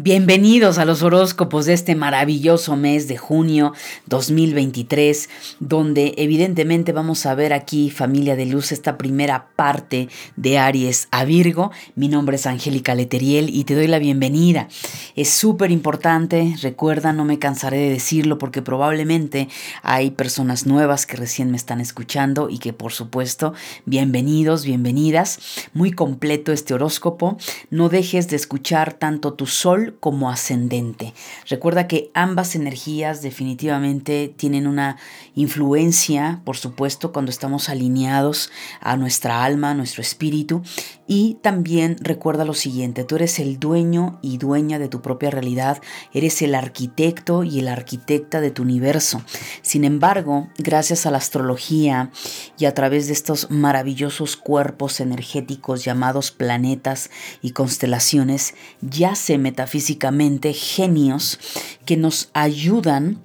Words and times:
Bienvenidos 0.00 0.78
a 0.78 0.84
los 0.84 1.02
horóscopos 1.02 1.66
de 1.66 1.72
este 1.72 1.96
maravilloso 1.96 2.76
mes 2.76 3.08
de 3.08 3.16
junio 3.16 3.72
2023, 4.06 5.28
donde 5.58 6.14
evidentemente 6.18 6.92
vamos 6.92 7.26
a 7.26 7.34
ver 7.34 7.52
aquí, 7.52 7.90
familia 7.90 8.36
de 8.36 8.46
luz, 8.46 8.70
esta 8.70 8.96
primera 8.96 9.48
parte 9.56 10.08
de 10.36 10.56
Aries 10.56 11.08
a 11.10 11.24
Virgo. 11.24 11.72
Mi 11.96 12.06
nombre 12.06 12.36
es 12.36 12.46
Angélica 12.46 12.94
Leteriel 12.94 13.50
y 13.50 13.64
te 13.64 13.74
doy 13.74 13.88
la 13.88 13.98
bienvenida. 13.98 14.68
Es 15.16 15.30
súper 15.30 15.72
importante, 15.72 16.54
recuerda, 16.62 17.12
no 17.12 17.24
me 17.24 17.40
cansaré 17.40 17.78
de 17.78 17.90
decirlo 17.90 18.38
porque 18.38 18.62
probablemente 18.62 19.48
hay 19.82 20.12
personas 20.12 20.64
nuevas 20.64 21.06
que 21.06 21.16
recién 21.16 21.50
me 21.50 21.56
están 21.56 21.80
escuchando 21.80 22.50
y 22.50 22.58
que 22.58 22.72
por 22.72 22.92
supuesto, 22.92 23.52
bienvenidos, 23.84 24.64
bienvenidas. 24.64 25.40
Muy 25.74 25.90
completo 25.90 26.52
este 26.52 26.72
horóscopo. 26.72 27.36
No 27.70 27.88
dejes 27.88 28.28
de 28.28 28.36
escuchar 28.36 28.92
tanto 28.92 29.32
tu 29.32 29.46
sol 29.46 29.87
como 30.00 30.30
ascendente. 30.30 31.14
Recuerda 31.48 31.86
que 31.86 32.10
ambas 32.14 32.54
energías 32.54 33.22
definitivamente 33.22 34.32
tienen 34.36 34.66
una 34.66 34.96
influencia, 35.34 36.40
por 36.44 36.56
supuesto, 36.56 37.12
cuando 37.12 37.30
estamos 37.30 37.68
alineados 37.68 38.50
a 38.80 38.96
nuestra 38.96 39.44
alma, 39.44 39.70
a 39.70 39.74
nuestro 39.74 40.02
espíritu. 40.02 40.62
Y 41.08 41.38
también 41.42 41.96
recuerda 42.00 42.44
lo 42.44 42.54
siguiente, 42.54 43.02
tú 43.02 43.16
eres 43.16 43.40
el 43.40 43.58
dueño 43.58 44.20
y 44.22 44.38
dueña 44.38 44.78
de 44.78 44.88
tu 44.88 45.02
propia 45.02 45.30
realidad, 45.30 45.80
eres 46.12 46.40
el 46.42 46.54
arquitecto 46.54 47.42
y 47.42 47.58
el 47.58 47.68
arquitecta 47.68 48.40
de 48.40 48.50
tu 48.50 48.62
universo. 48.62 49.22
Sin 49.62 49.84
embargo, 49.84 50.48
gracias 50.58 51.06
a 51.06 51.10
la 51.10 51.18
astrología 51.18 52.10
y 52.58 52.66
a 52.66 52.74
través 52.74 53.06
de 53.06 53.14
estos 53.14 53.50
maravillosos 53.50 54.36
cuerpos 54.36 55.00
energéticos 55.00 55.82
llamados 55.82 56.30
planetas 56.30 57.10
y 57.42 57.50
constelaciones, 57.50 58.54
ya 58.82 59.14
se 59.14 59.38
metafísicamente 59.38 59.88
físicamente 59.88 60.52
genios 60.52 61.38
que 61.86 61.96
nos 61.96 62.28
ayudan 62.34 63.22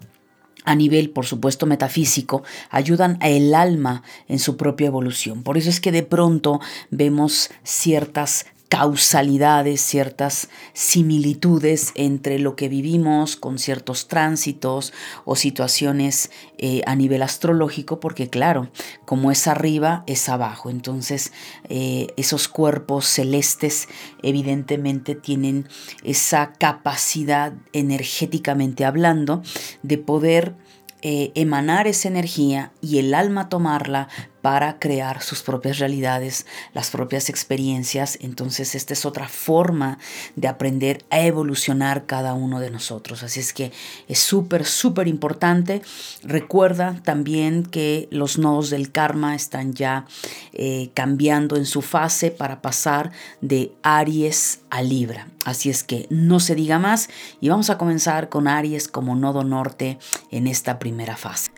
a 0.63 0.75
nivel, 0.75 1.09
por 1.09 1.25
supuesto, 1.25 1.65
metafísico, 1.65 2.43
ayudan 2.69 3.17
a 3.21 3.29
el 3.29 3.53
alma 3.55 4.03
en 4.27 4.39
su 4.39 4.57
propia 4.57 4.87
evolución. 4.87 5.43
Por 5.43 5.57
eso 5.57 5.69
es 5.69 5.79
que 5.79 5.91
de 5.91 6.03
pronto 6.03 6.59
vemos 6.89 7.49
ciertas 7.63 8.45
causalidades, 8.73 9.81
ciertas 9.81 10.49
similitudes 10.73 11.91
entre 11.93 12.39
lo 12.39 12.55
que 12.55 12.69
vivimos 12.69 13.35
con 13.35 13.59
ciertos 13.59 14.07
tránsitos 14.07 14.93
o 15.25 15.35
situaciones 15.35 16.31
eh, 16.57 16.81
a 16.87 16.95
nivel 16.95 17.21
astrológico, 17.21 17.99
porque 17.99 18.31
claro, 18.31 18.71
como 19.05 19.29
es 19.29 19.45
arriba, 19.45 20.03
es 20.07 20.27
abajo. 20.27 20.71
Entonces, 20.71 21.33
eh, 21.69 22.07
esos 22.17 22.47
cuerpos 22.47 23.05
celestes 23.05 23.89
evidentemente 24.23 25.13
tienen 25.13 25.67
esa 26.03 26.53
capacidad 26.53 27.53
energéticamente 27.73 28.85
hablando 28.85 29.43
de 29.83 29.99
poder 29.99 30.55
eh, 31.03 31.31
emanar 31.35 31.85
esa 31.85 32.07
energía 32.07 32.71
y 32.81 32.97
el 32.97 33.13
alma 33.13 33.49
tomarla 33.49 34.07
para 34.43 34.77
crear 34.77 35.21
sus 35.21 35.41
propias 35.41 35.79
realidades, 35.79 36.45
las 36.73 36.89
propias 36.89 37.29
experiencias. 37.29 38.17
Entonces 38.19 38.75
esta 38.75 38.91
es 38.91 39.05
otra 39.05 39.29
forma 39.29 39.99
de 40.35 40.49
aprender 40.49 41.05
a 41.11 41.21
evolucionar 41.21 42.05
cada 42.05 42.33
uno 42.33 42.59
de 42.59 42.69
nosotros. 42.69 43.23
Así 43.23 43.39
es 43.39 43.53
que 43.53 43.71
es 44.09 44.19
súper, 44.19 44.65
súper 44.65 45.07
importante. 45.07 45.81
Recuerda 46.23 46.99
también 47.05 47.63
que 47.63 48.09
los 48.11 48.37
nodos 48.37 48.69
del 48.69 48.91
karma 48.91 49.33
están 49.33 49.75
ya 49.75 50.07
eh, 50.51 50.91
cambiando 50.93 51.55
en 51.55 51.65
su 51.65 51.81
fase 51.81 52.29
para 52.29 52.61
pasar 52.61 53.13
de 53.39 53.71
Aries 53.81 54.59
a 54.69 54.81
Libra. 54.81 55.29
Así 55.45 55.69
es 55.69 55.85
que 55.85 56.05
no 56.09 56.41
se 56.41 56.53
diga 56.53 56.79
más 56.79 57.07
y 57.39 57.47
vamos 57.47 57.69
a 57.69 57.77
comenzar 57.77 58.27
con 58.27 58.49
Aries 58.49 58.89
como 58.89 59.15
nodo 59.15 59.45
norte 59.45 59.99
en 60.31 60.47
esta 60.47 60.79
primera 60.79 61.15
fase. 61.15 61.52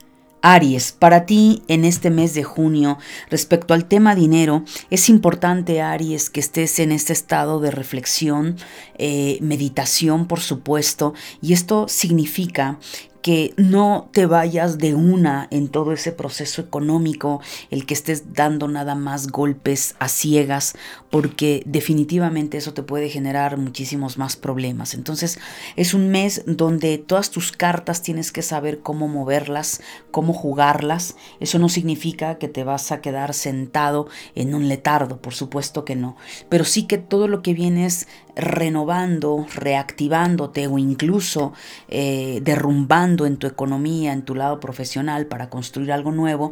Aries, 0.48 0.92
para 0.92 1.26
ti 1.26 1.64
en 1.68 1.86
este 1.86 2.12
mes 2.12 2.36
de 2.36 2.44
junio, 2.44 3.00
respecto 3.32 3.74
al 3.74 3.86
tema 3.86 4.14
dinero, 4.14 4.64
es 4.92 5.10
importante, 5.10 5.82
Aries, 5.82 6.30
que 6.30 6.40
estés 6.40 6.78
en 6.78 6.92
este 6.92 7.14
estado 7.14 7.60
de 7.60 7.72
reflexión, 7.72 8.56
eh, 9.00 9.40
meditación, 9.42 10.28
por 10.28 10.42
supuesto, 10.42 11.16
y 11.42 11.54
esto 11.54 11.88
significa 11.88 12.78
que 13.26 13.56
no 13.58 14.08
te 14.12 14.28
vayas 14.28 14.78
de 14.78 14.94
una 14.94 15.48
en 15.50 15.70
todo 15.70 15.94
ese 15.94 16.12
proceso 16.12 16.62
económico, 16.62 17.42
el 17.72 17.88
que 17.88 17.96
estés 17.96 18.36
dando 18.36 18.68
nada 18.68 18.94
más 18.94 19.30
golpes 19.30 19.96
a 19.98 20.10
ciegas, 20.10 20.76
porque 21.10 21.64
definitivamente 21.66 22.58
eso 22.60 22.76
te 22.76 22.84
puede 22.84 23.10
generar 23.10 23.58
muchísimos 23.58 24.20
más 24.20 24.36
problemas. 24.36 24.94
Entonces 24.94 25.40
es 25.76 25.96
un 25.96 26.10
mes 26.10 26.44
donde 26.46 27.00
todas 27.00 27.32
tus 27.32 27.52
cartas 27.52 28.04
tienes 28.04 28.32
que 28.32 28.44
saber 28.44 28.82
cómo 28.82 29.08
moverlas, 29.08 29.82
cómo 30.12 30.32
jugarlas. 30.32 31.16
Eso 31.40 31.58
no 31.58 31.68
significa 31.68 32.36
que 32.36 32.48
te 32.48 32.64
vas 32.64 32.92
a 32.92 33.02
quedar 33.02 33.34
sentado 33.34 34.08
en 34.36 34.54
un 34.54 34.68
letardo, 34.68 35.18
por 35.18 35.34
supuesto 35.34 35.84
que 35.84 35.96
no, 35.96 36.16
pero 36.48 36.64
sí 36.64 36.84
que 36.84 37.00
todo 37.00 37.28
lo 37.28 37.42
que 37.42 37.56
vienes 37.56 38.08
renovando, 38.36 39.48
reactivándote 39.54 40.68
o 40.68 40.78
incluso 40.78 41.54
eh, 41.88 42.40
derrumbando 42.44 43.26
en 43.26 43.38
tu 43.38 43.48
economía, 43.48 44.14
en 44.14 44.24
tu 44.24 44.36
lado 44.36 44.60
profesional 44.60 45.26
para 45.26 45.50
construir 45.50 45.92
algo 45.92 46.12
nuevo, 46.12 46.52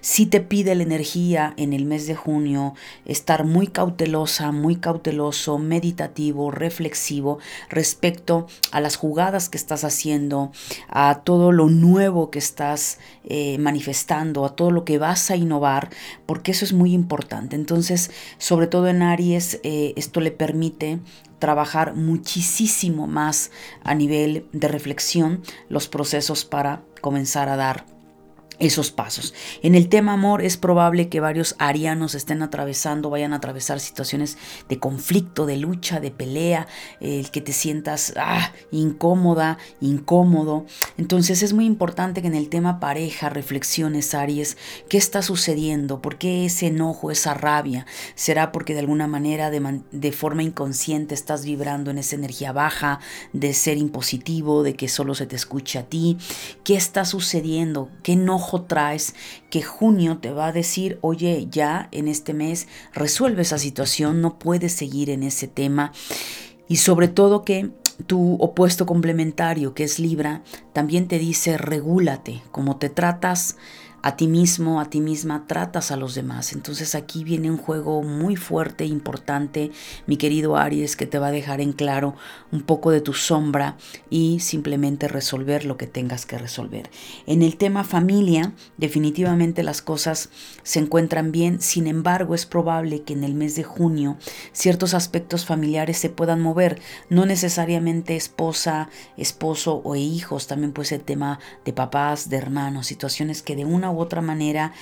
si 0.00 0.26
te 0.26 0.40
pide 0.40 0.74
la 0.74 0.82
energía 0.82 1.54
en 1.56 1.72
el 1.72 1.84
mes 1.84 2.06
de 2.06 2.14
junio 2.14 2.74
estar 3.06 3.44
muy 3.44 3.66
cautelosa, 3.66 4.52
muy 4.52 4.76
cauteloso, 4.76 5.58
meditativo, 5.58 6.50
reflexivo 6.50 7.38
respecto 7.68 8.46
a 8.70 8.80
las 8.80 8.96
jugadas 8.96 9.48
que 9.48 9.58
estás 9.58 9.84
haciendo, 9.84 10.52
a 10.88 11.20
todo 11.24 11.52
lo 11.52 11.68
nuevo 11.68 12.30
que 12.30 12.38
estás 12.38 12.98
eh, 13.24 13.56
manifestando, 13.58 14.44
a 14.44 14.54
todo 14.54 14.70
lo 14.70 14.84
que 14.84 14.98
vas 14.98 15.30
a 15.30 15.36
innovar, 15.36 15.90
porque 16.26 16.52
eso 16.52 16.64
es 16.64 16.72
muy 16.72 16.92
importante. 16.92 17.56
Entonces, 17.56 18.10
sobre 18.38 18.66
todo 18.66 18.88
en 18.88 19.02
Aries, 19.02 19.60
eh, 19.62 19.94
esto 19.96 20.20
le 20.20 20.30
permite 20.30 20.98
trabajar 21.42 21.96
muchísimo 21.96 23.08
más 23.08 23.50
a 23.82 23.96
nivel 23.96 24.46
de 24.52 24.68
reflexión 24.68 25.42
los 25.68 25.88
procesos 25.88 26.44
para 26.44 26.84
comenzar 27.00 27.48
a 27.48 27.56
dar 27.56 27.84
esos 28.62 28.92
pasos. 28.92 29.34
En 29.62 29.74
el 29.74 29.88
tema 29.88 30.12
amor 30.12 30.40
es 30.40 30.56
probable 30.56 31.08
que 31.08 31.18
varios 31.18 31.56
arianos 31.58 32.14
estén 32.14 32.42
atravesando, 32.42 33.10
vayan 33.10 33.32
a 33.32 33.36
atravesar 33.36 33.80
situaciones 33.80 34.38
de 34.68 34.78
conflicto, 34.78 35.46
de 35.46 35.56
lucha, 35.56 35.98
de 35.98 36.12
pelea, 36.12 36.68
el 37.00 37.32
que 37.32 37.40
te 37.40 37.52
sientas 37.52 38.14
ah, 38.16 38.52
incómoda, 38.70 39.58
incómodo. 39.80 40.64
Entonces 40.96 41.42
es 41.42 41.52
muy 41.52 41.64
importante 41.64 42.22
que 42.22 42.28
en 42.28 42.36
el 42.36 42.48
tema 42.48 42.78
pareja 42.78 43.28
reflexiones, 43.28 44.14
Aries, 44.14 44.56
qué 44.88 44.96
está 44.96 45.22
sucediendo, 45.22 46.00
por 46.00 46.16
qué 46.16 46.44
ese 46.44 46.68
enojo, 46.68 47.10
esa 47.10 47.34
rabia. 47.34 47.84
¿Será 48.14 48.52
porque 48.52 48.74
de 48.74 48.80
alguna 48.80 49.08
manera, 49.08 49.50
de, 49.50 49.80
de 49.90 50.12
forma 50.12 50.44
inconsciente, 50.44 51.16
estás 51.16 51.44
vibrando 51.44 51.90
en 51.90 51.98
esa 51.98 52.14
energía 52.14 52.52
baja, 52.52 53.00
de 53.32 53.54
ser 53.54 53.76
impositivo, 53.76 54.62
de 54.62 54.74
que 54.74 54.86
solo 54.86 55.16
se 55.16 55.26
te 55.26 55.34
escucha 55.34 55.80
a 55.80 55.84
ti? 55.84 56.16
¿Qué 56.62 56.76
está 56.76 57.04
sucediendo? 57.04 57.90
¿Qué 58.04 58.12
enojo? 58.12 58.51
Traes 58.60 59.14
que 59.48 59.62
junio 59.62 60.18
te 60.18 60.30
va 60.30 60.48
a 60.48 60.52
decir, 60.52 60.98
oye, 61.00 61.48
ya 61.50 61.88
en 61.90 62.06
este 62.06 62.34
mes 62.34 62.68
resuelve 62.92 63.40
esa 63.42 63.56
situación, 63.56 64.20
no 64.20 64.38
puedes 64.38 64.74
seguir 64.74 65.08
en 65.08 65.22
ese 65.22 65.48
tema. 65.48 65.92
Y 66.68 66.76
sobre 66.76 67.08
todo 67.08 67.44
que 67.44 67.70
tu 68.06 68.34
opuesto 68.34 68.86
complementario, 68.86 69.74
que 69.74 69.84
es 69.84 69.98
Libra, 69.98 70.42
también 70.72 71.08
te 71.08 71.18
dice, 71.18 71.56
regúlate, 71.56 72.42
como 72.50 72.76
te 72.76 72.88
tratas 72.90 73.56
a 74.02 74.16
ti 74.16 74.26
mismo, 74.26 74.80
a 74.80 74.86
ti 74.86 75.00
misma, 75.00 75.46
tratas 75.46 75.92
a 75.92 75.96
los 75.96 76.14
demás. 76.14 76.52
Entonces 76.52 76.94
aquí 76.94 77.22
viene 77.22 77.50
un 77.50 77.56
juego 77.56 78.02
muy 78.02 78.36
fuerte, 78.36 78.84
importante, 78.84 79.70
mi 80.06 80.16
querido 80.16 80.56
Aries, 80.56 80.96
que 80.96 81.06
te 81.06 81.18
va 81.18 81.28
a 81.28 81.32
dejar 81.32 81.60
en 81.60 81.72
claro 81.72 82.16
un 82.50 82.62
poco 82.62 82.90
de 82.90 83.00
tu 83.00 83.14
sombra 83.14 83.76
y 84.10 84.40
simplemente 84.40 85.06
resolver 85.06 85.64
lo 85.64 85.76
que 85.76 85.86
tengas 85.86 86.26
que 86.26 86.36
resolver. 86.36 86.90
En 87.26 87.42
el 87.42 87.56
tema 87.56 87.84
familia, 87.84 88.52
definitivamente 88.76 89.62
las 89.62 89.82
cosas 89.82 90.30
se 90.64 90.80
encuentran 90.80 91.30
bien, 91.30 91.60
sin 91.60 91.86
embargo 91.86 92.34
es 92.34 92.44
probable 92.44 93.02
que 93.02 93.12
en 93.12 93.22
el 93.22 93.34
mes 93.34 93.54
de 93.54 93.62
junio 93.62 94.16
ciertos 94.52 94.94
aspectos 94.94 95.46
familiares 95.46 95.98
se 95.98 96.10
puedan 96.10 96.40
mover, 96.40 96.80
no 97.08 97.24
necesariamente 97.24 98.16
esposa, 98.16 98.88
esposo 99.16 99.80
o 99.84 99.94
hijos, 99.94 100.48
también 100.48 100.72
puede 100.72 100.88
ser 100.88 101.02
tema 101.02 101.38
de 101.64 101.72
papás, 101.72 102.28
de 102.28 102.36
hermanos, 102.36 102.88
situaciones 102.88 103.42
que 103.42 103.54
de 103.54 103.64
una 103.64 103.91
u 103.92 104.00
otra 104.00 104.20
manera 104.22 104.72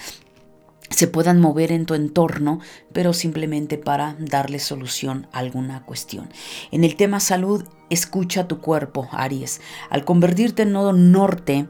se 0.91 1.07
puedan 1.07 1.41
mover 1.41 1.73
en 1.73 1.87
tu 1.87 1.95
entorno, 1.95 2.61
pero 2.93 3.13
simplemente 3.13 3.79
para 3.79 4.17
darle 4.19 4.59
solución 4.59 5.29
a 5.33 5.39
alguna 5.39 5.85
cuestión. 5.85 6.29
En 6.73 6.85
el 6.85 6.97
tema 6.97 7.21
salud, 7.21 7.65
escucha 7.91 8.49
tu 8.49 8.61
cuerpo, 8.61 9.09
Aries. 9.13 9.61
Al 9.91 10.05
convertirte 10.05 10.63
en 10.63 10.73
nodo 10.73 10.93
norte, 10.93 11.67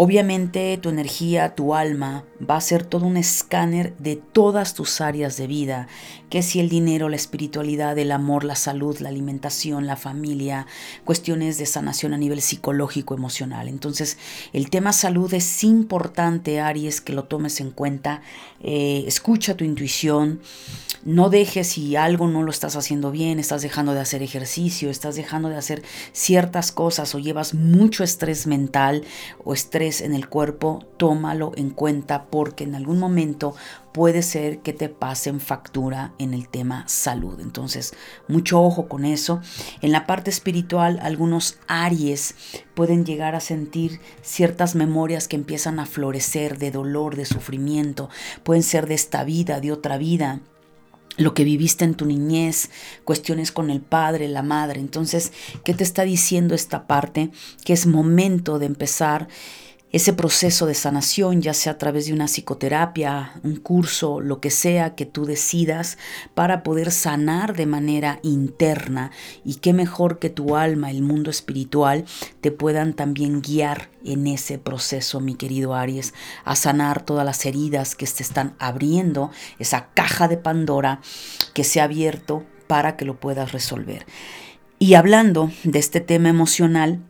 obviamente 0.00 0.78
tu 0.78 0.88
energía, 0.90 1.56
tu 1.56 1.74
alma 1.74 2.24
va 2.48 2.56
a 2.56 2.60
ser 2.60 2.86
todo 2.86 3.04
un 3.04 3.16
escáner 3.16 3.96
de 3.96 4.14
todas 4.14 4.74
tus 4.74 5.00
áreas 5.00 5.36
de 5.36 5.48
vida, 5.48 5.88
que 6.30 6.42
si 6.42 6.60
el 6.60 6.68
dinero, 6.68 7.08
la 7.08 7.16
espiritualidad, 7.16 7.98
el 7.98 8.12
amor, 8.12 8.44
la 8.44 8.54
salud, 8.54 8.96
la 9.00 9.08
alimentación, 9.08 9.88
la 9.88 9.96
familia, 9.96 10.68
cuestiones 11.04 11.58
de 11.58 11.66
sanación 11.66 12.14
a 12.14 12.18
nivel 12.18 12.40
psicológico, 12.42 13.14
emocional. 13.14 13.66
Entonces, 13.66 14.18
el 14.52 14.70
tema 14.70 14.92
salud 14.92 15.34
es 15.34 15.64
importante, 15.64 16.60
Aries, 16.60 17.00
que 17.00 17.12
lo 17.12 17.24
tomes 17.24 17.60
en 17.60 17.72
cuenta. 17.72 18.22
Eh, 18.60 19.02
escucha 19.08 19.56
tu 19.56 19.64
intuición. 19.64 20.40
No 21.04 21.28
dejes 21.28 21.68
si 21.68 21.96
algo 21.96 22.28
no 22.28 22.42
lo 22.42 22.50
estás 22.50 22.76
haciendo 22.76 23.10
bien, 23.10 23.38
estás 23.38 23.62
dejando 23.62 23.94
de 23.94 24.00
hacer 24.00 24.22
ejercicio, 24.22 24.90
estás 24.90 25.16
dejando 25.16 25.47
de 25.48 25.56
hacer 25.56 25.82
ciertas 26.12 26.72
cosas 26.72 27.14
o 27.14 27.18
llevas 27.18 27.54
mucho 27.54 28.04
estrés 28.04 28.46
mental 28.46 29.04
o 29.44 29.54
estrés 29.54 30.00
en 30.00 30.14
el 30.14 30.28
cuerpo, 30.28 30.84
tómalo 30.96 31.52
en 31.56 31.70
cuenta 31.70 32.26
porque 32.26 32.64
en 32.64 32.74
algún 32.74 32.98
momento 32.98 33.54
puede 33.92 34.22
ser 34.22 34.60
que 34.60 34.72
te 34.72 34.88
pasen 34.88 35.40
factura 35.40 36.12
en 36.18 36.34
el 36.34 36.48
tema 36.48 36.86
salud. 36.86 37.40
Entonces, 37.40 37.94
mucho 38.28 38.62
ojo 38.62 38.88
con 38.88 39.04
eso. 39.04 39.40
En 39.80 39.92
la 39.92 40.06
parte 40.06 40.30
espiritual, 40.30 41.00
algunos 41.02 41.58
Aries 41.66 42.34
pueden 42.74 43.04
llegar 43.04 43.34
a 43.34 43.40
sentir 43.40 44.00
ciertas 44.22 44.74
memorias 44.74 45.26
que 45.26 45.36
empiezan 45.36 45.80
a 45.80 45.86
florecer 45.86 46.58
de 46.58 46.70
dolor, 46.70 47.16
de 47.16 47.24
sufrimiento. 47.24 48.08
Pueden 48.44 48.62
ser 48.62 48.86
de 48.86 48.94
esta 48.94 49.24
vida, 49.24 49.60
de 49.60 49.72
otra 49.72 49.98
vida 49.98 50.40
lo 51.18 51.34
que 51.34 51.44
viviste 51.44 51.84
en 51.84 51.94
tu 51.94 52.06
niñez, 52.06 52.70
cuestiones 53.04 53.52
con 53.52 53.70
el 53.70 53.82
padre, 53.82 54.28
la 54.28 54.42
madre. 54.42 54.80
Entonces, 54.80 55.32
¿qué 55.64 55.74
te 55.74 55.84
está 55.84 56.04
diciendo 56.04 56.54
esta 56.54 56.86
parte? 56.86 57.30
Que 57.64 57.74
es 57.74 57.86
momento 57.86 58.58
de 58.58 58.66
empezar 58.66 59.28
ese 59.90 60.12
proceso 60.12 60.66
de 60.66 60.74
sanación, 60.74 61.40
ya 61.40 61.54
sea 61.54 61.72
a 61.72 61.78
través 61.78 62.06
de 62.06 62.12
una 62.12 62.26
psicoterapia, 62.26 63.32
un 63.42 63.56
curso, 63.56 64.20
lo 64.20 64.40
que 64.40 64.50
sea 64.50 64.94
que 64.94 65.06
tú 65.06 65.24
decidas 65.24 65.96
para 66.34 66.62
poder 66.62 66.90
sanar 66.90 67.56
de 67.56 67.64
manera 67.64 68.20
interna 68.22 69.10
y 69.44 69.56
qué 69.56 69.72
mejor 69.72 70.18
que 70.18 70.28
tu 70.28 70.56
alma, 70.56 70.90
el 70.90 71.02
mundo 71.02 71.30
espiritual, 71.30 72.04
te 72.42 72.50
puedan 72.50 72.92
también 72.92 73.40
guiar 73.40 73.88
en 74.04 74.26
ese 74.26 74.58
proceso, 74.58 75.20
mi 75.20 75.34
querido 75.34 75.74
Aries, 75.74 76.12
a 76.44 76.54
sanar 76.54 77.02
todas 77.02 77.24
las 77.24 77.46
heridas 77.46 77.94
que 77.94 78.06
se 78.06 78.22
están 78.22 78.54
abriendo, 78.58 79.30
esa 79.58 79.88
caja 79.94 80.28
de 80.28 80.36
Pandora 80.36 81.00
que 81.54 81.64
se 81.64 81.80
ha 81.80 81.84
abierto 81.84 82.44
para 82.66 82.96
que 82.96 83.06
lo 83.06 83.18
puedas 83.18 83.52
resolver. 83.52 84.04
Y 84.78 84.94
hablando 84.94 85.50
de 85.64 85.78
este 85.78 86.00
tema 86.00 86.28
emocional, 86.28 87.00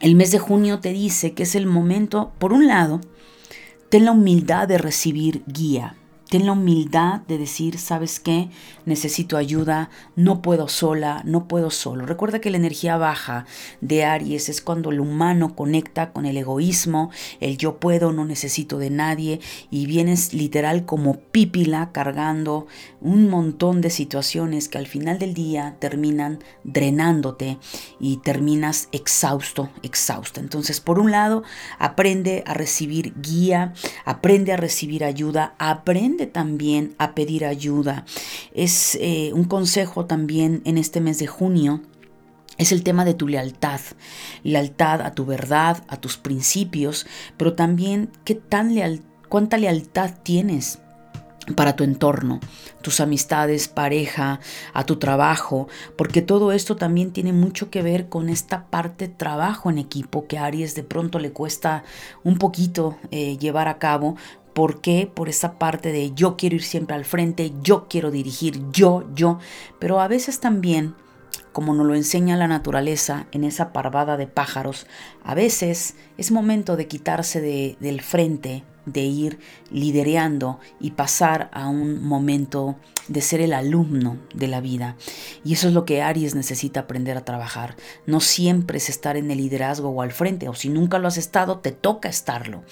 el 0.00 0.14
mes 0.14 0.30
de 0.30 0.38
junio 0.38 0.80
te 0.80 0.92
dice 0.92 1.32
que 1.32 1.42
es 1.42 1.54
el 1.54 1.66
momento, 1.66 2.32
por 2.38 2.52
un 2.52 2.66
lado, 2.66 3.00
ten 3.90 4.06
la 4.06 4.12
humildad 4.12 4.66
de 4.66 4.78
recibir 4.78 5.42
guía, 5.46 5.96
Ten 6.30 6.46
la 6.46 6.52
humildad 6.52 7.22
de 7.22 7.38
decir, 7.38 7.76
¿sabes 7.76 8.20
qué? 8.20 8.50
Necesito 8.84 9.36
ayuda, 9.36 9.90
no 10.14 10.42
puedo 10.42 10.68
sola, 10.68 11.22
no 11.24 11.48
puedo 11.48 11.70
solo. 11.70 12.06
Recuerda 12.06 12.40
que 12.40 12.50
la 12.50 12.56
energía 12.56 12.96
baja 12.96 13.46
de 13.80 14.04
Aries 14.04 14.48
es 14.48 14.62
cuando 14.62 14.90
el 14.90 15.00
humano 15.00 15.56
conecta 15.56 16.12
con 16.12 16.26
el 16.26 16.36
egoísmo, 16.36 17.10
el 17.40 17.58
yo 17.58 17.80
puedo, 17.80 18.12
no 18.12 18.24
necesito 18.24 18.78
de 18.78 18.90
nadie 18.90 19.40
y 19.72 19.86
vienes 19.86 20.32
literal 20.32 20.86
como 20.86 21.18
pípila 21.18 21.90
cargando 21.90 22.68
un 23.00 23.28
montón 23.28 23.80
de 23.80 23.90
situaciones 23.90 24.68
que 24.68 24.78
al 24.78 24.86
final 24.86 25.18
del 25.18 25.34
día 25.34 25.76
terminan 25.78 26.40
drenándote 26.64 27.58
y 27.98 28.18
terminas 28.18 28.88
exhausto, 28.92 29.70
exhausta. 29.82 30.40
Entonces, 30.40 30.80
por 30.80 30.98
un 30.98 31.10
lado, 31.10 31.42
aprende 31.78 32.42
a 32.46 32.54
recibir 32.54 33.14
guía, 33.20 33.72
aprende 34.04 34.52
a 34.52 34.56
recibir 34.56 35.04
ayuda, 35.04 35.54
aprende 35.58 36.26
también 36.26 36.94
a 36.98 37.14
pedir 37.14 37.44
ayuda. 37.44 38.04
Es 38.54 38.98
eh, 39.00 39.32
un 39.34 39.44
consejo 39.44 40.06
también 40.06 40.62
en 40.64 40.78
este 40.78 41.00
mes 41.00 41.18
de 41.18 41.26
junio 41.26 41.80
es 42.58 42.72
el 42.72 42.82
tema 42.82 43.06
de 43.06 43.14
tu 43.14 43.26
lealtad, 43.26 43.80
lealtad 44.42 45.00
a 45.00 45.14
tu 45.14 45.24
verdad, 45.24 45.82
a 45.88 45.96
tus 45.96 46.18
principios, 46.18 47.06
pero 47.38 47.54
también 47.54 48.10
qué 48.24 48.34
tan 48.34 48.74
leal, 48.74 49.00
cuánta 49.30 49.56
lealtad 49.56 50.10
tienes 50.22 50.78
para 51.56 51.74
tu 51.74 51.84
entorno, 51.84 52.40
tus 52.82 53.00
amistades, 53.00 53.68
pareja, 53.68 54.40
a 54.72 54.84
tu 54.84 54.96
trabajo, 54.96 55.68
porque 55.96 56.22
todo 56.22 56.52
esto 56.52 56.76
también 56.76 57.12
tiene 57.12 57.32
mucho 57.32 57.70
que 57.70 57.82
ver 57.82 58.08
con 58.08 58.28
esta 58.28 58.66
parte 58.66 59.08
trabajo 59.08 59.70
en 59.70 59.78
equipo 59.78 60.26
que 60.26 60.38
a 60.38 60.44
Aries 60.44 60.74
de 60.74 60.82
pronto 60.82 61.18
le 61.18 61.32
cuesta 61.32 61.82
un 62.24 62.38
poquito 62.38 62.98
eh, 63.10 63.36
llevar 63.38 63.68
a 63.68 63.78
cabo 63.78 64.16
¿Por 64.52 64.80
qué? 64.80 65.10
Por 65.12 65.28
esa 65.28 65.58
parte 65.58 65.92
de 65.92 66.12
yo 66.12 66.36
quiero 66.36 66.56
ir 66.56 66.62
siempre 66.62 66.96
al 66.96 67.04
frente, 67.04 67.52
yo 67.62 67.86
quiero 67.88 68.10
dirigir, 68.10 68.60
yo, 68.72 69.04
yo. 69.14 69.38
Pero 69.78 70.00
a 70.00 70.08
veces 70.08 70.40
también, 70.40 70.94
como 71.52 71.72
nos 71.72 71.86
lo 71.86 71.94
enseña 71.94 72.36
la 72.36 72.48
naturaleza 72.48 73.26
en 73.30 73.44
esa 73.44 73.72
parvada 73.72 74.16
de 74.16 74.26
pájaros, 74.26 74.86
a 75.22 75.34
veces 75.34 75.94
es 76.18 76.32
momento 76.32 76.76
de 76.76 76.88
quitarse 76.88 77.40
de, 77.40 77.76
del 77.78 78.00
frente, 78.00 78.64
de 78.92 79.02
ir 79.02 79.38
lidereando 79.70 80.58
y 80.80 80.92
pasar 80.92 81.50
a 81.52 81.68
un 81.68 82.02
momento 82.02 82.76
de 83.08 83.20
ser 83.20 83.40
el 83.40 83.52
alumno 83.52 84.18
de 84.34 84.48
la 84.48 84.60
vida. 84.60 84.96
Y 85.44 85.54
eso 85.54 85.68
es 85.68 85.74
lo 85.74 85.84
que 85.84 86.02
Aries 86.02 86.34
necesita 86.34 86.80
aprender 86.80 87.16
a 87.16 87.24
trabajar. 87.24 87.76
No 88.06 88.20
siempre 88.20 88.78
es 88.78 88.88
estar 88.88 89.16
en 89.16 89.30
el 89.30 89.38
liderazgo 89.38 89.88
o 89.90 90.02
al 90.02 90.12
frente, 90.12 90.48
o 90.48 90.54
si 90.54 90.68
nunca 90.68 90.98
lo 90.98 91.08
has 91.08 91.18
estado, 91.18 91.58
te 91.58 91.72
toca 91.72 92.08
estarlo. 92.08 92.62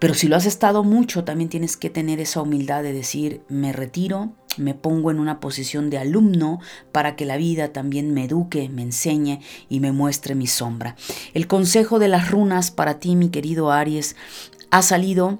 Pero 0.00 0.14
si 0.14 0.28
lo 0.28 0.36
has 0.36 0.46
estado 0.46 0.82
mucho, 0.82 1.24
también 1.24 1.50
tienes 1.50 1.76
que 1.76 1.90
tener 1.90 2.20
esa 2.20 2.40
humildad 2.40 2.82
de 2.82 2.94
decir, 2.94 3.42
me 3.48 3.70
retiro, 3.70 4.32
me 4.56 4.74
pongo 4.74 5.10
en 5.10 5.20
una 5.20 5.40
posición 5.40 5.90
de 5.90 5.98
alumno 5.98 6.58
para 6.90 7.16
que 7.16 7.26
la 7.26 7.36
vida 7.36 7.74
también 7.74 8.14
me 8.14 8.24
eduque, 8.24 8.70
me 8.70 8.80
enseñe 8.80 9.40
y 9.68 9.80
me 9.80 9.92
muestre 9.92 10.34
mi 10.34 10.46
sombra. 10.46 10.96
El 11.34 11.46
consejo 11.46 11.98
de 11.98 12.08
las 12.08 12.30
runas 12.30 12.70
para 12.70 12.98
ti, 12.98 13.14
mi 13.14 13.28
querido 13.28 13.70
Aries, 13.70 14.16
ha 14.70 14.82
salido 14.82 15.38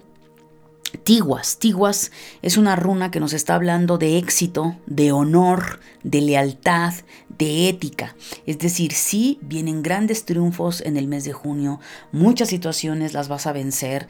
Tiguas. 1.04 1.58
Tiguas 1.58 2.10
es 2.42 2.56
una 2.56 2.76
runa 2.76 3.10
que 3.10 3.20
nos 3.20 3.32
está 3.32 3.54
hablando 3.54 3.96
de 3.96 4.18
éxito, 4.18 4.76
de 4.86 5.12
honor, 5.12 5.80
de 6.02 6.20
lealtad, 6.20 6.94
de 7.28 7.68
ética. 7.68 8.16
Es 8.46 8.58
decir, 8.58 8.92
sí 8.92 9.38
vienen 9.40 9.82
grandes 9.82 10.24
triunfos 10.24 10.80
en 10.80 10.96
el 10.96 11.06
mes 11.06 11.24
de 11.24 11.32
junio, 11.32 11.80
muchas 12.12 12.48
situaciones 12.48 13.14
las 13.14 13.28
vas 13.28 13.46
a 13.46 13.52
vencer, 13.52 14.08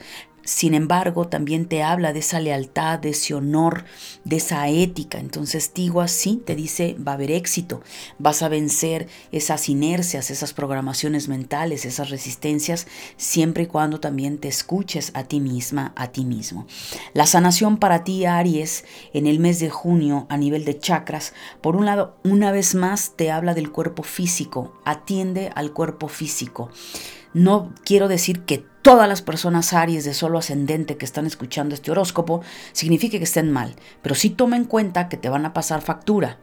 sin 0.51 0.73
embargo, 0.73 1.29
también 1.29 1.65
te 1.65 1.81
habla 1.81 2.11
de 2.11 2.19
esa 2.19 2.41
lealtad, 2.41 2.99
de 2.99 3.11
ese 3.11 3.33
honor, 3.33 3.85
de 4.25 4.35
esa 4.35 4.67
ética. 4.67 5.17
Entonces, 5.17 5.71
Tigua 5.71 6.09
sí 6.09 6.41
te 6.45 6.55
dice, 6.55 6.97
va 6.99 7.13
a 7.13 7.15
haber 7.15 7.31
éxito, 7.31 7.81
vas 8.19 8.41
a 8.41 8.49
vencer 8.49 9.07
esas 9.31 9.69
inercias, 9.69 10.29
esas 10.29 10.51
programaciones 10.51 11.29
mentales, 11.29 11.85
esas 11.85 12.09
resistencias, 12.09 12.85
siempre 13.15 13.63
y 13.63 13.67
cuando 13.67 14.01
también 14.01 14.39
te 14.39 14.49
escuches 14.49 15.11
a 15.13 15.23
ti 15.23 15.39
misma, 15.39 15.93
a 15.95 16.07
ti 16.07 16.25
mismo. 16.25 16.67
La 17.13 17.27
sanación 17.27 17.77
para 17.77 18.03
ti, 18.03 18.25
Aries, 18.25 18.83
en 19.13 19.27
el 19.27 19.39
mes 19.39 19.61
de 19.61 19.69
junio 19.69 20.27
a 20.27 20.35
nivel 20.35 20.65
de 20.65 20.77
chakras, 20.77 21.33
por 21.61 21.77
un 21.77 21.85
lado, 21.85 22.17
una 22.25 22.51
vez 22.51 22.75
más 22.75 23.13
te 23.15 23.31
habla 23.31 23.53
del 23.53 23.71
cuerpo 23.71 24.03
físico, 24.03 24.73
atiende 24.83 25.49
al 25.55 25.71
cuerpo 25.71 26.09
físico. 26.09 26.69
No 27.33 27.73
quiero 27.85 28.09
decir 28.09 28.41
que 28.41 28.65
todas 28.81 29.07
las 29.07 29.21
personas 29.21 29.73
Aries 29.73 30.05
de 30.05 30.13
solo 30.13 30.39
ascendente 30.39 30.97
que 30.97 31.05
están 31.05 31.25
escuchando 31.25 31.75
este 31.75 31.91
horóscopo 31.91 32.41
signifique 32.71 33.17
que 33.17 33.25
estén 33.25 33.51
mal, 33.51 33.75
pero 34.01 34.15
sí 34.15 34.29
toma 34.29 34.57
en 34.57 34.65
cuenta 34.65 35.09
que 35.09 35.17
te 35.17 35.29
van 35.29 35.45
a 35.45 35.53
pasar 35.53 35.81
factura. 35.81 36.37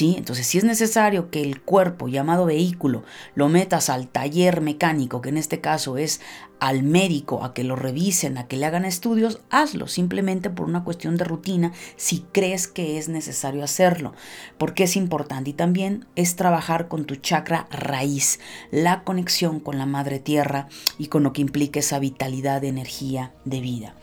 Entonces, 0.00 0.46
si 0.46 0.58
es 0.58 0.64
necesario 0.64 1.30
que 1.30 1.42
el 1.42 1.60
cuerpo 1.60 2.08
llamado 2.08 2.46
vehículo 2.46 3.04
lo 3.34 3.48
metas 3.48 3.90
al 3.90 4.08
taller 4.08 4.62
mecánico, 4.62 5.20
que 5.20 5.28
en 5.28 5.36
este 5.36 5.60
caso 5.60 5.98
es 5.98 6.20
al 6.60 6.82
médico, 6.82 7.44
a 7.44 7.52
que 7.52 7.62
lo 7.62 7.76
revisen, 7.76 8.38
a 8.38 8.46
que 8.46 8.56
le 8.56 8.64
hagan 8.64 8.84
estudios, 8.84 9.40
hazlo 9.50 9.88
simplemente 9.88 10.48
por 10.48 10.66
una 10.66 10.84
cuestión 10.84 11.16
de 11.16 11.24
rutina 11.24 11.72
si 11.96 12.24
crees 12.32 12.68
que 12.68 12.98
es 12.98 13.08
necesario 13.08 13.62
hacerlo, 13.62 14.14
porque 14.58 14.84
es 14.84 14.96
importante 14.96 15.50
y 15.50 15.54
también 15.54 16.06
es 16.16 16.36
trabajar 16.36 16.88
con 16.88 17.04
tu 17.04 17.16
chakra 17.16 17.66
raíz, 17.70 18.40
la 18.70 19.04
conexión 19.04 19.60
con 19.60 19.76
la 19.76 19.86
madre 19.86 20.20
tierra 20.20 20.68
y 20.98 21.08
con 21.08 21.22
lo 21.22 21.32
que 21.32 21.42
implica 21.42 21.80
esa 21.80 21.98
vitalidad 21.98 22.60
de 22.62 22.68
energía 22.68 23.34
de 23.44 23.60
vida. 23.60 23.94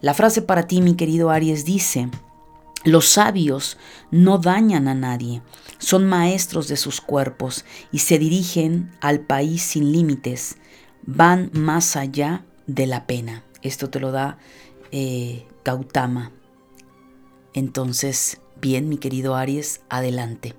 La 0.00 0.14
frase 0.14 0.42
para 0.42 0.66
ti, 0.66 0.82
mi 0.82 0.96
querido 0.96 1.30
Aries, 1.30 1.64
dice, 1.64 2.10
los 2.84 3.08
sabios 3.08 3.76
no 4.10 4.38
dañan 4.38 4.88
a 4.88 4.94
nadie, 4.94 5.42
son 5.78 6.06
maestros 6.06 6.68
de 6.68 6.76
sus 6.76 7.00
cuerpos 7.00 7.64
y 7.92 7.98
se 7.98 8.18
dirigen 8.18 8.90
al 9.00 9.20
país 9.20 9.62
sin 9.62 9.92
límites, 9.92 10.56
van 11.02 11.50
más 11.52 11.96
allá 11.96 12.44
de 12.66 12.86
la 12.86 13.06
pena. 13.06 13.44
Esto 13.62 13.90
te 13.90 14.00
lo 14.00 14.12
da 14.12 14.38
eh, 14.92 15.46
Gautama. 15.64 16.32
Entonces, 17.52 18.40
bien, 18.60 18.88
mi 18.88 18.98
querido 18.98 19.34
Aries, 19.34 19.80
adelante. 19.88 20.54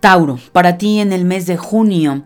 Tauro, 0.00 0.38
para 0.52 0.78
ti 0.78 1.00
en 1.00 1.12
el 1.12 1.24
mes 1.24 1.46
de 1.46 1.56
junio 1.56 2.24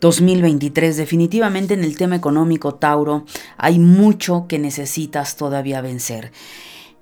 2023, 0.00 0.96
definitivamente 0.96 1.74
en 1.74 1.84
el 1.84 1.96
tema 1.96 2.16
económico, 2.16 2.74
Tauro, 2.74 3.24
hay 3.56 3.78
mucho 3.78 4.46
que 4.48 4.58
necesitas 4.58 5.36
todavía 5.36 5.80
vencer. 5.80 6.32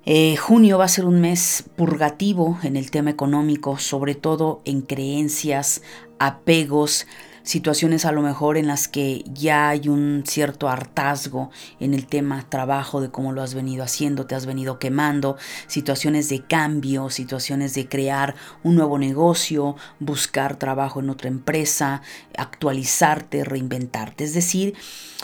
Eh, 0.07 0.35
junio 0.37 0.77
va 0.77 0.85
a 0.85 0.87
ser 0.89 1.05
un 1.05 1.19
mes 1.19 1.63
purgativo 1.75 2.59
en 2.61 2.75
el 2.77 2.91
tema 2.91 3.09
económico, 3.09 3.79
sobre 3.79 4.13
todo 4.13 4.61
en 4.63 4.81
creencias, 4.81 5.81
apegos, 6.19 7.07
situaciones 7.45 8.05
a 8.05 8.11
lo 8.11 8.21
mejor 8.21 8.57
en 8.57 8.67
las 8.67 8.87
que 8.87 9.23
ya 9.31 9.69
hay 9.69 9.87
un 9.87 10.23
cierto 10.25 10.67
hartazgo 10.67 11.51
en 11.79 11.93
el 11.93 12.07
tema 12.07 12.43
trabajo, 12.49 12.99
de 12.99 13.11
cómo 13.11 13.31
lo 13.31 13.41
has 13.41 13.53
venido 13.53 13.83
haciendo, 13.83 14.25
te 14.25 14.35
has 14.35 14.45
venido 14.45 14.79
quemando, 14.79 15.37
situaciones 15.67 16.27
de 16.27 16.41
cambio, 16.41 17.09
situaciones 17.09 17.73
de 17.75 17.87
crear 17.87 18.35
un 18.63 18.75
nuevo 18.75 18.97
negocio, 18.97 19.75
buscar 19.99 20.57
trabajo 20.57 20.99
en 20.99 21.09
otra 21.09 21.29
empresa, 21.29 22.01
actualizarte, 22.35 23.43
reinventarte. 23.43 24.23
Es 24.23 24.33
decir, 24.33 24.73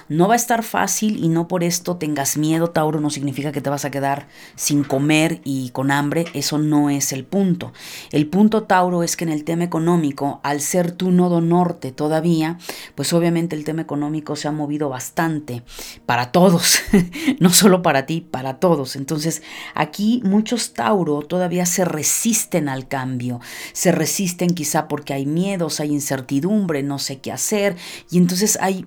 no 0.07 0.27
va 0.27 0.33
a 0.33 0.37
estar 0.37 0.63
fácil 0.63 1.23
y 1.23 1.27
no 1.27 1.47
por 1.47 1.63
esto 1.63 1.97
tengas 1.97 2.37
miedo, 2.37 2.69
Tauro, 2.69 3.01
no 3.01 3.09
significa 3.09 3.51
que 3.51 3.61
te 3.61 3.69
vas 3.69 3.85
a 3.85 3.91
quedar 3.91 4.27
sin 4.55 4.83
comer 4.83 5.41
y 5.43 5.69
con 5.71 5.89
hambre, 5.89 6.25
eso 6.33 6.59
no 6.59 6.89
es 6.89 7.13
el 7.13 7.25
punto. 7.25 7.73
El 8.11 8.27
punto, 8.27 8.63
Tauro, 8.63 9.03
es 9.03 9.17
que 9.17 9.23
en 9.23 9.31
el 9.31 9.43
tema 9.43 9.63
económico, 9.63 10.39
al 10.43 10.61
ser 10.61 10.91
tu 10.91 11.11
nodo 11.11 11.41
norte, 11.41 11.91
todo 11.91 12.10
todavía, 12.11 12.57
pues 12.95 13.13
obviamente 13.13 13.55
el 13.55 13.63
tema 13.63 13.83
económico 13.83 14.35
se 14.35 14.49
ha 14.49 14.51
movido 14.51 14.89
bastante 14.89 15.63
para 16.05 16.33
todos, 16.33 16.81
no 17.39 17.51
solo 17.51 17.81
para 17.81 18.05
ti, 18.05 18.19
para 18.19 18.59
todos. 18.59 18.97
Entonces, 18.97 19.43
aquí 19.75 20.21
muchos 20.25 20.73
Tauro 20.73 21.21
todavía 21.21 21.65
se 21.65 21.85
resisten 21.85 22.67
al 22.67 22.89
cambio, 22.89 23.39
se 23.71 23.93
resisten 23.93 24.49
quizá 24.49 24.89
porque 24.89 25.13
hay 25.13 25.25
miedos, 25.25 25.79
hay 25.79 25.93
incertidumbre, 25.93 26.83
no 26.83 26.99
sé 26.99 27.19
qué 27.19 27.31
hacer, 27.31 27.77
y 28.09 28.17
entonces 28.17 28.57
hay 28.59 28.85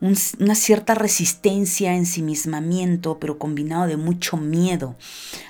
una 0.00 0.54
cierta 0.54 0.94
resistencia, 0.94 1.94
ensimismamiento, 1.94 3.18
pero 3.18 3.38
combinado 3.38 3.86
de 3.86 3.96
mucho 3.96 4.36
miedo 4.36 4.96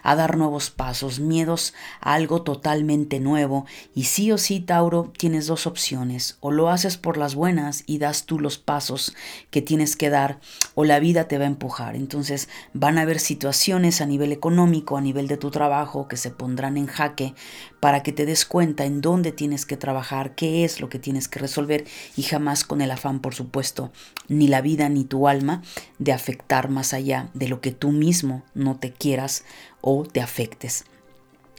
a 0.03 0.15
dar 0.15 0.37
nuevos 0.37 0.71
pasos, 0.71 1.19
miedos 1.19 1.75
a 2.01 2.15
algo 2.15 2.43
totalmente 2.43 3.21
nuevo. 3.21 3.67
Y 3.95 4.05
sí 4.05 4.31
o 4.33 4.39
sí, 4.39 4.61
Tauro, 4.61 5.13
tienes 5.17 5.47
dos 5.47 5.67
opciones. 5.67 6.37
O 6.41 6.51
lo 6.53 6.71
haces 6.71 6.97
por 6.97 7.17
las 7.17 7.35
buenas 7.35 7.85
y 7.87 7.99
das 7.99 8.27
tú 8.27 8.39
los 8.39 8.59
pasos 8.59 9.15
que 9.51 9.63
tienes 9.63 9.97
que 9.97 10.11
dar, 10.11 10.41
o 10.75 10.85
la 10.85 11.01
vida 11.01 11.27
te 11.27 11.39
va 11.39 11.45
a 11.45 11.49
empujar. 11.49 11.97
Entonces 11.97 12.49
van 12.73 12.99
a 12.99 13.03
haber 13.03 13.21
situaciones 13.21 14.01
a 14.01 14.07
nivel 14.07 14.33
económico, 14.33 14.97
a 14.97 15.01
nivel 15.01 15.27
de 15.27 15.37
tu 15.37 15.51
trabajo, 15.51 16.09
que 16.09 16.17
se 16.17 16.31
pondrán 16.31 16.77
en 16.77 16.87
jaque 16.87 17.35
para 17.81 18.03
que 18.03 18.13
te 18.13 18.25
des 18.25 18.47
cuenta 18.47 18.85
en 18.85 19.01
dónde 19.01 19.31
tienes 19.31 19.67
que 19.67 19.77
trabajar, 19.77 20.35
qué 20.35 20.65
es 20.65 20.81
lo 20.81 20.89
que 20.89 20.99
tienes 20.99 21.29
que 21.29 21.39
resolver 21.39 21.85
y 22.17 22.23
jamás 22.23 22.65
con 22.65 22.81
el 22.81 22.91
afán, 22.91 23.21
por 23.21 23.35
supuesto, 23.35 23.93
ni 24.38 24.49
la 24.49 24.61
vida 24.61 24.88
ni 24.88 25.05
tu 25.05 25.29
alma 25.29 25.62
de 25.99 26.12
afectar 26.12 26.69
más 26.69 26.93
allá 26.93 27.29
de 27.35 27.49
lo 27.49 27.61
que 27.61 27.73
tú 27.73 27.91
mismo 27.91 28.43
no 28.55 28.76
te 28.76 28.93
quieras 28.93 29.45
o 29.81 30.05
te 30.05 30.21
afectes. 30.21 30.85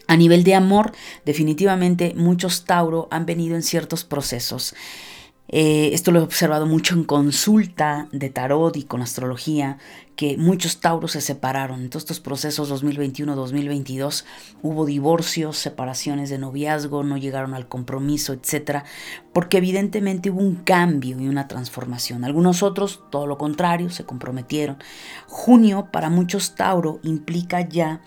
A 0.08 0.18
nivel 0.18 0.44
de 0.44 0.54
amor, 0.54 0.92
definitivamente 1.26 2.14
muchos 2.16 2.66
Tauro 2.66 3.08
han 3.10 3.26
venido 3.26 3.56
en 3.56 3.64
ciertos 3.64 4.04
procesos 4.04 4.76
eh, 5.48 5.92
esto 5.94 6.12
lo 6.12 6.20
he 6.20 6.24
observado 6.24 6.66
mucho 6.66 6.96
en 6.96 7.04
consulta 7.04 8.08
de 8.12 8.30
tarot 8.30 8.76
y 8.78 8.84
con 8.84 9.02
astrología, 9.02 9.78
que 10.16 10.38
muchos 10.38 10.80
tauros 10.80 11.12
se 11.12 11.22
separaron. 11.22 11.82
En 11.82 11.90
todos 11.90 12.04
estos 12.04 12.20
procesos 12.20 12.72
2021-2022 12.72 14.24
hubo 14.64 14.86
divorcios, 14.86 15.58
separaciones 15.58 16.30
de 16.30 16.40
noviazgo, 16.40 17.04
no 17.04 17.18
llegaron 17.18 17.54
al 17.54 17.68
compromiso, 17.68 18.34
etc. 18.34 18.84
Porque 19.34 19.58
evidentemente 19.58 20.32
hubo 20.32 20.42
un 20.42 20.56
cambio 20.56 21.20
y 21.20 21.28
una 21.28 21.48
transformación. 21.48 22.24
Algunos 22.24 22.64
otros, 22.64 23.04
todo 23.12 23.28
lo 23.28 23.38
contrario, 23.38 23.90
se 23.90 24.06
comprometieron. 24.06 24.78
Junio 25.28 25.90
para 25.92 26.10
muchos 26.10 26.56
Tauro 26.56 27.00
implica 27.04 27.62
ya 27.62 28.02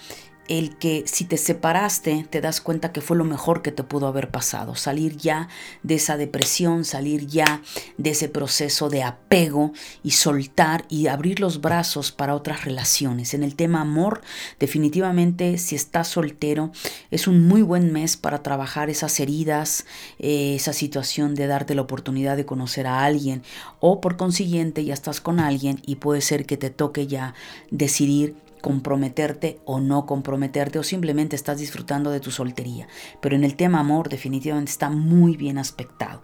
el 0.48 0.76
que 0.76 1.04
si 1.06 1.24
te 1.24 1.36
separaste 1.36 2.26
te 2.28 2.40
das 2.40 2.60
cuenta 2.60 2.92
que 2.92 3.00
fue 3.00 3.16
lo 3.16 3.24
mejor 3.24 3.62
que 3.62 3.72
te 3.72 3.82
pudo 3.82 4.06
haber 4.06 4.30
pasado, 4.30 4.74
salir 4.74 5.16
ya 5.16 5.48
de 5.82 5.96
esa 5.96 6.16
depresión, 6.16 6.84
salir 6.84 7.26
ya 7.26 7.62
de 7.98 8.10
ese 8.10 8.28
proceso 8.28 8.88
de 8.88 9.02
apego 9.02 9.72
y 10.02 10.12
soltar 10.12 10.86
y 10.88 11.06
abrir 11.06 11.40
los 11.40 11.60
brazos 11.60 12.12
para 12.12 12.34
otras 12.34 12.64
relaciones. 12.64 13.34
En 13.34 13.42
el 13.42 13.54
tema 13.54 13.82
amor, 13.82 14.22
definitivamente 14.58 15.58
si 15.58 15.76
estás 15.76 16.08
soltero 16.08 16.72
es 17.10 17.28
un 17.28 17.46
muy 17.46 17.62
buen 17.62 17.92
mes 17.92 18.16
para 18.16 18.42
trabajar 18.42 18.90
esas 18.90 19.20
heridas, 19.20 19.84
eh, 20.18 20.54
esa 20.56 20.72
situación 20.72 21.34
de 21.34 21.46
darte 21.46 21.74
la 21.74 21.82
oportunidad 21.82 22.36
de 22.36 22.46
conocer 22.46 22.86
a 22.86 23.04
alguien 23.04 23.42
o 23.80 24.00
por 24.00 24.16
consiguiente 24.16 24.84
ya 24.84 24.94
estás 24.94 25.20
con 25.20 25.40
alguien 25.40 25.80
y 25.86 25.96
puede 25.96 26.20
ser 26.20 26.46
que 26.46 26.56
te 26.56 26.70
toque 26.70 27.06
ya 27.06 27.34
decidir 27.70 28.47
comprometerte 28.60 29.60
o 29.64 29.80
no 29.80 30.06
comprometerte 30.06 30.78
o 30.78 30.82
simplemente 30.82 31.36
estás 31.36 31.58
disfrutando 31.58 32.10
de 32.10 32.20
tu 32.20 32.30
soltería. 32.30 32.88
Pero 33.20 33.36
en 33.36 33.44
el 33.44 33.56
tema 33.56 33.80
amor 33.80 34.08
definitivamente 34.08 34.70
está 34.70 34.90
muy 34.90 35.36
bien 35.36 35.58
aspectado. 35.58 36.22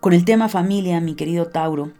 Con 0.00 0.12
el 0.12 0.24
tema 0.24 0.48
familia, 0.48 1.00
mi 1.00 1.14
querido 1.14 1.46
Tauro, 1.46 1.92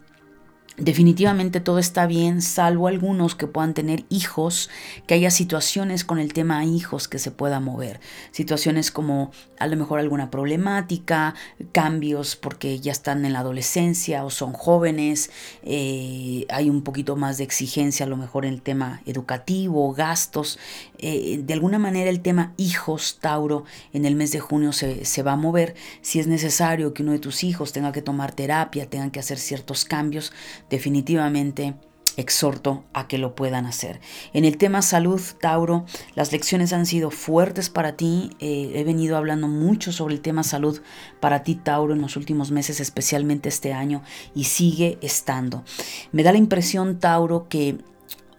Definitivamente 0.77 1.61
todo 1.61 1.79
está 1.79 2.05
bien, 2.05 2.41
salvo 2.41 2.89
algunos 2.89 3.33
que 3.33 3.47
puedan 3.47 3.73
tener 3.73 4.03
hijos, 4.09 4.69
que 5.07 5.13
haya 5.13 5.31
situaciones 5.31 6.03
con 6.03 6.19
el 6.19 6.33
tema 6.33 6.65
hijos 6.65 7.07
que 7.07 7.17
se 7.17 7.31
pueda 7.31 7.61
mover. 7.61 8.01
Situaciones 8.31 8.91
como 8.91 9.31
a 9.57 9.67
lo 9.67 9.77
mejor 9.77 9.99
alguna 9.99 10.29
problemática, 10.29 11.33
cambios 11.71 12.35
porque 12.35 12.81
ya 12.81 12.91
están 12.91 13.23
en 13.23 13.31
la 13.31 13.39
adolescencia 13.39 14.25
o 14.25 14.29
son 14.29 14.51
jóvenes, 14.51 15.31
eh, 15.63 16.45
hay 16.49 16.69
un 16.69 16.81
poquito 16.81 17.15
más 17.15 17.37
de 17.37 17.45
exigencia 17.45 18.05
a 18.05 18.09
lo 18.09 18.17
mejor 18.17 18.43
en 18.45 18.53
el 18.53 18.61
tema 18.61 19.01
educativo, 19.05 19.93
gastos. 19.93 20.59
Eh, 20.97 21.39
de 21.41 21.53
alguna 21.53 21.79
manera 21.79 22.09
el 22.09 22.19
tema 22.19 22.53
hijos, 22.57 23.19
Tauro, 23.21 23.63
en 23.93 24.03
el 24.03 24.15
mes 24.15 24.33
de 24.33 24.41
junio 24.41 24.73
se, 24.73 25.05
se 25.05 25.23
va 25.23 25.33
a 25.33 25.37
mover. 25.37 25.73
Si 26.01 26.19
es 26.19 26.27
necesario 26.27 26.93
que 26.93 27.01
uno 27.01 27.13
de 27.13 27.19
tus 27.19 27.45
hijos 27.45 27.71
tenga 27.71 27.93
que 27.93 28.01
tomar 28.01 28.33
terapia, 28.33 28.89
tengan 28.89 29.11
que 29.11 29.21
hacer 29.21 29.37
ciertos 29.37 29.85
cambios, 29.85 30.33
definitivamente 30.69 31.75
exhorto 32.17 32.83
a 32.93 33.07
que 33.07 33.17
lo 33.17 33.35
puedan 33.35 33.65
hacer. 33.65 33.99
En 34.33 34.45
el 34.45 34.57
tema 34.57 34.81
salud, 34.81 35.21
Tauro, 35.41 35.85
las 36.15 36.31
lecciones 36.31 36.73
han 36.73 36.85
sido 36.85 37.11
fuertes 37.11 37.69
para 37.69 37.97
ti. 37.97 38.31
Eh, 38.39 38.71
he 38.75 38.83
venido 38.83 39.17
hablando 39.17 39.47
mucho 39.47 39.91
sobre 39.91 40.13
el 40.13 40.21
tema 40.21 40.43
salud 40.43 40.81
para 41.19 41.43
ti, 41.43 41.55
Tauro, 41.55 41.93
en 41.93 42.01
los 42.01 42.15
últimos 42.15 42.51
meses, 42.51 42.79
especialmente 42.79 43.49
este 43.49 43.73
año, 43.73 44.01
y 44.33 44.45
sigue 44.45 44.97
estando. 45.01 45.63
Me 46.11 46.23
da 46.23 46.31
la 46.31 46.37
impresión, 46.37 46.99
Tauro, 46.99 47.47
que 47.49 47.77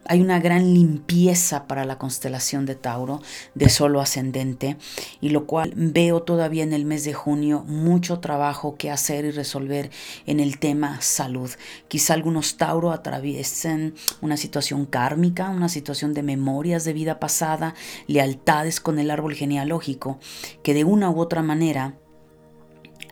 hay 0.09 0.21
una 0.21 0.41
gran 0.41 0.75
limpieza 0.75 1.67
para 1.67 1.85
la 1.85 1.99
constelación 1.99 2.67
de 2.67 2.75
Tauro, 2.75 3.23
de 3.55 3.69
solo 3.69 4.01
ascendente, 4.01 4.77
y 5.21 5.31
lo 5.31 5.47
cual 5.47 5.73
veo 5.77 6.23
todavía 6.23 6.63
en 6.63 6.73
el 6.73 6.85
mes 6.85 7.05
de 7.05 7.15
junio 7.15 7.65
mucho 7.67 8.21
trabajo 8.21 8.77
que 8.77 8.91
hacer 8.91 9.25
y 9.25 9.31
resolver 9.31 9.91
en 10.27 10.41
el 10.41 10.59
tema 10.59 11.01
salud. 11.01 11.51
Quizá 11.89 12.15
algunos 12.15 12.57
Tauro 12.57 12.93
atraviesen 12.93 13.95
una 14.21 14.37
situación 14.37 14.87
kármica, 14.87 15.51
una 15.51 15.69
situación 15.69 16.15
de 16.15 16.23
memorias 16.23 16.85
de 16.85 16.93
vida 16.93 17.21
pasada, 17.21 17.75
lealtades 18.07 18.81
con 18.81 18.99
el 18.99 19.11
árbol 19.11 19.35
genealógico, 19.35 20.19
que 20.63 20.75
de 20.75 20.85
una 20.85 21.11
u 21.11 21.21
otra 21.21 21.43
manera 21.43 21.95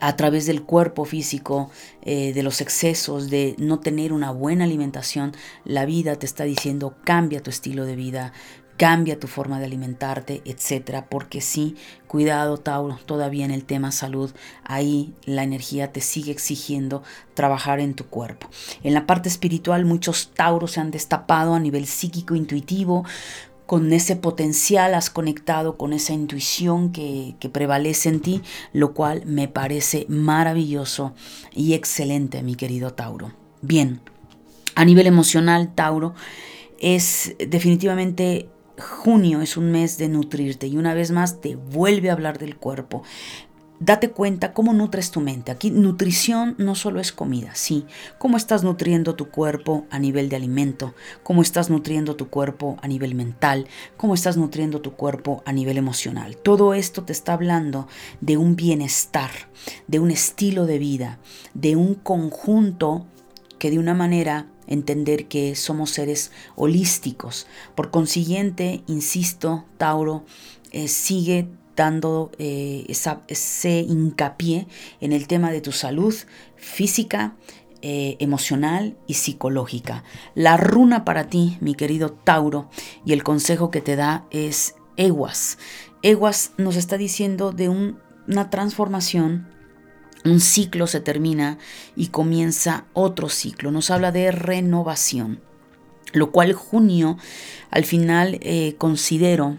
a 0.06 0.16
través 0.16 0.44
del 0.44 0.64
cuerpo 0.64 1.06
físico, 1.06 1.70
eh, 2.02 2.34
de 2.34 2.42
los 2.42 2.60
excesos, 2.60 3.30
de 3.30 3.54
no 3.56 3.80
tener 3.80 4.12
una 4.12 4.32
buena 4.32 4.64
alimentación, 4.64 5.32
la 5.64 5.86
vida 5.86 6.16
te 6.16 6.26
está 6.26 6.44
diciendo 6.44 6.94
cambia 7.04 7.42
tu 7.42 7.48
estilo 7.48 7.86
de 7.86 7.96
vida, 7.96 8.34
cambia 8.76 9.18
tu 9.18 9.28
forma 9.28 9.58
de 9.58 9.64
alimentarte, 9.64 10.42
etcétera, 10.44 11.06
porque 11.08 11.40
sí, 11.40 11.76
cuidado 12.06 12.58
Tauro, 12.58 12.98
todavía 13.06 13.46
en 13.46 13.50
el 13.50 13.64
tema 13.64 13.92
salud, 13.92 14.30
ahí 14.62 15.14
la 15.24 15.42
energía 15.42 15.90
te 15.90 16.02
sigue 16.02 16.32
exigiendo 16.32 17.02
trabajar 17.32 17.80
en 17.80 17.94
tu 17.94 18.04
cuerpo. 18.04 18.50
En 18.82 18.92
la 18.92 19.06
parte 19.06 19.30
espiritual 19.30 19.86
muchos 19.86 20.32
Tauros 20.34 20.72
se 20.72 20.80
han 20.80 20.90
destapado 20.90 21.54
a 21.54 21.60
nivel 21.60 21.86
psíquico 21.86 22.34
intuitivo, 22.34 23.06
con 23.66 23.92
ese 23.92 24.16
potencial 24.16 24.94
has 24.94 25.10
conectado 25.10 25.76
con 25.76 25.92
esa 25.92 26.12
intuición 26.12 26.92
que, 26.92 27.36
prevalece 27.52 28.08
en 28.08 28.20
ti, 28.20 28.42
lo 28.72 28.94
cual 28.94 29.24
me 29.26 29.48
parece 29.48 30.06
maravilloso 30.08 31.14
y 31.52 31.74
excelente, 31.74 32.42
mi 32.42 32.54
querido 32.54 32.92
Tauro. 32.92 33.32
Bien, 33.62 34.00
a 34.74 34.84
nivel 34.84 35.06
emocional, 35.06 35.74
Tauro, 35.74 36.14
es 36.78 37.36
definitivamente 37.38 38.48
junio, 38.78 39.40
es 39.40 39.56
un 39.56 39.70
mes 39.70 39.98
de 39.98 40.08
nutrirte 40.08 40.66
y 40.66 40.76
una 40.76 40.94
vez 40.94 41.10
más 41.10 41.40
te 41.40 41.54
vuelve 41.56 42.10
a 42.10 42.14
hablar 42.14 42.38
del 42.38 42.56
cuerpo 42.56 43.02
date 43.80 44.10
cuenta 44.10 44.52
cómo 44.52 44.72
nutres 44.72 45.10
tu 45.10 45.20
mente. 45.20 45.50
Aquí 45.50 45.70
nutrición 45.70 46.54
no 46.58 46.74
solo 46.74 47.00
es 47.00 47.12
comida, 47.12 47.54
sí. 47.54 47.86
Cómo 48.18 48.36
estás 48.36 48.64
nutriendo 48.64 49.14
tu 49.14 49.30
cuerpo 49.30 49.86
a 49.90 49.98
nivel 49.98 50.28
de 50.28 50.36
alimento, 50.36 50.94
cómo 51.22 51.42
estás 51.42 51.70
nutriendo 51.70 52.16
tu 52.16 52.28
cuerpo 52.28 52.76
a 52.82 52.88
nivel 52.88 53.14
mental, 53.14 53.66
cómo 53.96 54.14
estás 54.14 54.36
nutriendo 54.36 54.80
tu 54.80 54.92
cuerpo 54.92 55.42
a 55.44 55.52
nivel 55.52 55.78
emocional. 55.78 56.36
Todo 56.36 56.74
esto 56.74 57.04
te 57.04 57.12
está 57.12 57.34
hablando 57.34 57.88
de 58.20 58.36
un 58.36 58.56
bienestar, 58.56 59.30
de 59.86 59.98
un 59.98 60.10
estilo 60.10 60.66
de 60.66 60.78
vida, 60.78 61.18
de 61.54 61.76
un 61.76 61.94
conjunto 61.94 63.06
que 63.58 63.70
de 63.70 63.78
una 63.78 63.94
manera 63.94 64.46
entender 64.66 65.26
que 65.26 65.54
somos 65.54 65.90
seres 65.90 66.32
holísticos. 66.56 67.46
Por 67.74 67.90
consiguiente, 67.90 68.82
insisto, 68.86 69.64
Tauro, 69.76 70.24
eh, 70.70 70.88
sigue 70.88 71.48
dando 71.76 72.30
eh, 72.38 72.86
ese 73.28 73.80
hincapié 73.80 74.66
en 75.00 75.12
el 75.12 75.26
tema 75.26 75.50
de 75.50 75.60
tu 75.60 75.72
salud 75.72 76.14
física, 76.56 77.36
eh, 77.82 78.16
emocional 78.20 78.96
y 79.06 79.14
psicológica. 79.14 80.04
La 80.34 80.56
runa 80.56 81.04
para 81.04 81.28
ti, 81.28 81.58
mi 81.60 81.74
querido 81.74 82.12
Tauro, 82.12 82.70
y 83.04 83.12
el 83.12 83.22
consejo 83.22 83.70
que 83.70 83.80
te 83.80 83.96
da 83.96 84.24
es 84.30 84.74
Eguas. 84.96 85.58
Eguas 86.02 86.52
nos 86.56 86.76
está 86.76 86.96
diciendo 86.96 87.52
de 87.52 87.68
una 87.68 88.50
transformación 88.50 89.54
un 90.24 90.40
ciclo 90.40 90.86
se 90.86 91.00
termina 91.00 91.58
y 91.96 92.08
comienza 92.08 92.86
otro 92.94 93.28
ciclo. 93.28 93.70
Nos 93.70 93.90
habla 93.90 94.10
de 94.10 94.32
renovación, 94.32 95.40
lo 96.12 96.30
cual 96.30 96.54
junio 96.54 97.18
al 97.70 97.84
final 97.84 98.38
eh, 98.40 98.74
considero 98.78 99.58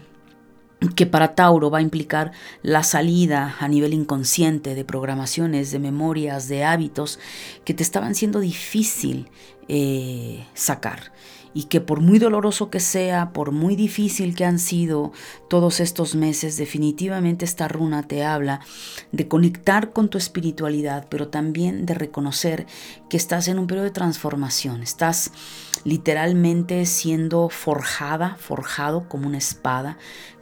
que 0.94 1.06
para 1.06 1.34
Tauro 1.34 1.70
va 1.70 1.78
a 1.78 1.82
implicar 1.82 2.32
la 2.62 2.82
salida 2.82 3.56
a 3.60 3.68
nivel 3.68 3.94
inconsciente 3.94 4.74
de 4.74 4.84
programaciones, 4.84 5.70
de 5.70 5.78
memorias, 5.78 6.48
de 6.48 6.64
hábitos 6.64 7.18
que 7.64 7.74
te 7.74 7.82
estaban 7.82 8.14
siendo 8.14 8.40
difícil 8.40 9.30
eh, 9.68 10.46
sacar. 10.54 11.12
Y 11.54 11.64
que 11.64 11.80
por 11.80 12.02
muy 12.02 12.18
doloroso 12.18 12.68
que 12.68 12.80
sea, 12.80 13.32
por 13.32 13.50
muy 13.50 13.76
difícil 13.76 14.34
que 14.34 14.44
han 14.44 14.58
sido 14.58 15.12
todos 15.48 15.80
estos 15.80 16.14
meses, 16.14 16.58
definitivamente 16.58 17.46
esta 17.46 17.66
runa 17.66 18.02
te 18.02 18.22
habla 18.22 18.60
de 19.10 19.26
conectar 19.26 19.94
con 19.94 20.10
tu 20.10 20.18
espiritualidad, 20.18 21.06
pero 21.08 21.28
también 21.28 21.86
de 21.86 21.94
reconocer 21.94 22.66
que 23.08 23.16
estás 23.16 23.48
en 23.48 23.58
un 23.58 23.66
periodo 23.66 23.86
de 23.86 23.90
transformación, 23.90 24.82
estás 24.82 25.32
literalmente 25.84 26.84
siendo 26.84 27.48
forjada, 27.48 28.36
forjado 28.38 29.08
como 29.08 29.26
una 29.26 29.38
espada, 29.38 29.96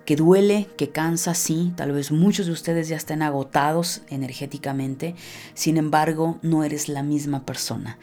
que 0.05 0.17
duele, 0.17 0.69
que 0.77 0.91
cansa, 0.91 1.35
sí, 1.35 1.73
tal 1.77 1.93
vez 1.93 2.13
muchos 2.13 2.47
de 2.47 2.53
ustedes 2.53 2.89
ya 2.89 2.97
estén 2.97 3.23
agotados 3.23 4.03
energéticamente, 4.11 5.15
sin 5.55 5.77
embargo, 5.77 6.39
no 6.43 6.65
eres 6.65 6.89
la 6.89 7.03
misma 7.03 7.45
persona. 7.45 7.99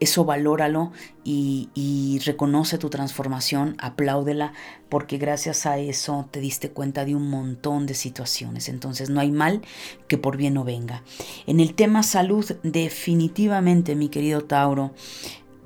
Eso 0.00 0.24
valóralo 0.24 0.92
y, 1.24 1.70
y 1.74 2.20
reconoce 2.24 2.78
tu 2.78 2.90
transformación, 2.90 3.76
apláudela, 3.78 4.52
porque 4.88 5.18
gracias 5.18 5.66
a 5.66 5.78
eso 5.78 6.28
te 6.30 6.40
diste 6.40 6.70
cuenta 6.70 7.04
de 7.04 7.14
un 7.14 7.28
montón 7.30 7.86
de 7.86 7.94
situaciones. 7.94 8.68
Entonces, 8.68 9.10
no 9.10 9.20
hay 9.20 9.32
mal 9.32 9.62
que 10.08 10.18
por 10.18 10.36
bien 10.36 10.54
no 10.54 10.64
venga. 10.64 11.02
En 11.46 11.60
el 11.60 11.74
tema 11.74 12.02
salud, 12.02 12.44
definitivamente, 12.62 13.96
mi 13.96 14.08
querido 14.08 14.44
Tauro, 14.44 14.92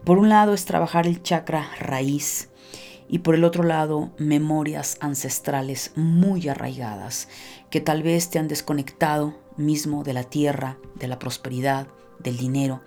por 0.04 0.18
un 0.18 0.28
lado 0.28 0.54
es 0.54 0.64
trabajar 0.64 1.06
el 1.06 1.22
chakra 1.22 1.68
raíz, 1.80 2.47
y 3.08 3.20
por 3.20 3.34
el 3.34 3.44
otro 3.44 3.62
lado 3.64 4.10
memorias 4.18 4.98
ancestrales 5.00 5.92
muy 5.96 6.48
arraigadas 6.48 7.28
que 7.70 7.80
tal 7.80 8.02
vez 8.02 8.30
te 8.30 8.38
han 8.38 8.48
desconectado 8.48 9.38
mismo 9.56 10.04
de 10.04 10.12
la 10.12 10.24
tierra, 10.24 10.78
de 10.94 11.08
la 11.08 11.18
prosperidad, 11.18 11.88
del 12.18 12.36
dinero, 12.36 12.82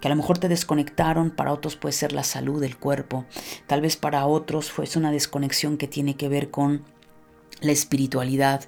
que 0.00 0.08
a 0.08 0.10
lo 0.10 0.16
mejor 0.16 0.38
te 0.38 0.48
desconectaron, 0.48 1.30
para 1.30 1.52
otros 1.52 1.76
puede 1.76 1.92
ser 1.92 2.12
la 2.12 2.22
salud 2.22 2.60
del 2.60 2.76
cuerpo, 2.76 3.26
tal 3.66 3.80
vez 3.80 3.96
para 3.96 4.26
otros 4.26 4.70
fue 4.70 4.86
una 4.96 5.10
desconexión 5.10 5.76
que 5.76 5.88
tiene 5.88 6.16
que 6.16 6.28
ver 6.28 6.50
con 6.50 6.84
la 7.60 7.72
espiritualidad, 7.72 8.64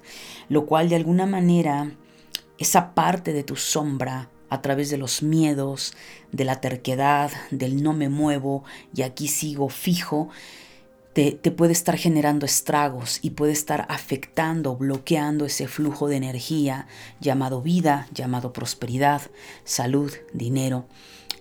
lo 0.49 0.65
cual 0.65 0.89
de 0.89 0.97
alguna 0.97 1.25
manera 1.25 1.91
esa 2.57 2.93
parte 2.93 3.33
de 3.33 3.43
tu 3.43 3.55
sombra 3.55 4.29
a 4.49 4.61
través 4.61 4.89
de 4.89 4.97
los 4.97 5.23
miedos, 5.23 5.93
de 6.31 6.43
la 6.43 6.59
terquedad, 6.59 7.31
del 7.51 7.81
no 7.81 7.93
me 7.93 8.09
muevo 8.09 8.65
y 8.93 9.03
aquí 9.03 9.29
sigo 9.29 9.69
fijo, 9.69 10.29
te, 11.13 11.33
puede 11.51 11.73
estar 11.73 11.97
generando 11.97 12.45
estragos 12.45 13.19
y 13.21 13.31
puede 13.31 13.51
estar 13.51 13.85
afectando, 13.89 14.75
bloqueando 14.75 15.45
ese 15.45 15.67
flujo 15.67 16.07
de 16.07 16.15
energía 16.15 16.87
llamado 17.19 17.61
vida, 17.61 18.07
llamado 18.13 18.53
prosperidad, 18.53 19.21
salud, 19.65 20.13
dinero, 20.33 20.87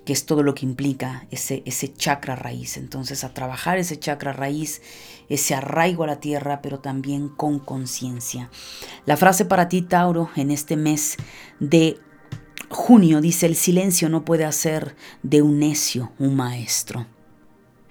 que 0.05 0.13
es 0.13 0.27
todo 0.27 0.43
lo 0.43 0.55
que 0.55 0.67
implica 0.67 1.27
ese, 1.31 1.63
ese 1.67 1.93
chakra 1.93 2.35
raíz. 2.35 2.77
Entonces 2.77 3.23
a 3.23 3.33
trabajar 3.33 3.79
ese 3.79 3.99
chakra 3.99 4.33
raíz, 4.33 4.83
ese 5.29 5.55
arraigo 5.55 6.03
a 6.03 6.09
la 6.09 6.21
tierra, 6.21 6.63
pero 6.63 6.81
también 6.81 7.29
con 7.29 7.61
conciencia. 7.61 8.51
La 9.07 9.17
frase 9.17 9.45
para 9.45 9.69
ti, 9.69 9.83
Tauro, 9.83 10.31
en 10.35 10.51
este 10.51 10.77
mes 10.77 11.17
de 11.61 12.01
junio 12.71 13.21
dice, 13.21 13.47
el 13.47 13.55
silencio 13.55 14.09
no 14.09 14.25
puede 14.25 14.45
hacer 14.45 14.97
de 15.23 15.43
un 15.43 15.61
necio 15.61 16.11
un 16.19 16.35
maestro. 16.35 17.07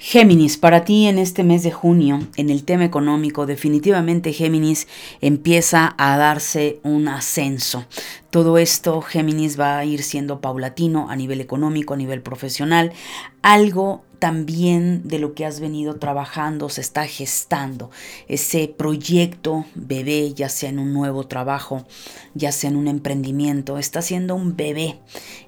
Géminis, 0.02 0.58
para 0.58 0.86
ti 0.86 1.08
en 1.08 1.20
este 1.20 1.44
mes 1.44 1.62
de 1.62 1.74
junio, 1.74 2.26
en 2.38 2.50
el 2.50 2.64
tema 2.64 2.86
económico, 2.86 3.46
definitivamente 3.46 4.32
Géminis 4.32 4.88
empieza 5.20 5.94
a 5.98 6.16
darse 6.16 6.80
un 6.84 7.10
ascenso. 7.10 7.86
Todo 8.30 8.58
esto, 8.58 9.02
Géminis, 9.02 9.60
va 9.60 9.78
a 9.78 9.84
ir 9.84 10.02
siendo 10.04 10.40
paulatino 10.40 11.10
a 11.10 11.18
nivel 11.18 11.42
económico, 11.42 11.96
a 11.96 11.98
nivel 11.98 12.22
profesional. 12.22 12.94
Algo 13.42 14.06
también 14.20 15.06
de 15.06 15.20
lo 15.20 15.34
que 15.34 15.46
has 15.46 15.60
venido 15.60 15.98
trabajando 15.98 16.70
se 16.70 16.80
está 16.80 17.06
gestando. 17.06 17.92
Ese 18.30 18.70
proyecto 18.70 19.66
bebé, 19.76 20.34
ya 20.34 20.48
sea 20.48 20.70
en 20.70 20.80
un 20.80 20.94
nuevo 20.94 21.28
trabajo, 21.28 21.86
ya 22.34 22.54
sea 22.54 22.70
en 22.70 22.78
un 22.78 22.88
emprendimiento, 22.88 23.78
está 23.78 24.02
siendo 24.02 24.36
un 24.36 24.56
bebé. 24.56 24.98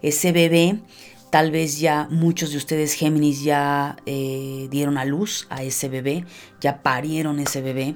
Ese 0.01 0.33
bebé 0.33 0.79
Tal 1.31 1.49
vez 1.49 1.79
ya 1.79 2.07
muchos 2.09 2.51
de 2.51 2.57
ustedes 2.57 2.93
Géminis 2.93 3.41
ya 3.41 3.95
eh, 4.05 4.67
dieron 4.69 4.97
a 4.97 5.05
luz 5.05 5.47
a 5.49 5.63
ese 5.63 5.87
bebé, 5.87 6.25
ya 6.59 6.83
parieron 6.83 7.39
ese 7.39 7.61
bebé 7.61 7.95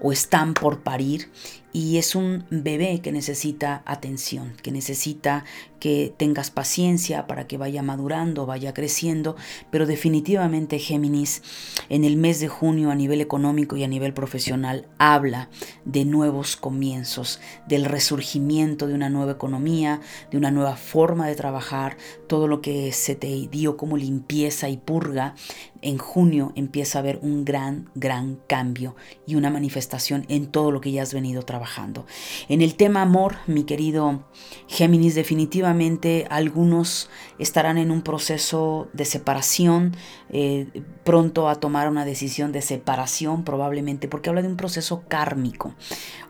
o 0.00 0.10
están 0.10 0.52
por 0.52 0.80
parir 0.80 1.30
y 1.72 1.96
es 1.96 2.14
un 2.14 2.44
bebé 2.50 3.00
que 3.00 3.12
necesita 3.12 3.82
atención, 3.86 4.54
que 4.62 4.70
necesita 4.70 5.44
que 5.80 6.14
tengas 6.16 6.50
paciencia 6.50 7.26
para 7.26 7.46
que 7.46 7.58
vaya 7.58 7.82
madurando, 7.82 8.46
vaya 8.46 8.72
creciendo, 8.72 9.36
pero 9.70 9.86
definitivamente 9.86 10.78
Géminis 10.78 11.42
en 11.88 12.04
el 12.04 12.16
mes 12.16 12.38
de 12.38 12.48
junio 12.48 12.90
a 12.90 12.94
nivel 12.94 13.20
económico 13.20 13.76
y 13.76 13.82
a 13.82 13.88
nivel 13.88 14.12
profesional 14.12 14.86
habla 14.98 15.48
de 15.84 16.04
nuevos 16.04 16.56
comienzos, 16.56 17.40
del 17.66 17.84
resurgimiento 17.84 18.86
de 18.86 18.94
una 18.94 19.10
nueva 19.10 19.32
economía, 19.32 20.00
de 20.30 20.36
una 20.36 20.50
nueva 20.50 20.76
forma 20.76 21.26
de 21.26 21.34
trabajar, 21.34 21.96
todo 22.28 22.46
lo 22.46 22.60
que 22.60 22.92
se 22.92 23.16
te 23.16 23.48
dio 23.48 23.76
como 23.76 23.96
limpieza 23.96 24.68
y 24.68 24.76
purga, 24.76 25.34
en 25.82 25.98
junio 25.98 26.52
empieza 26.54 26.98
a 26.98 27.00
haber 27.00 27.18
un 27.22 27.44
gran, 27.44 27.90
gran 27.94 28.40
cambio 28.46 28.96
y 29.26 29.34
una 29.34 29.50
manifestación 29.50 30.24
en 30.28 30.46
todo 30.46 30.70
lo 30.70 30.80
que 30.80 30.92
ya 30.92 31.02
has 31.02 31.12
venido 31.12 31.42
trabajando. 31.42 32.06
En 32.48 32.62
el 32.62 32.76
tema 32.76 33.02
amor, 33.02 33.36
mi 33.46 33.64
querido 33.64 34.24
Géminis, 34.68 35.14
definitivamente 35.14 36.26
algunos 36.30 37.10
estarán 37.38 37.78
en 37.78 37.90
un 37.90 38.02
proceso 38.02 38.88
de 38.92 39.04
separación, 39.04 39.96
eh, 40.32 40.66
pronto 41.04 41.48
a 41.48 41.56
tomar 41.56 41.88
una 41.88 42.04
decisión 42.04 42.52
de 42.52 42.62
separación 42.62 43.44
probablemente, 43.44 44.08
porque 44.08 44.30
habla 44.30 44.42
de 44.42 44.48
un 44.48 44.56
proceso 44.56 45.04
kármico 45.08 45.74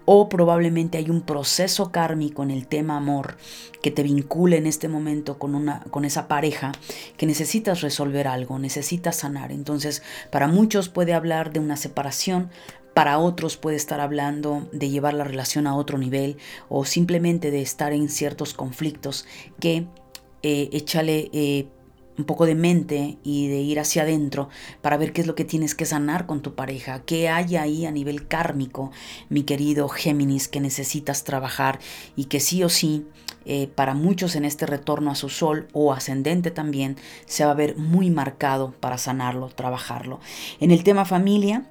o 0.04 0.28
probablemente 0.28 0.98
hay 0.98 1.10
un 1.10 1.22
proceso 1.22 1.92
kármico 1.92 2.42
en 2.42 2.50
el 2.50 2.66
tema 2.66 2.96
amor 2.96 3.36
que 3.80 3.90
te 3.90 4.02
vincule 4.02 4.56
en 4.56 4.66
este 4.66 4.88
momento 4.88 5.38
con, 5.38 5.54
una, 5.54 5.80
con 5.90 6.04
esa 6.04 6.28
pareja 6.28 6.72
que 7.16 7.26
necesitas 7.26 7.80
resolver 7.80 8.28
algo, 8.28 8.58
necesitas 8.58 9.16
sanar. 9.16 9.52
Entonces, 9.52 10.02
para 10.30 10.48
muchos 10.48 10.88
puede 10.88 11.14
hablar 11.14 11.52
de 11.52 11.60
una 11.60 11.76
separación, 11.76 12.50
para 12.94 13.18
otros 13.18 13.56
puede 13.56 13.76
estar 13.76 14.00
hablando 14.00 14.68
de 14.72 14.90
llevar 14.90 15.14
la 15.14 15.24
relación 15.24 15.66
a 15.66 15.74
otro 15.74 15.98
nivel 15.98 16.36
o 16.68 16.84
simplemente 16.84 17.50
de 17.50 17.62
estar 17.62 17.92
en 17.92 18.08
ciertos 18.08 18.54
conflictos 18.54 19.26
que 19.60 19.86
eh, 20.42 20.68
échale 20.72 21.30
eh, 21.32 21.68
un 22.18 22.24
poco 22.24 22.46
de 22.46 22.54
mente 22.54 23.18
y 23.22 23.48
de 23.48 23.60
ir 23.60 23.80
hacia 23.80 24.02
adentro 24.02 24.48
para 24.80 24.96
ver 24.96 25.12
qué 25.12 25.22
es 25.22 25.26
lo 25.26 25.34
que 25.34 25.44
tienes 25.44 25.74
que 25.74 25.86
sanar 25.86 26.26
con 26.26 26.42
tu 26.42 26.54
pareja, 26.54 27.02
qué 27.04 27.28
hay 27.28 27.56
ahí 27.56 27.86
a 27.86 27.90
nivel 27.90 28.26
kármico, 28.28 28.90
mi 29.28 29.42
querido 29.44 29.88
Géminis, 29.88 30.48
que 30.48 30.60
necesitas 30.60 31.24
trabajar 31.24 31.78
y 32.16 32.26
que 32.26 32.40
sí 32.40 32.62
o 32.62 32.68
sí, 32.68 33.06
eh, 33.44 33.68
para 33.74 33.94
muchos 33.94 34.36
en 34.36 34.44
este 34.44 34.66
retorno 34.66 35.10
a 35.10 35.14
su 35.14 35.28
sol 35.28 35.68
o 35.72 35.92
ascendente 35.92 36.50
también, 36.50 36.96
se 37.26 37.44
va 37.44 37.52
a 37.52 37.54
ver 37.54 37.76
muy 37.76 38.10
marcado 38.10 38.72
para 38.78 38.98
sanarlo, 38.98 39.48
trabajarlo. 39.48 40.20
En 40.60 40.70
el 40.70 40.84
tema 40.84 41.04
familia, 41.04 41.66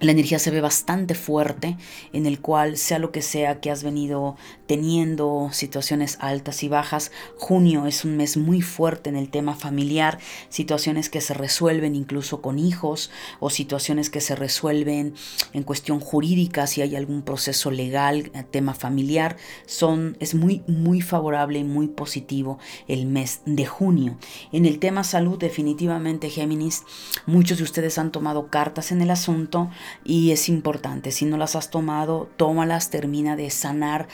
la 0.00 0.12
energía 0.12 0.38
se 0.38 0.50
ve 0.50 0.60
bastante 0.60 1.14
fuerte, 1.14 1.76
en 2.12 2.26
el 2.26 2.40
cual 2.40 2.76
sea 2.76 2.98
lo 2.98 3.10
que 3.10 3.22
sea 3.22 3.60
que 3.60 3.70
has 3.70 3.82
venido 3.82 4.36
teniendo 4.68 5.48
situaciones 5.50 6.18
altas 6.20 6.62
y 6.62 6.68
bajas, 6.68 7.10
junio 7.38 7.86
es 7.86 8.04
un 8.04 8.18
mes 8.18 8.36
muy 8.36 8.60
fuerte 8.60 9.08
en 9.08 9.16
el 9.16 9.30
tema 9.30 9.56
familiar, 9.56 10.18
situaciones 10.50 11.08
que 11.08 11.22
se 11.22 11.32
resuelven 11.32 11.96
incluso 11.96 12.42
con 12.42 12.58
hijos 12.58 13.10
o 13.40 13.48
situaciones 13.48 14.10
que 14.10 14.20
se 14.20 14.36
resuelven 14.36 15.14
en 15.54 15.62
cuestión 15.62 16.00
jurídica, 16.00 16.66
si 16.66 16.82
hay 16.82 16.96
algún 16.96 17.22
proceso 17.22 17.70
legal, 17.70 18.30
eh, 18.34 18.44
tema 18.48 18.74
familiar, 18.74 19.38
son, 19.64 20.18
es 20.20 20.34
muy, 20.34 20.62
muy 20.66 21.00
favorable 21.00 21.58
y 21.60 21.64
muy 21.64 21.88
positivo 21.88 22.58
el 22.88 23.06
mes 23.06 23.40
de 23.46 23.64
junio. 23.64 24.18
En 24.52 24.66
el 24.66 24.78
tema 24.80 25.02
salud, 25.02 25.38
definitivamente 25.38 26.28
Géminis, 26.28 26.84
muchos 27.24 27.56
de 27.56 27.64
ustedes 27.64 27.96
han 27.96 28.12
tomado 28.12 28.48
cartas 28.48 28.92
en 28.92 29.00
el 29.00 29.10
asunto, 29.10 29.70
y 30.04 30.30
es 30.32 30.50
importante, 30.50 31.10
si 31.10 31.24
no 31.24 31.38
las 31.38 31.56
has 31.56 31.70
tomado, 31.70 32.28
tómalas, 32.36 32.90
termina 32.90 33.34
de 33.34 33.48
sanar 33.48 34.08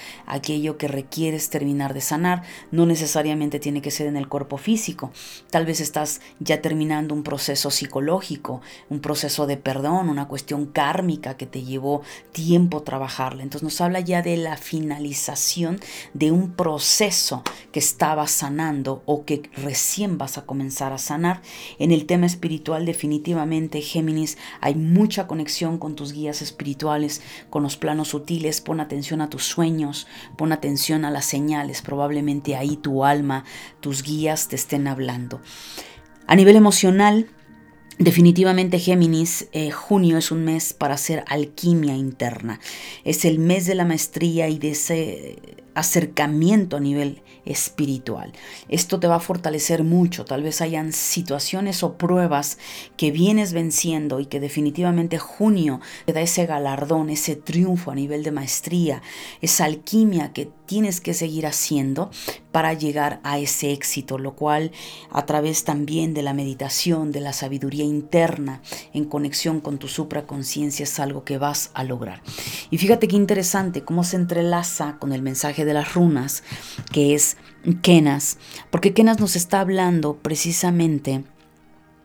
aquello 0.44 0.76
que 0.76 0.88
requieres 0.88 1.48
terminar 1.48 1.94
de 1.94 2.02
sanar. 2.02 2.42
No 2.70 2.84
necesariamente 2.84 3.58
tiene 3.58 3.80
que 3.80 3.90
ser 3.90 4.06
en 4.06 4.18
el 4.18 4.28
cuerpo 4.28 4.58
físico. 4.58 5.10
Tal 5.50 5.64
vez 5.64 5.80
estás 5.80 6.20
ya 6.38 6.60
terminando 6.60 7.14
un 7.14 7.22
proceso 7.22 7.70
psicológico, 7.70 8.60
un 8.90 9.00
proceso 9.00 9.46
de 9.46 9.56
perdón, 9.56 10.10
una 10.10 10.28
cuestión 10.28 10.66
kármica 10.66 11.38
que 11.38 11.46
te 11.46 11.62
llevó 11.62 12.02
tiempo 12.32 12.82
trabajarla. 12.82 13.42
Entonces 13.42 13.62
nos 13.62 13.80
habla 13.80 14.00
ya 14.00 14.20
de 14.20 14.36
la 14.36 14.58
finalización 14.58 15.80
de 16.12 16.30
un 16.30 16.52
proceso 16.52 17.42
que 17.72 17.78
estaba 17.78 18.26
sanando 18.26 19.02
o 19.06 19.24
que 19.24 19.50
recién 19.56 20.18
vas 20.18 20.36
a 20.36 20.44
comenzar 20.44 20.92
a 20.92 20.98
sanar. 20.98 21.40
En 21.78 21.90
el 21.90 22.04
tema 22.04 22.26
espiritual 22.26 22.84
definitivamente 22.84 23.80
Géminis 23.80 24.36
hay 24.60 24.74
mucha 24.74 25.26
conexión 25.26 25.78
con 25.78 25.96
tus 25.96 26.12
guías 26.12 26.42
espirituales, 26.42 27.22
con 27.48 27.62
los 27.62 27.78
planos 27.78 28.08
sutiles, 28.08 28.60
pon 28.60 28.80
atención 28.80 29.22
a 29.22 29.30
tus 29.30 29.44
sueños, 29.44 30.06
pon 30.36 30.52
atención 30.52 31.04
a 31.04 31.10
las 31.10 31.24
señales, 31.24 31.82
probablemente 31.82 32.56
ahí 32.56 32.76
tu 32.76 33.04
alma, 33.04 33.44
tus 33.80 34.02
guías 34.02 34.48
te 34.48 34.56
estén 34.56 34.86
hablando. 34.86 35.40
A 36.26 36.36
nivel 36.36 36.56
emocional, 36.56 37.28
Definitivamente 37.98 38.80
Géminis, 38.80 39.46
eh, 39.52 39.70
junio 39.70 40.18
es 40.18 40.32
un 40.32 40.44
mes 40.44 40.72
para 40.72 40.94
hacer 40.94 41.22
alquimia 41.28 41.94
interna. 41.94 42.58
Es 43.04 43.24
el 43.24 43.38
mes 43.38 43.66
de 43.66 43.76
la 43.76 43.84
maestría 43.84 44.48
y 44.48 44.58
de 44.58 44.70
ese 44.70 45.63
acercamiento 45.74 46.76
a 46.76 46.80
nivel 46.80 47.22
espiritual. 47.44 48.32
Esto 48.68 49.00
te 49.00 49.06
va 49.06 49.16
a 49.16 49.20
fortalecer 49.20 49.84
mucho. 49.84 50.24
Tal 50.24 50.42
vez 50.42 50.60
hayan 50.60 50.92
situaciones 50.92 51.82
o 51.82 51.98
pruebas 51.98 52.58
que 52.96 53.10
vienes 53.10 53.52
venciendo 53.52 54.20
y 54.20 54.26
que 54.26 54.40
definitivamente 54.40 55.18
junio 55.18 55.80
te 56.06 56.12
da 56.12 56.20
ese 56.20 56.46
galardón, 56.46 57.10
ese 57.10 57.36
triunfo 57.36 57.90
a 57.90 57.94
nivel 57.94 58.22
de 58.22 58.30
maestría, 58.30 59.02
esa 59.40 59.64
alquimia 59.64 60.32
que 60.32 60.50
tienes 60.66 61.00
que 61.00 61.14
seguir 61.14 61.46
haciendo 61.46 62.10
para 62.50 62.72
llegar 62.72 63.20
a 63.24 63.38
ese 63.38 63.72
éxito, 63.72 64.16
lo 64.16 64.34
cual 64.34 64.70
a 65.10 65.26
través 65.26 65.64
también 65.64 66.14
de 66.14 66.22
la 66.22 66.32
meditación, 66.32 67.12
de 67.12 67.20
la 67.20 67.32
sabiduría 67.32 67.84
interna, 67.84 68.62
en 68.92 69.04
conexión 69.04 69.60
con 69.60 69.78
tu 69.78 69.88
supraconciencia, 69.88 70.84
es 70.84 71.00
algo 71.00 71.24
que 71.24 71.36
vas 71.36 71.70
a 71.74 71.84
lograr. 71.84 72.22
Y 72.70 72.78
fíjate 72.78 73.08
qué 73.08 73.16
interesante 73.16 73.82
cómo 73.82 74.04
se 74.04 74.16
entrelaza 74.16 74.96
con 74.98 75.12
el 75.12 75.20
mensaje 75.20 75.63
de 75.64 75.74
las 75.74 75.94
runas, 75.94 76.42
que 76.92 77.14
es 77.14 77.36
Kenas, 77.82 78.38
porque 78.70 78.92
Kenas 78.92 79.20
nos 79.20 79.36
está 79.36 79.60
hablando 79.60 80.16
precisamente 80.16 81.24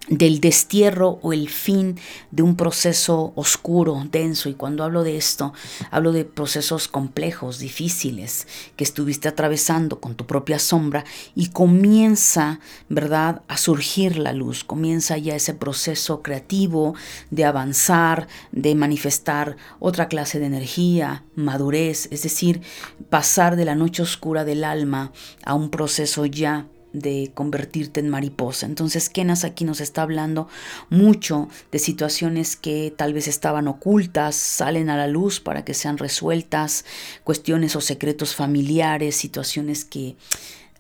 del 0.08 0.40
destierro 0.40 1.20
o 1.22 1.34
el 1.34 1.50
fin 1.50 2.00
de 2.32 2.42
un 2.42 2.56
proceso 2.56 3.32
oscuro, 3.36 4.08
denso. 4.12 4.50
Y 4.50 4.54
cuando 4.56 4.84
hablo 4.84 5.04
de 5.04 5.18
esto, 5.18 5.54
hablo 5.92 6.12
de 6.12 6.26
procesos 6.26 6.88
complejos, 6.88 7.60
difíciles, 7.60 8.48
que 8.76 8.84
estuviste 8.84 9.28
atravesando 9.28 10.00
con 10.00 10.16
tu 10.16 10.26
propia 10.26 10.58
sombra 10.58 11.06
y 11.36 11.50
comienza, 11.50 12.60
¿verdad?, 12.88 13.42
a 13.48 13.58
surgir 13.58 14.18
la 14.18 14.34
luz, 14.34 14.64
comienza 14.64 15.18
ya 15.18 15.36
ese 15.36 15.54
proceso 15.54 16.22
creativo 16.22 16.96
de 17.30 17.46
avanzar, 17.46 18.28
de 18.52 18.74
manifestar 18.76 19.58
otra 19.80 20.08
clase 20.08 20.40
de 20.40 20.48
energía, 20.48 21.24
madurez, 21.36 22.08
es 22.12 22.24
decir, 22.24 22.62
pasar 23.10 23.56
de 23.56 23.66
la 23.66 23.76
noche 23.76 24.02
oscura 24.02 24.44
del 24.44 24.64
alma 24.64 25.12
a 25.44 25.54
un 25.54 25.70
proceso 25.70 26.26
ya 26.26 26.68
de 26.94 27.32
convertirte 27.34 28.00
en 28.00 28.10
mariposa. 28.10 28.66
Entonces 28.66 29.10
Kenas 29.10 29.44
aquí 29.44 29.66
nos 29.66 29.82
está 29.82 30.02
hablando 30.02 30.48
mucho 30.90 31.50
de 31.72 31.80
situaciones 31.80 32.56
que 32.56 32.94
tal 32.96 33.14
vez 33.14 33.28
estaban 33.28 33.68
ocultas, 33.68 34.36
salen 34.36 34.90
a 34.90 34.98
la 34.98 35.08
luz 35.08 35.40
para 35.40 35.64
que 35.64 35.74
sean 35.74 35.98
resueltas, 35.98 36.86
cuestiones 37.24 37.76
o 37.76 37.82
secretos 37.82 38.36
familiares, 38.36 39.16
situaciones 39.16 39.86
que 39.86 40.16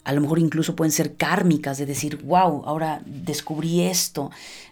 a 0.03 0.13
lo 0.13 0.21
mejor 0.21 0.39
incluso 0.39 0.75
pueden 0.75 0.91
ser 0.91 1.15
kármicas, 1.15 1.77
de 1.77 1.85
decir, 1.85 2.17
wow, 2.23 2.63
ahora 2.65 3.01
descubrí 3.05 3.81
esto, 3.81 4.31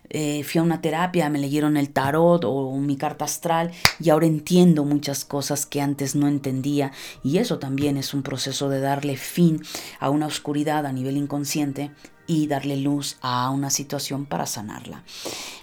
eh, 0.10 0.44
fui 0.44 0.60
a 0.60 0.64
una 0.64 0.82
terapia, 0.82 1.30
me 1.30 1.40
leyeron 1.40 1.78
el 1.78 1.90
tarot 1.90 2.44
o 2.46 2.76
mi 2.78 2.98
carta 2.98 3.26
astral 3.26 3.72
y 4.00 4.10
ahora 4.10 4.26
entiendo 4.26 4.86
muchas 4.86 5.26
cosas 5.26 5.66
que 5.66 5.82
antes 5.82 6.16
no 6.16 6.28
entendía 6.28 6.92
y 7.24 7.38
eso 7.38 7.60
también 7.60 7.98
es 7.98 8.14
un 8.14 8.24
proceso 8.24 8.70
de 8.70 8.80
darle 8.80 9.18
fin 9.18 9.62
a 10.00 10.10
una 10.10 10.28
oscuridad 10.28 10.86
a 10.86 10.94
nivel 10.94 11.18
inconsciente 11.18 11.92
y 12.28 12.48
darle 12.48 12.78
luz 12.78 13.18
a 13.22 13.50
una 13.50 13.70
situación 13.70 14.26
para 14.26 14.46
sanarla. 14.46 15.04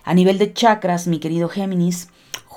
A 0.02 0.14
nivel 0.14 0.38
de 0.38 0.52
chakras, 0.52 1.06
mi 1.06 1.20
querido 1.20 1.48
Géminis, 1.48 2.08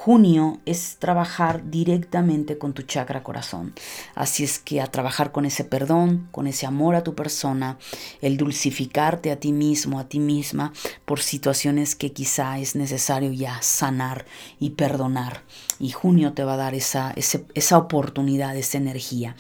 Junio 0.08 0.62
es 0.66 0.96
trabajar 1.00 1.70
directamente 1.70 2.58
con 2.58 2.72
tu 2.72 2.84
chakra 2.84 3.24
corazón. 3.24 3.74
Así 4.16 4.46
es 4.46 4.58
que 4.58 4.80
a 4.80 4.88
trabajar 4.88 5.34
con 5.34 5.44
ese 5.44 5.66
perdón, 5.66 6.30
con 6.32 6.48
ese 6.48 6.66
amor 6.66 6.96
a 6.96 7.04
tu 7.04 7.14
persona, 7.14 7.78
el 8.22 8.38
dulcificarte 8.38 9.32
a 9.34 9.36
ti 9.42 9.52
mismo, 9.52 10.00
a 10.00 10.08
ti 10.08 10.20
misma, 10.20 10.72
por 11.04 11.20
situaciones 11.20 11.94
que 11.94 12.14
quizá 12.14 12.58
es 12.58 12.74
necesario 12.74 13.34
ya 13.34 13.62
sanar 13.62 14.26
y 14.62 14.70
perdonar. 14.70 15.42
Y 15.78 15.90
junio 15.90 16.32
te 16.32 16.46
va 16.46 16.54
a 16.54 16.56
dar 16.56 16.74
esa, 16.74 17.14
esa 17.54 17.78
oportunidad, 17.78 18.56
esa 18.56 18.78
energía. 18.78 19.36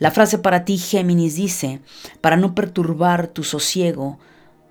La 0.00 0.10
frase 0.10 0.38
para 0.38 0.64
ti, 0.64 0.78
Géminis, 0.78 1.36
dice, 1.36 1.80
para 2.20 2.36
no 2.36 2.56
perturbar 2.56 3.28
tu 3.28 3.44
sosiego, 3.44 4.18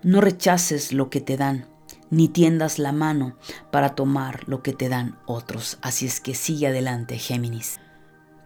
no 0.04 0.20
rechaces 0.20 0.92
lo 0.92 1.10
que 1.10 1.22
te 1.22 1.38
dan 1.38 1.77
ni 2.10 2.28
tiendas 2.28 2.80
la 2.80 2.92
mano 2.92 3.36
para 3.72 3.96
tomar 3.96 4.44
lo 4.48 4.62
que 4.62 4.74
te 4.74 4.90
dan 4.90 5.18
otros. 5.26 5.78
Así 5.82 6.06
es 6.06 6.20
que 6.20 6.34
sigue 6.34 6.68
adelante, 6.68 7.18
Géminis. 7.18 7.80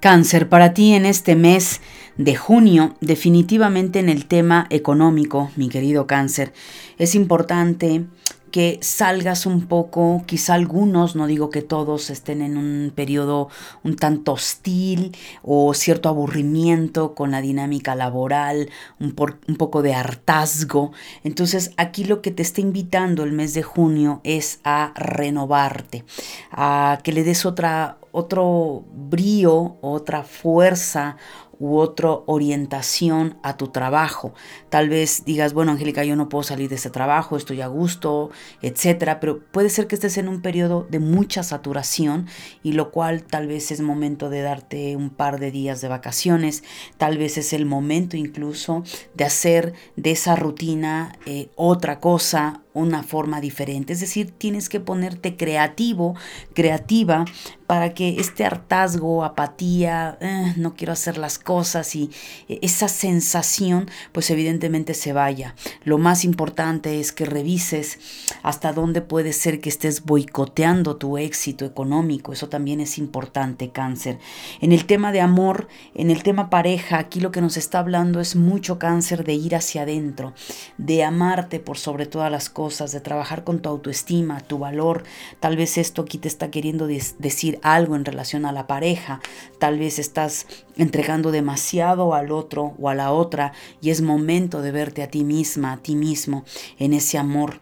Cáncer, 0.01 0.49
para 0.49 0.73
ti 0.73 0.93
en 0.93 1.05
este 1.05 1.35
mes 1.35 1.79
de 2.17 2.35
junio, 2.35 2.95
definitivamente 3.01 3.99
en 3.99 4.09
el 4.09 4.25
tema 4.25 4.65
económico, 4.71 5.51
mi 5.55 5.69
querido 5.69 6.07
cáncer, 6.07 6.53
es 6.97 7.13
importante 7.13 8.05
que 8.51 8.77
salgas 8.81 9.45
un 9.45 9.65
poco, 9.67 10.23
quizá 10.25 10.53
algunos, 10.53 11.15
no 11.15 11.25
digo 11.25 11.49
que 11.49 11.61
todos 11.61 12.09
estén 12.09 12.41
en 12.41 12.57
un 12.57 12.91
periodo 12.93 13.49
un 13.83 13.95
tanto 13.95 14.33
hostil 14.33 15.15
o 15.41 15.73
cierto 15.73 16.09
aburrimiento 16.09 17.15
con 17.15 17.31
la 17.31 17.41
dinámica 17.41 17.95
laboral, 17.95 18.69
un, 18.99 19.15
un, 19.47 19.55
poco 19.55 19.81
de 19.81 19.93
hartazgo. 19.93 20.91
Entonces 21.23 21.71
aquí 21.77 22.03
lo 22.03 22.21
que 22.21 22.31
te 22.31 22.41
está 22.41 22.61
invitando 22.61 23.23
el 23.23 23.31
mes 23.31 23.53
de 23.53 23.63
junio 23.63 24.21
es 24.23 24.59
a 24.63 24.93
renovarte, 24.95 26.03
a 26.51 26.99
que 27.03 27.13
le 27.13 27.23
des 27.23 27.45
otra, 27.45 27.97
otro 28.11 28.83
brío, 28.93 29.77
otra 29.81 30.23
fuerza, 30.23 31.17
u 31.61 31.77
otra 31.77 32.09
orientación 32.25 33.37
a 33.43 33.55
tu 33.55 33.67
trabajo. 33.67 34.33
Tal 34.69 34.89
vez 34.89 35.23
digas, 35.25 35.53
bueno, 35.53 35.71
Angélica, 35.71 36.03
yo 36.03 36.15
no 36.15 36.27
puedo 36.27 36.41
salir 36.41 36.69
de 36.69 36.75
este 36.75 36.89
trabajo, 36.89 37.37
estoy 37.37 37.61
a 37.61 37.67
gusto, 37.67 38.31
etcétera, 38.63 39.19
pero 39.19 39.39
puede 39.51 39.69
ser 39.69 39.85
que 39.85 39.93
estés 39.93 40.17
en 40.17 40.27
un 40.27 40.41
periodo 40.41 40.87
de 40.89 40.99
mucha 40.99 41.43
saturación 41.43 42.25
y 42.63 42.73
lo 42.73 42.89
cual 42.89 43.23
tal 43.23 43.45
vez 43.45 43.71
es 43.71 43.79
momento 43.81 44.31
de 44.31 44.41
darte 44.41 44.95
un 44.95 45.11
par 45.11 45.39
de 45.39 45.51
días 45.51 45.81
de 45.81 45.87
vacaciones, 45.87 46.63
tal 46.97 47.19
vez 47.19 47.37
es 47.37 47.53
el 47.53 47.67
momento 47.67 48.17
incluso 48.17 48.83
de 49.13 49.25
hacer 49.25 49.73
de 49.95 50.11
esa 50.11 50.35
rutina 50.35 51.19
eh, 51.27 51.49
otra 51.55 51.99
cosa, 51.99 52.63
una 52.73 53.03
forma 53.03 53.41
diferente. 53.41 53.93
Es 53.93 53.99
decir, 53.99 54.31
tienes 54.31 54.69
que 54.69 54.79
ponerte 54.79 55.35
creativo, 55.35 56.15
creativa, 56.53 57.25
para 57.67 57.93
que 57.93 58.19
este 58.19 58.43
hartazgo, 58.43 59.23
apatía, 59.23 60.17
eh, 60.19 60.53
no 60.57 60.75
quiero 60.75 60.91
hacer 60.91 61.17
las 61.17 61.39
cosas 61.39 61.95
y 61.95 62.11
esa 62.49 62.89
sensación, 62.89 63.89
pues 64.11 64.29
evidentemente 64.29 64.93
se 64.93 65.13
vaya. 65.13 65.55
Lo 65.85 65.97
más 65.97 66.25
importante 66.25 66.99
es 66.99 67.13
que 67.13 67.25
revises 67.25 67.97
hasta 68.43 68.73
dónde 68.73 69.01
puede 69.01 69.31
ser 69.31 69.61
que 69.61 69.69
estés 69.69 70.03
boicoteando 70.03 70.97
tu 70.97 71.17
éxito 71.17 71.63
económico. 71.63 72.33
Eso 72.33 72.49
también 72.49 72.81
es 72.81 72.97
importante, 72.97 73.71
cáncer. 73.71 74.19
En 74.59 74.73
el 74.73 74.85
tema 74.85 75.13
de 75.13 75.21
amor, 75.21 75.69
en 75.95 76.11
el 76.11 76.23
tema 76.23 76.49
pareja, 76.49 76.97
aquí 76.97 77.21
lo 77.21 77.31
que 77.31 77.39
nos 77.39 77.55
está 77.55 77.79
hablando 77.79 78.19
es 78.19 78.35
mucho 78.35 78.79
cáncer 78.79 79.23
de 79.23 79.33
ir 79.33 79.55
hacia 79.55 79.83
adentro, 79.83 80.33
de 80.77 81.05
amarte 81.05 81.61
por 81.61 81.77
sobre 81.77 82.05
todas 82.05 82.29
las 82.29 82.49
cosas 82.49 82.60
de 82.69 83.01
trabajar 83.01 83.43
con 83.43 83.59
tu 83.59 83.69
autoestima, 83.69 84.39
tu 84.39 84.59
valor. 84.59 85.03
Tal 85.39 85.57
vez 85.57 85.79
esto 85.79 86.03
aquí 86.03 86.19
te 86.19 86.27
está 86.27 86.51
queriendo 86.51 86.85
decir 86.85 87.59
algo 87.63 87.95
en 87.95 88.05
relación 88.05 88.45
a 88.45 88.51
la 88.51 88.67
pareja. 88.67 89.19
Tal 89.57 89.79
vez 89.79 89.97
estás 89.97 90.45
entregando 90.77 91.31
demasiado 91.31 92.13
al 92.13 92.31
otro 92.31 92.75
o 92.79 92.89
a 92.89 92.95
la 92.95 93.11
otra 93.11 93.53
y 93.81 93.89
es 93.89 94.01
momento 94.01 94.61
de 94.61 94.71
verte 94.71 95.01
a 95.01 95.07
ti 95.07 95.23
misma, 95.23 95.73
a 95.73 95.77
ti 95.77 95.95
mismo 95.95 96.45
en 96.77 96.93
ese 96.93 97.17
amor 97.17 97.59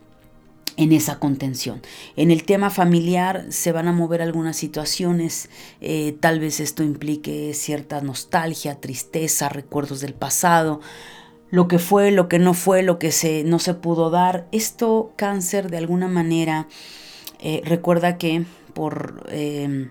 en 0.75 0.93
esa 0.93 1.19
contención. 1.19 1.81
En 2.15 2.31
el 2.31 2.45
tema 2.45 2.69
familiar 2.69 3.47
se 3.49 3.73
van 3.73 3.89
a 3.89 3.91
mover 3.91 4.21
algunas 4.21 4.55
situaciones, 4.55 5.49
eh, 5.81 6.15
tal 6.21 6.39
vez 6.39 6.61
esto 6.61 6.83
implique 6.83 7.53
cierta 7.53 7.99
nostalgia, 7.99 8.79
tristeza, 8.79 9.49
recuerdos 9.49 9.99
del 9.99 10.13
pasado, 10.13 10.79
lo 11.51 11.67
que 11.67 11.79
fue, 11.79 12.11
lo 12.11 12.27
que 12.27 12.39
no 12.39 12.53
fue, 12.53 12.83
lo 12.83 12.99
que 12.99 13.11
se, 13.11 13.43
no 13.43 13.59
se 13.59 13.73
pudo 13.73 14.09
dar. 14.09 14.47
Esto 14.51 15.13
cáncer 15.15 15.69
de 15.69 15.77
alguna 15.77 16.07
manera, 16.07 16.67
eh, 17.39 17.61
recuerda 17.65 18.17
que 18.17 18.45
por... 18.73 19.25
Eh, 19.29 19.89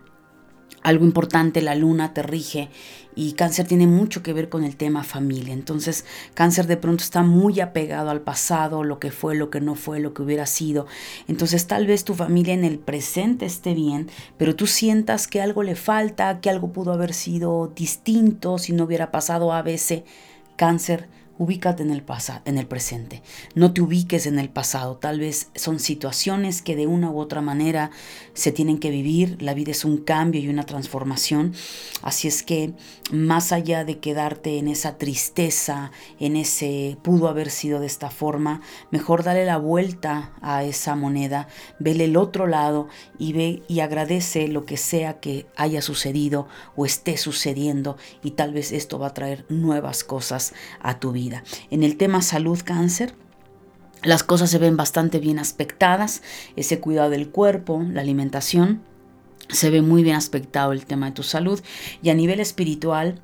algo 0.83 1.05
importante, 1.05 1.61
la 1.61 1.75
luna 1.75 2.15
te 2.15 2.23
rige 2.23 2.71
y 3.15 3.33
cáncer 3.33 3.67
tiene 3.67 3.87
mucho 3.87 4.23
que 4.23 4.33
ver 4.33 4.49
con 4.49 4.65
el 4.65 4.77
tema 4.77 5.03
familia. 5.03 5.53
Entonces, 5.53 6.05
cáncer 6.35 6.67
de 6.67 6.77
pronto 6.77 7.03
está 7.03 7.23
muy 7.23 7.61
apegado 7.61 8.11
al 8.11 8.21
pasado, 8.21 8.85
lo 8.85 8.99
que 8.99 9.11
fue, 9.11 9.35
lo 9.35 9.51
que 9.51 9.61
no 9.61 9.75
fue, 9.75 9.99
lo 9.99 10.15
que 10.15 10.23
hubiera 10.23 10.47
sido. 10.47 10.87
Entonces, 11.27 11.67
tal 11.67 11.87
vez 11.87 12.05
tu 12.05 12.15
familia 12.15 12.55
en 12.55 12.65
el 12.65 12.79
presente 12.79 13.45
esté 13.45 13.75
bien, 13.75 14.09
pero 14.37 14.55
tú 14.55 14.67
sientas 14.67 15.27
que 15.27 15.43
algo 15.43 15.63
le 15.63 15.75
falta, 15.75 16.41
que 16.41 16.49
algo 16.49 16.73
pudo 16.73 16.93
haber 16.93 17.13
sido 17.13 17.73
distinto 17.75 18.59
si 18.59 18.73
no 18.73 18.85
hubiera 18.85 19.11
pasado 19.11 19.53
a 19.53 19.63
veces 19.63 20.05
cáncer 20.57 21.09
Ubícate 21.39 21.85
en 21.85 21.91
el 21.91 22.05
en 22.45 22.59
el 22.59 22.67
presente. 22.67 23.23
No 23.55 23.73
te 23.73 23.81
ubiques 23.81 24.27
en 24.27 24.39
el 24.39 24.49
pasado. 24.49 24.97
Tal 24.97 25.21
vez 25.21 25.51
son 25.55 25.79
situaciones 25.79 26.63
que 26.63 26.75
de 26.75 26.87
una 26.87 27.11
u 27.11 27.19
otra 27.19 27.41
manera 27.41 27.91
se 28.35 28.51
tienen 28.51 28.79
que 28.79 28.91
vivir. 28.91 29.41
La 29.41 29.55
vida 29.55 29.71
es 29.71 29.85
un 29.85 29.99
cambio 29.99 30.41
y 30.41 30.49
una 30.49 30.65
transformación. 30.65 31.55
Así 32.03 32.27
es 32.27 32.43
que 32.43 32.73
más 33.13 33.53
allá 33.53 33.85
de 33.85 33.99
quedarte 33.99 34.59
en 34.59 34.69
esa 34.69 34.99
tristeza, 34.99 35.93
en 36.19 36.37
ese 36.37 36.97
pudo 37.03 37.29
haber 37.29 37.51
sido 37.51 37.79
de 37.79 37.87
esta 37.87 38.11
forma, 38.11 38.63
mejor 38.91 39.23
dale 39.23 39.45
la 39.45 39.59
vuelta 39.59 40.33
a 40.41 40.65
esa 40.65 40.97
moneda, 40.97 41.49
vele 41.79 42.07
el 42.07 42.17
otro 42.17 42.47
lado 42.47 42.89
y 43.19 43.33
ve 43.33 43.63
y 43.69 43.81
agradece 43.81 44.49
lo 44.49 44.65
que 44.65 44.77
sea 44.77 45.21
que 45.21 45.47
haya 45.57 45.83
sucedido 45.83 46.49
o 46.75 46.87
esté 46.87 47.17
sucediendo 47.17 47.97
y 48.23 48.33
tal 48.33 48.53
vez 48.53 48.73
esto 48.73 48.99
va 48.99 49.09
a 49.09 49.15
traer 49.15 49.45
nuevas 49.49 50.05
cosas 50.05 50.55
a 50.81 50.99
tu 50.99 51.13
vida. 51.13 51.28
En 51.71 51.83
el 51.83 51.97
tema 51.97 52.23
salud 52.23 52.61
cáncer, 52.65 53.15
las 54.03 54.23
cosas 54.23 54.51
se 54.51 54.59
ven 54.59 54.77
bastante 54.77 55.19
bien 55.19 55.39
aspectadas, 55.39 56.23
ese 56.57 56.81
cuidado 56.81 57.11
del 57.11 57.31
cuerpo, 57.31 57.85
la 57.91 58.01
alimentación, 58.01 58.83
se 59.49 59.71
ve 59.71 59.83
muy 59.83 60.03
bien 60.03 60.17
aspectado 60.17 60.73
el 60.73 60.87
tema 60.87 61.07
de 61.07 61.13
tu 61.13 61.23
salud. 61.23 61.61
Y 62.03 62.11
a 62.11 62.15
nivel 62.15 62.41
espiritual 62.41 63.21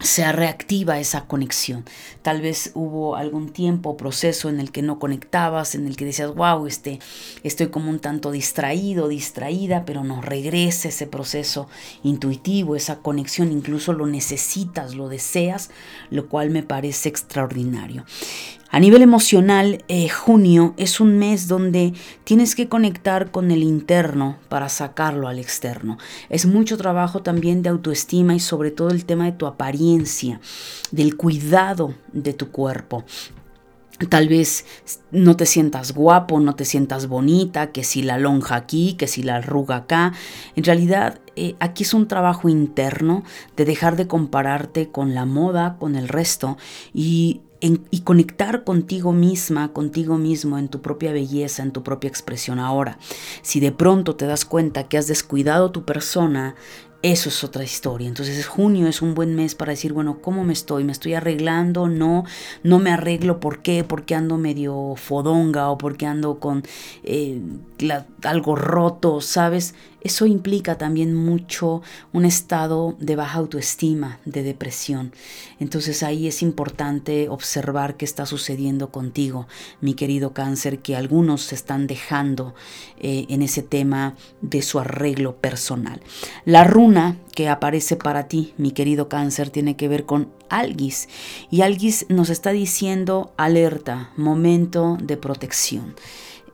se 0.00 0.30
reactiva 0.32 0.98
esa 0.98 1.26
conexión. 1.26 1.84
Tal 2.22 2.40
vez 2.40 2.72
hubo 2.74 3.16
algún 3.16 3.50
tiempo, 3.50 3.96
proceso 3.96 4.48
en 4.48 4.60
el 4.60 4.70
que 4.70 4.82
no 4.82 4.98
conectabas, 4.98 5.74
en 5.74 5.86
el 5.86 5.96
que 5.96 6.04
decías, 6.04 6.34
wow, 6.34 6.66
este, 6.66 6.98
estoy 7.42 7.68
como 7.68 7.90
un 7.90 7.98
tanto 7.98 8.30
distraído, 8.30 9.08
distraída, 9.08 9.84
pero 9.84 10.04
no 10.04 10.20
regresa 10.20 10.88
ese 10.88 11.06
proceso 11.06 11.68
intuitivo, 12.02 12.76
esa 12.76 12.96
conexión, 12.98 13.52
incluso 13.52 13.92
lo 13.92 14.06
necesitas, 14.06 14.94
lo 14.94 15.08
deseas, 15.08 15.70
lo 16.10 16.28
cual 16.28 16.50
me 16.50 16.62
parece 16.62 17.08
extraordinario. 17.08 18.04
A 18.68 18.80
nivel 18.80 19.02
emocional, 19.02 19.84
eh, 19.88 20.08
junio 20.08 20.74
es 20.76 21.00
un 21.00 21.18
mes 21.18 21.46
donde 21.46 21.94
tienes 22.24 22.56
que 22.56 22.68
conectar 22.68 23.30
con 23.30 23.50
el 23.50 23.62
interno 23.62 24.38
para 24.48 24.68
sacarlo 24.68 25.28
al 25.28 25.38
externo. 25.38 25.98
Es 26.30 26.46
mucho 26.46 26.76
trabajo 26.76 27.22
también 27.22 27.62
de 27.62 27.68
autoestima 27.68 28.34
y 28.34 28.40
sobre 28.40 28.72
todo 28.72 28.90
el 28.90 29.04
tema 29.04 29.26
de 29.26 29.32
tu 29.32 29.46
apariencia, 29.46 30.40
del 30.90 31.16
cuidado 31.16 31.94
de 32.12 32.32
tu 32.32 32.50
cuerpo. 32.50 33.04
Tal 34.10 34.28
vez 34.28 34.66
no 35.10 35.36
te 35.36 35.46
sientas 35.46 35.94
guapo, 35.94 36.38
no 36.38 36.54
te 36.54 36.66
sientas 36.66 37.06
bonita, 37.06 37.72
que 37.72 37.82
si 37.82 38.02
la 38.02 38.18
lonja 38.18 38.56
aquí, 38.56 38.92
que 38.92 39.06
si 39.06 39.22
la 39.22 39.36
arruga 39.36 39.76
acá. 39.76 40.12
En 40.54 40.64
realidad 40.64 41.20
eh, 41.34 41.54
aquí 41.60 41.84
es 41.84 41.94
un 41.94 42.06
trabajo 42.06 42.50
interno 42.50 43.22
de 43.56 43.64
dejar 43.64 43.96
de 43.96 44.06
compararte 44.06 44.90
con 44.90 45.14
la 45.14 45.24
moda, 45.24 45.76
con 45.78 45.96
el 45.96 46.08
resto 46.08 46.58
y 46.92 47.40
y 47.60 48.00
conectar 48.00 48.64
contigo 48.64 49.12
misma, 49.12 49.72
contigo 49.72 50.18
mismo, 50.18 50.58
en 50.58 50.68
tu 50.68 50.82
propia 50.82 51.12
belleza, 51.12 51.62
en 51.62 51.72
tu 51.72 51.82
propia 51.82 52.08
expresión 52.08 52.58
ahora. 52.58 52.98
Si 53.42 53.60
de 53.60 53.72
pronto 53.72 54.16
te 54.16 54.26
das 54.26 54.44
cuenta 54.44 54.88
que 54.88 54.98
has 54.98 55.06
descuidado 55.06 55.70
tu 55.70 55.84
persona, 55.84 56.54
eso 57.02 57.28
es 57.28 57.44
otra 57.44 57.62
historia. 57.62 58.08
Entonces 58.08 58.46
junio 58.46 58.88
es 58.88 59.02
un 59.02 59.14
buen 59.14 59.34
mes 59.34 59.54
para 59.54 59.70
decir, 59.70 59.92
bueno, 59.92 60.20
¿cómo 60.20 60.44
me 60.44 60.52
estoy? 60.52 60.84
¿Me 60.84 60.92
estoy 60.92 61.14
arreglando? 61.14 61.88
No, 61.88 62.24
no 62.62 62.78
me 62.78 62.90
arreglo. 62.90 63.38
¿Por 63.38 63.62
qué? 63.62 63.84
Porque 63.84 64.14
ando 64.14 64.38
medio 64.38 64.94
fodonga 64.96 65.70
o 65.70 65.78
porque 65.78 66.06
ando 66.06 66.40
con 66.40 66.64
eh, 67.04 67.40
algo 68.22 68.56
roto, 68.56 69.20
¿sabes? 69.20 69.74
Eso 70.00 70.24
implica 70.26 70.78
también 70.78 71.14
mucho 71.14 71.82
un 72.12 72.24
estado 72.24 72.96
de 73.00 73.16
baja 73.16 73.38
autoestima, 73.38 74.20
de 74.24 74.44
depresión. 74.44 75.12
Entonces 75.58 76.04
ahí 76.04 76.28
es 76.28 76.42
importante 76.42 77.28
observar 77.28 77.96
qué 77.96 78.04
está 78.04 78.24
sucediendo 78.24 78.90
contigo, 78.92 79.48
mi 79.80 79.94
querido 79.94 80.32
cáncer, 80.32 80.78
que 80.78 80.94
algunos 80.94 81.42
se 81.42 81.56
están 81.56 81.88
dejando 81.88 82.54
eh, 83.00 83.26
en 83.30 83.42
ese 83.42 83.62
tema 83.62 84.14
de 84.42 84.62
su 84.62 84.78
arreglo 84.78 85.38
personal. 85.38 86.00
La 86.44 86.62
runa 86.62 86.95
que 87.34 87.48
aparece 87.48 87.96
para 87.96 88.28
ti, 88.28 88.54
mi 88.56 88.72
querido 88.72 89.08
cáncer, 89.08 89.50
tiene 89.50 89.76
que 89.76 89.88
ver 89.88 90.04
con 90.04 90.30
Algis. 90.48 91.08
Y 91.50 91.62
Algis 91.62 92.06
nos 92.08 92.30
está 92.30 92.50
diciendo 92.50 93.32
alerta, 93.36 94.10
momento 94.16 94.96
de 95.00 95.16
protección. 95.16 95.94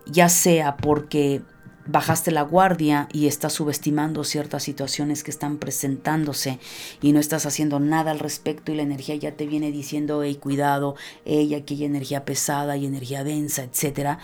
Ya 0.06 0.28
sea 0.28 0.76
porque 0.76 1.42
bajaste 1.86 2.30
la 2.30 2.42
guardia 2.42 3.08
y 3.12 3.26
estás 3.26 3.54
subestimando 3.54 4.24
ciertas 4.24 4.62
situaciones 4.62 5.24
que 5.24 5.30
están 5.30 5.58
presentándose 5.58 6.58
y 7.00 7.12
no 7.12 7.20
estás 7.20 7.46
haciendo 7.46 7.80
nada 7.80 8.10
al 8.10 8.18
respecto 8.18 8.72
y 8.72 8.76
la 8.76 8.82
energía 8.82 9.16
ya 9.16 9.32
te 9.32 9.46
viene 9.46 9.72
diciendo, 9.72 10.22
hey, 10.22 10.36
cuidado, 10.36 10.94
ella 11.24 11.58
aquí 11.58 11.74
hay 11.74 11.84
energía 11.84 12.24
pesada 12.24 12.76
y 12.76 12.86
energía 12.86 13.24
densa, 13.24 13.64
etc. 13.64 14.18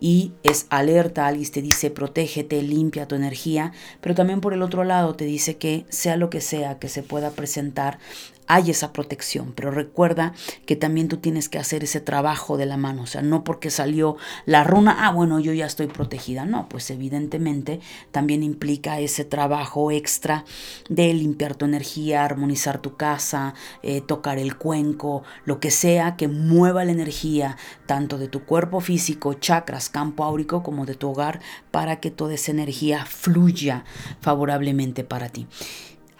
Y 0.00 0.32
es 0.42 0.66
alerta, 0.70 1.26
alguien 1.26 1.42
te 1.50 1.62
dice, 1.62 1.90
protégete, 1.90 2.62
limpia 2.62 3.08
tu 3.08 3.14
energía, 3.14 3.72
pero 4.00 4.14
también 4.14 4.40
por 4.40 4.54
el 4.54 4.62
otro 4.62 4.84
lado 4.84 5.14
te 5.14 5.24
dice 5.24 5.56
que 5.56 5.84
sea 5.88 6.16
lo 6.16 6.30
que 6.30 6.40
sea 6.40 6.78
que 6.78 6.88
se 6.88 7.02
pueda 7.02 7.30
presentar, 7.30 7.98
hay 8.46 8.70
esa 8.70 8.92
protección, 8.92 9.52
pero 9.54 9.70
recuerda 9.70 10.32
que 10.66 10.76
también 10.76 11.08
tú 11.08 11.18
tienes 11.18 11.48
que 11.48 11.58
hacer 11.58 11.84
ese 11.84 12.00
trabajo 12.00 12.56
de 12.56 12.66
la 12.66 12.76
mano, 12.76 13.02
o 13.02 13.06
sea, 13.06 13.22
no 13.22 13.44
porque 13.44 13.70
salió 13.70 14.16
la 14.46 14.64
runa, 14.64 15.06
ah, 15.06 15.12
bueno, 15.12 15.40
yo 15.40 15.52
ya 15.52 15.66
estoy 15.66 15.86
protegida, 15.86 16.44
no, 16.44 16.68
pues 16.68 16.90
evidentemente 16.90 17.80
también 18.10 18.42
implica 18.42 19.00
ese 19.00 19.24
trabajo 19.24 19.90
extra 19.90 20.44
de 20.88 21.12
limpiar 21.14 21.54
tu 21.54 21.64
energía, 21.64 22.24
armonizar 22.24 22.80
tu 22.80 22.96
casa, 22.96 23.54
eh, 23.82 24.00
tocar 24.00 24.38
el 24.38 24.56
cuenco, 24.56 25.22
lo 25.44 25.60
que 25.60 25.70
sea 25.70 26.16
que 26.16 26.28
mueva 26.28 26.84
la 26.84 26.92
energía 26.92 27.56
tanto 27.86 28.18
de 28.18 28.28
tu 28.28 28.44
cuerpo 28.44 28.80
físico, 28.80 29.34
chakras, 29.34 29.88
campo 29.88 30.24
áurico, 30.24 30.62
como 30.62 30.86
de 30.86 30.94
tu 30.94 31.10
hogar, 31.10 31.40
para 31.70 32.00
que 32.00 32.10
toda 32.10 32.34
esa 32.34 32.50
energía 32.50 33.04
fluya 33.04 33.84
favorablemente 34.20 35.04
para 35.04 35.28
ti. 35.28 35.46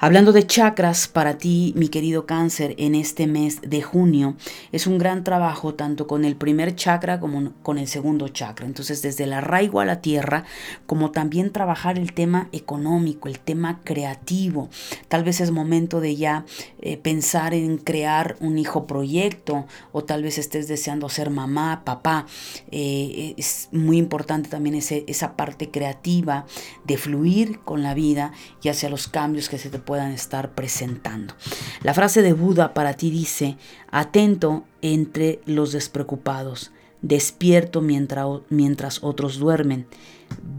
Hablando 0.05 0.33
de 0.33 0.45
chakras, 0.45 1.07
para 1.07 1.39
ti, 1.39 1.73
mi 1.77 1.87
querido 1.87 2.27
cáncer, 2.27 2.75
en 2.77 2.97
este 2.97 3.29
mes 3.29 3.61
de 3.61 3.83
junio, 3.83 4.35
es 4.73 4.89
un 4.89 4.99
gran 4.99 5.23
trabajo 5.23 5.75
tanto 5.75 6.09
con 6.09 6.25
el 6.25 6.35
primer 6.35 6.75
chakra 6.75 7.21
como 7.21 7.53
con 7.63 7.79
el 7.79 7.87
segundo 7.87 8.27
chakra. 8.27 8.67
Entonces, 8.67 9.01
desde 9.01 9.23
el 9.23 9.33
arraigo 9.33 9.79
a 9.79 9.85
la 9.85 10.01
tierra, 10.01 10.43
como 10.87 11.13
también 11.13 11.53
trabajar 11.53 12.01
el 12.01 12.15
tema 12.15 12.49
económico, 12.51 13.29
el 13.29 13.39
tema 13.39 13.79
creativo. 13.85 14.71
Tal 15.07 15.23
vez 15.23 15.41
es 15.41 15.53
momento 15.53 16.01
de 16.01 16.17
ya 16.17 16.47
eh, 16.81 16.97
pensar 16.97 17.55
en 17.55 17.79
crear 17.79 18.35
un 18.41 18.59
hijo 18.59 18.89
proyecto 18.89 19.67
o 19.93 20.03
tal 20.03 20.25
vez 20.25 20.37
estés 20.37 20.67
deseando 20.67 21.09
ser 21.11 21.31
mamá, 21.31 21.85
papá. 21.85 22.27
Eh, 22.73 23.35
es 23.37 23.69
muy 23.71 23.99
importante 23.99 24.49
también 24.49 24.75
esa 24.75 25.37
parte 25.37 25.71
creativa 25.71 26.45
de 26.85 26.97
fluir 26.97 27.61
con 27.61 27.85
la 27.85 27.95
vida 27.95 28.33
y 28.65 28.69
hacia 28.69 28.89
los 28.89 29.07
cambios 29.07 29.49
que 29.49 29.59
se 29.59 29.71
te 29.71 29.79
pueden 29.79 29.92
puedan 29.93 30.13
estar 30.13 30.55
presentando. 30.55 31.35
La 31.83 31.93
frase 31.93 32.23
de 32.23 32.33
Buda 32.33 32.73
para 32.73 32.95
ti 32.95 33.11
dice, 33.11 33.59
atento 33.91 34.65
entre 34.81 35.43
los 35.45 35.71
despreocupados, 35.71 36.73
despierto 37.03 37.83
mientras, 37.83 38.27
mientras 38.49 39.05
otros 39.05 39.39
duermen, 39.39 39.87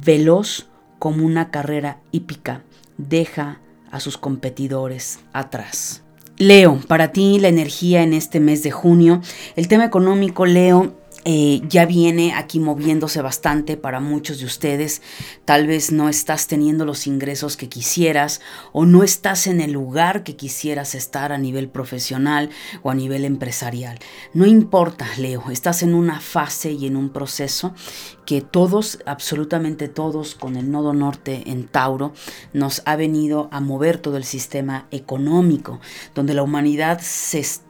veloz 0.06 0.68
como 1.00 1.26
una 1.26 1.50
carrera 1.50 2.00
hípica, 2.12 2.62
deja 3.00 3.60
a 3.90 4.00
sus 4.00 4.20
competidores 4.20 5.22
atrás. 5.34 6.04
Leo, 6.38 6.80
para 6.88 7.12
ti 7.12 7.40
la 7.40 7.48
energía 7.48 8.04
en 8.04 8.14
este 8.14 8.40
mes 8.40 8.62
de 8.62 8.70
junio, 8.70 9.20
el 9.56 9.68
tema 9.68 9.86
económico, 9.86 10.46
Leo, 10.46 10.96
eh, 11.26 11.62
ya 11.70 11.86
viene 11.86 12.34
aquí 12.34 12.60
moviéndose 12.60 13.22
bastante 13.22 13.78
para 13.78 14.02
muchos 14.02 14.40
de 14.40 14.46
ustedes. 14.46 15.02
Tal 15.46 15.68
vez 15.68 15.92
no 15.92 16.10
estás 16.10 16.48
teniendo 16.48 16.86
los 16.86 17.08
ingresos 17.08 17.56
que 17.56 17.70
quisieras 17.70 18.42
o 18.74 18.86
no 18.86 19.04
estás 19.04 19.48
en 19.48 19.62
el 19.62 19.72
lugar 19.72 20.24
que 20.24 20.36
quisieras 20.36 20.96
estar 20.96 21.32
a 21.32 21.38
nivel 21.38 21.70
profesional 21.70 22.50
o 22.82 22.92
a 22.92 22.96
nivel 22.96 23.24
empresarial. 23.24 24.00
No 24.34 24.46
importa, 24.46 25.08
Leo, 25.18 25.50
estás 25.50 25.82
en 25.82 25.96
una 25.96 26.20
fase 26.20 26.72
y 26.72 26.88
en 26.88 26.98
un 26.98 27.10
proceso 27.10 27.74
que 28.26 28.42
todos, 28.42 29.00
absolutamente 29.06 29.88
todos, 29.88 30.36
con 30.36 30.56
el 30.56 30.72
nodo 30.72 30.94
norte 30.94 31.44
en 31.48 31.68
Tauro, 31.68 32.14
nos 32.54 32.82
ha 32.86 32.96
venido 32.96 33.50
a 33.52 33.60
mover 33.60 33.98
todo 33.98 34.18
el 34.18 34.24
sistema 34.24 34.88
económico, 34.92 35.80
donde 36.16 36.34
la 36.34 36.44
humanidad 36.44 37.02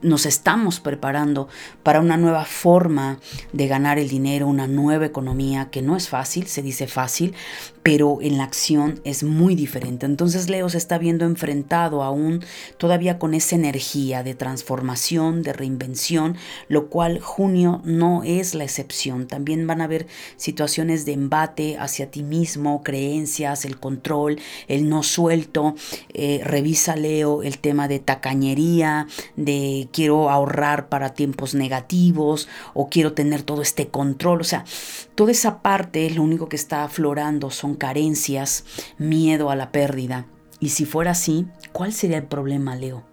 nos 0.02 0.26
estamos 0.26 0.80
preparando 0.80 1.48
para 1.84 2.02
una 2.02 2.18
nueva 2.18 2.46
forma 2.46 3.20
de 3.52 3.68
ganar 3.68 4.00
el 4.00 4.10
dinero, 4.10 4.48
una 4.48 4.68
nueva 4.68 5.06
economía 5.06 5.70
que 5.70 5.82
no 5.82 5.96
es 5.96 6.10
fácil, 6.10 6.48
se 6.48 6.62
dice 6.62 6.88
fácil, 6.88 7.34
pero 7.84 8.20
en 8.22 8.38
la 8.38 8.46
acción 8.46 9.02
es 9.04 9.24
muy 9.24 9.56
diferente. 9.56 10.06
Entonces 10.06 10.50
Leo 10.50 10.70
se 10.70 10.78
está 10.78 10.98
viendo 10.98 11.26
enfrentado 11.26 12.02
aún 12.02 12.44
todavía 12.78 13.20
con 13.20 13.34
esa 13.34 13.56
energía 13.56 14.24
de 14.24 14.36
transformación, 14.36 15.44
de 15.44 15.52
reinvención, 15.52 16.38
lo 16.70 16.88
cual 16.88 17.20
junio 17.20 17.82
no 17.84 18.24
es 18.24 18.56
la 18.56 18.64
excepción. 18.64 19.28
También 19.28 19.68
van 19.68 19.82
a 19.82 19.84
haber 19.84 20.08
situaciones 20.38 21.06
de 21.06 21.12
embate 21.12 21.78
hacia 21.78 22.10
ti 22.10 22.24
mismo, 22.24 22.84
creencias, 22.84 23.66
el 23.66 23.78
control, 23.78 24.40
el 24.70 24.88
no 24.88 25.04
suelto. 25.04 25.76
Eh, 26.14 26.40
revisa 26.44 26.96
Leo 26.96 27.44
el 27.44 27.60
tema 27.60 27.90
de 27.90 28.00
tacañería, 28.00 29.08
de 29.36 29.90
quiero 29.92 30.30
ahorrar 30.30 30.88
para 30.88 31.14
tiempos 31.14 31.54
negativos 31.54 32.48
o 32.74 32.88
quiero 32.90 33.12
tener 33.12 33.44
todo 33.44 33.62
este 33.62 33.90
control. 33.90 34.40
O 34.40 34.46
sea, 34.46 34.64
toda 35.16 35.32
esa 35.32 35.62
parte, 35.62 36.10
lo 36.12 36.24
único 36.24 36.48
que 36.48 36.56
está 36.56 36.86
aflorando 36.86 37.52
son 37.52 37.73
carencias, 37.76 38.66
miedo 38.98 39.50
a 39.50 39.56
la 39.56 39.72
pérdida. 39.72 40.26
Y 40.60 40.70
si 40.70 40.86
fuera 40.86 41.12
así, 41.12 41.46
¿cuál 41.72 41.94
sería 41.94 42.18
el 42.18 42.26
problema, 42.26 42.76
Leo? 42.76 43.04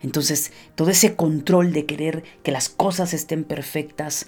Entonces, 0.00 0.52
todo 0.76 0.90
ese 0.90 1.16
control 1.16 1.72
de 1.72 1.84
querer 1.86 2.22
que 2.42 2.52
las 2.52 2.68
cosas 2.68 3.14
estén 3.14 3.42
perfectas, 3.42 4.26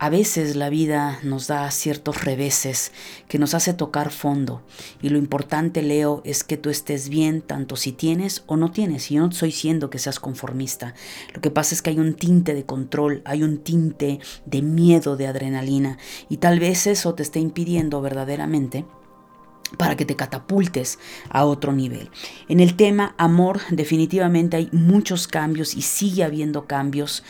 a 0.00 0.08
veces 0.08 0.56
la 0.56 0.70
vida 0.70 1.18
nos 1.22 1.46
da 1.46 1.70
ciertos 1.70 2.24
reveses 2.24 2.90
que 3.28 3.38
nos 3.38 3.52
hace 3.52 3.74
tocar 3.74 4.10
fondo 4.10 4.62
y 5.02 5.10
lo 5.10 5.18
importante, 5.18 5.82
Leo, 5.82 6.22
es 6.24 6.42
que 6.42 6.56
tú 6.56 6.70
estés 6.70 7.10
bien 7.10 7.42
tanto 7.42 7.76
si 7.76 7.92
tienes 7.92 8.42
o 8.46 8.56
no 8.56 8.70
tienes. 8.70 9.10
Y 9.10 9.16
yo 9.16 9.20
no 9.20 9.28
estoy 9.28 9.50
diciendo 9.50 9.90
que 9.90 9.98
seas 9.98 10.18
conformista. 10.18 10.94
Lo 11.34 11.42
que 11.42 11.50
pasa 11.50 11.74
es 11.74 11.82
que 11.82 11.90
hay 11.90 11.98
un 11.98 12.14
tinte 12.14 12.54
de 12.54 12.64
control, 12.64 13.20
hay 13.26 13.42
un 13.42 13.58
tinte 13.58 14.20
de 14.46 14.62
miedo, 14.62 15.18
de 15.18 15.26
adrenalina 15.26 15.98
y 16.30 16.38
tal 16.38 16.60
vez 16.60 16.86
eso 16.86 17.14
te 17.14 17.22
esté 17.22 17.40
impidiendo 17.40 18.00
verdaderamente 18.00 18.86
para 19.76 19.96
que 19.96 20.04
te 20.04 20.16
catapultes 20.16 20.98
a 21.28 21.44
otro 21.44 21.72
nivel. 21.72 22.10
En 22.48 22.60
el 22.60 22.76
tema 22.76 23.14
amor 23.18 23.60
definitivamente 23.70 24.56
hay 24.56 24.68
muchos 24.72 25.28
cambios 25.28 25.74
y 25.74 25.82
sigue 25.82 26.24
habiendo 26.24 26.66
cambios 26.66 27.22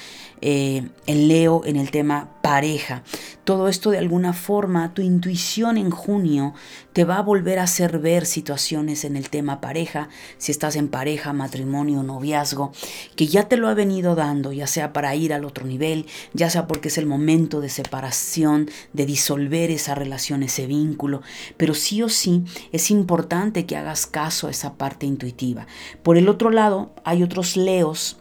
eh, 0.42 0.88
en 1.06 1.28
Leo 1.28 1.62
en 1.66 1.76
el 1.76 1.90
tema 1.90 2.30
pareja. 2.40 3.02
Todo 3.44 3.68
esto 3.68 3.90
de 3.90 3.98
alguna 3.98 4.32
forma, 4.32 4.94
tu 4.94 5.02
intuición 5.02 5.76
en 5.76 5.90
junio 5.90 6.54
te 6.94 7.04
va 7.04 7.18
a 7.18 7.22
volver 7.22 7.58
a 7.58 7.64
hacer 7.64 7.98
ver 7.98 8.24
situaciones 8.24 9.04
en 9.04 9.16
el 9.16 9.28
tema 9.28 9.60
pareja, 9.60 10.08
si 10.38 10.50
estás 10.50 10.76
en 10.76 10.88
pareja, 10.88 11.34
matrimonio, 11.34 12.02
noviazgo, 12.02 12.72
que 13.16 13.26
ya 13.26 13.48
te 13.48 13.58
lo 13.58 13.68
ha 13.68 13.74
venido 13.74 14.14
dando, 14.14 14.52
ya 14.52 14.66
sea 14.66 14.92
para 14.94 15.14
ir 15.14 15.34
al 15.34 15.44
otro 15.44 15.66
nivel, 15.66 16.06
ya 16.32 16.48
sea 16.48 16.66
porque 16.66 16.88
es 16.88 16.96
el 16.96 17.06
momento 17.06 17.60
de 17.60 17.68
separación, 17.68 18.70
de 18.94 19.04
disolver 19.04 19.70
esa 19.70 19.94
relación, 19.94 20.42
ese 20.42 20.66
vínculo, 20.66 21.20
pero 21.58 21.74
sí 21.74 22.02
o 22.02 22.08
sí 22.08 22.29
es 22.72 22.90
importante 22.90 23.66
que 23.66 23.76
hagas 23.76 24.06
caso 24.06 24.46
a 24.46 24.50
esa 24.50 24.74
parte 24.74 25.06
intuitiva. 25.06 25.66
Por 26.02 26.16
el 26.16 26.28
otro 26.28 26.50
lado, 26.50 26.94
hay 27.04 27.22
otros 27.22 27.56
leos 27.56 28.16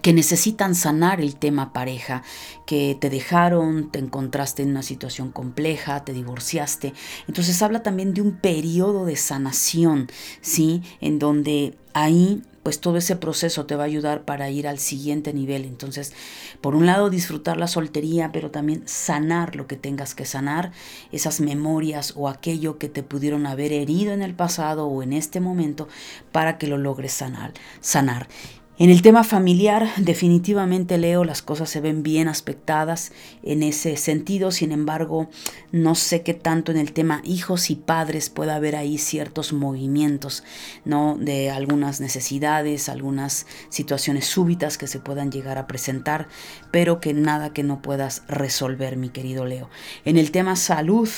que 0.00 0.12
necesitan 0.12 0.74
sanar 0.74 1.20
el 1.20 1.36
tema 1.36 1.72
pareja, 1.72 2.22
que 2.66 2.96
te 2.98 3.10
dejaron, 3.10 3.90
te 3.90 3.98
encontraste 3.98 4.62
en 4.62 4.70
una 4.70 4.82
situación 4.82 5.30
compleja, 5.30 6.04
te 6.04 6.12
divorciaste. 6.12 6.94
Entonces 7.28 7.60
habla 7.62 7.82
también 7.82 8.14
de 8.14 8.22
un 8.22 8.36
periodo 8.38 9.04
de 9.04 9.16
sanación, 9.16 10.08
¿sí? 10.40 10.82
En 11.00 11.18
donde 11.18 11.76
ahí 11.92 12.42
pues 12.62 12.80
todo 12.80 12.96
ese 12.96 13.16
proceso 13.16 13.66
te 13.66 13.76
va 13.76 13.84
a 13.84 13.86
ayudar 13.86 14.24
para 14.24 14.50
ir 14.50 14.68
al 14.68 14.78
siguiente 14.78 15.32
nivel. 15.32 15.64
Entonces, 15.64 16.12
por 16.60 16.74
un 16.74 16.86
lado, 16.86 17.10
disfrutar 17.10 17.56
la 17.56 17.66
soltería, 17.66 18.30
pero 18.32 18.50
también 18.50 18.82
sanar 18.86 19.56
lo 19.56 19.66
que 19.66 19.76
tengas 19.76 20.14
que 20.14 20.24
sanar, 20.24 20.72
esas 21.10 21.40
memorias 21.40 22.12
o 22.16 22.28
aquello 22.28 22.78
que 22.78 22.88
te 22.88 23.02
pudieron 23.02 23.46
haber 23.46 23.72
herido 23.72 24.12
en 24.12 24.22
el 24.22 24.34
pasado 24.34 24.86
o 24.86 25.02
en 25.02 25.12
este 25.12 25.40
momento, 25.40 25.88
para 26.30 26.58
que 26.58 26.66
lo 26.66 26.78
logres 26.78 27.12
sanar. 27.12 27.52
sanar. 27.80 28.28
En 28.78 28.88
el 28.88 29.02
tema 29.02 29.22
familiar, 29.22 29.86
definitivamente 29.98 30.96
Leo, 30.96 31.24
las 31.24 31.42
cosas 31.42 31.68
se 31.68 31.82
ven 31.82 32.02
bien 32.02 32.26
aspectadas 32.26 33.12
en 33.42 33.62
ese 33.62 33.98
sentido, 33.98 34.50
sin 34.50 34.72
embargo, 34.72 35.28
no 35.72 35.94
sé 35.94 36.22
qué 36.22 36.32
tanto 36.32 36.72
en 36.72 36.78
el 36.78 36.94
tema 36.94 37.20
hijos 37.22 37.68
y 37.68 37.76
padres 37.76 38.30
pueda 38.30 38.56
haber 38.56 38.74
ahí 38.74 38.96
ciertos 38.96 39.52
movimientos, 39.52 40.42
¿no? 40.86 41.18
De 41.20 41.50
algunas 41.50 42.00
necesidades, 42.00 42.88
algunas 42.88 43.46
situaciones 43.68 44.24
súbitas 44.24 44.78
que 44.78 44.86
se 44.86 45.00
puedan 45.00 45.30
llegar 45.30 45.58
a 45.58 45.66
presentar, 45.66 46.28
pero 46.70 46.98
que 46.98 47.12
nada 47.12 47.52
que 47.52 47.62
no 47.62 47.82
puedas 47.82 48.22
resolver, 48.26 48.96
mi 48.96 49.10
querido 49.10 49.44
Leo. 49.44 49.68
En 50.06 50.16
el 50.16 50.30
tema 50.30 50.56
salud, 50.56 51.10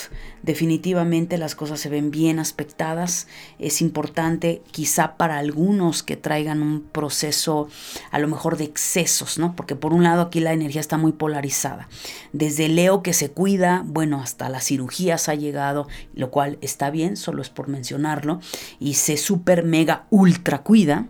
definitivamente 0.43 1.37
las 1.37 1.55
cosas 1.55 1.79
se 1.79 1.87
ven 1.87 2.11
bien 2.11 2.37
aspectadas, 2.37 3.27
es 3.59 3.81
importante 3.81 4.61
quizá 4.71 5.15
para 5.15 5.37
algunos 5.37 6.03
que 6.03 6.17
traigan 6.17 6.61
un 6.61 6.81
proceso 6.81 7.44
a 7.47 8.19
lo 8.19 8.27
mejor 8.27 8.57
de 8.57 8.65
excesos, 8.65 9.37
¿no? 9.37 9.55
Porque 9.55 9.75
por 9.75 9.93
un 9.93 10.03
lado 10.03 10.21
aquí 10.21 10.39
la 10.39 10.53
energía 10.53 10.81
está 10.81 10.97
muy 10.97 11.11
polarizada. 11.11 11.87
Desde 12.33 12.67
Leo 12.67 13.03
que 13.03 13.13
se 13.13 13.31
cuida, 13.31 13.83
bueno, 13.85 14.21
hasta 14.21 14.49
las 14.49 14.65
cirugías 14.65 15.29
ha 15.29 15.35
llegado, 15.35 15.87
lo 16.13 16.31
cual 16.31 16.57
está 16.61 16.89
bien, 16.89 17.17
solo 17.17 17.41
es 17.41 17.49
por 17.49 17.67
mencionarlo, 17.67 18.39
y 18.79 18.95
se 18.95 19.17
super 19.17 19.63
mega 19.63 20.05
ultra 20.09 20.63
cuida. 20.63 21.07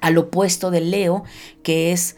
Al 0.00 0.16
opuesto 0.16 0.70
de 0.70 0.80
Leo, 0.80 1.24
que 1.62 1.92
es 1.92 2.16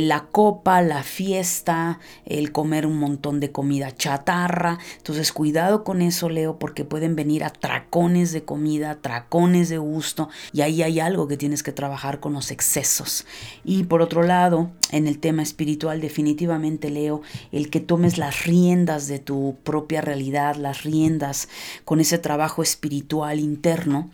la 0.00 0.24
copa, 0.24 0.80
la 0.82 1.02
fiesta, 1.02 2.00
el 2.24 2.50
comer 2.50 2.86
un 2.86 2.98
montón 2.98 3.40
de 3.40 3.52
comida 3.52 3.94
chatarra. 3.94 4.78
Entonces 4.96 5.32
cuidado 5.32 5.84
con 5.84 6.02
eso, 6.02 6.28
Leo, 6.28 6.58
porque 6.58 6.84
pueden 6.84 7.14
venir 7.14 7.44
a 7.44 7.50
tracones 7.50 8.32
de 8.32 8.44
comida, 8.44 8.98
tracones 9.00 9.68
de 9.68 9.78
gusto, 9.78 10.28
y 10.52 10.62
ahí 10.62 10.82
hay 10.82 11.00
algo 11.00 11.28
que 11.28 11.36
tienes 11.36 11.62
que 11.62 11.72
trabajar 11.72 12.20
con 12.20 12.32
los 12.32 12.50
excesos. 12.50 13.26
Y 13.64 13.84
por 13.84 14.02
otro 14.02 14.22
lado, 14.22 14.70
en 14.90 15.06
el 15.06 15.18
tema 15.18 15.42
espiritual, 15.42 16.00
definitivamente, 16.00 16.90
Leo, 16.90 17.22
el 17.52 17.70
que 17.70 17.80
tomes 17.80 18.18
las 18.18 18.44
riendas 18.44 19.08
de 19.08 19.18
tu 19.18 19.56
propia 19.62 20.00
realidad, 20.00 20.56
las 20.56 20.82
riendas 20.84 21.48
con 21.84 22.00
ese 22.00 22.18
trabajo 22.18 22.62
espiritual 22.62 23.40
interno, 23.40 24.10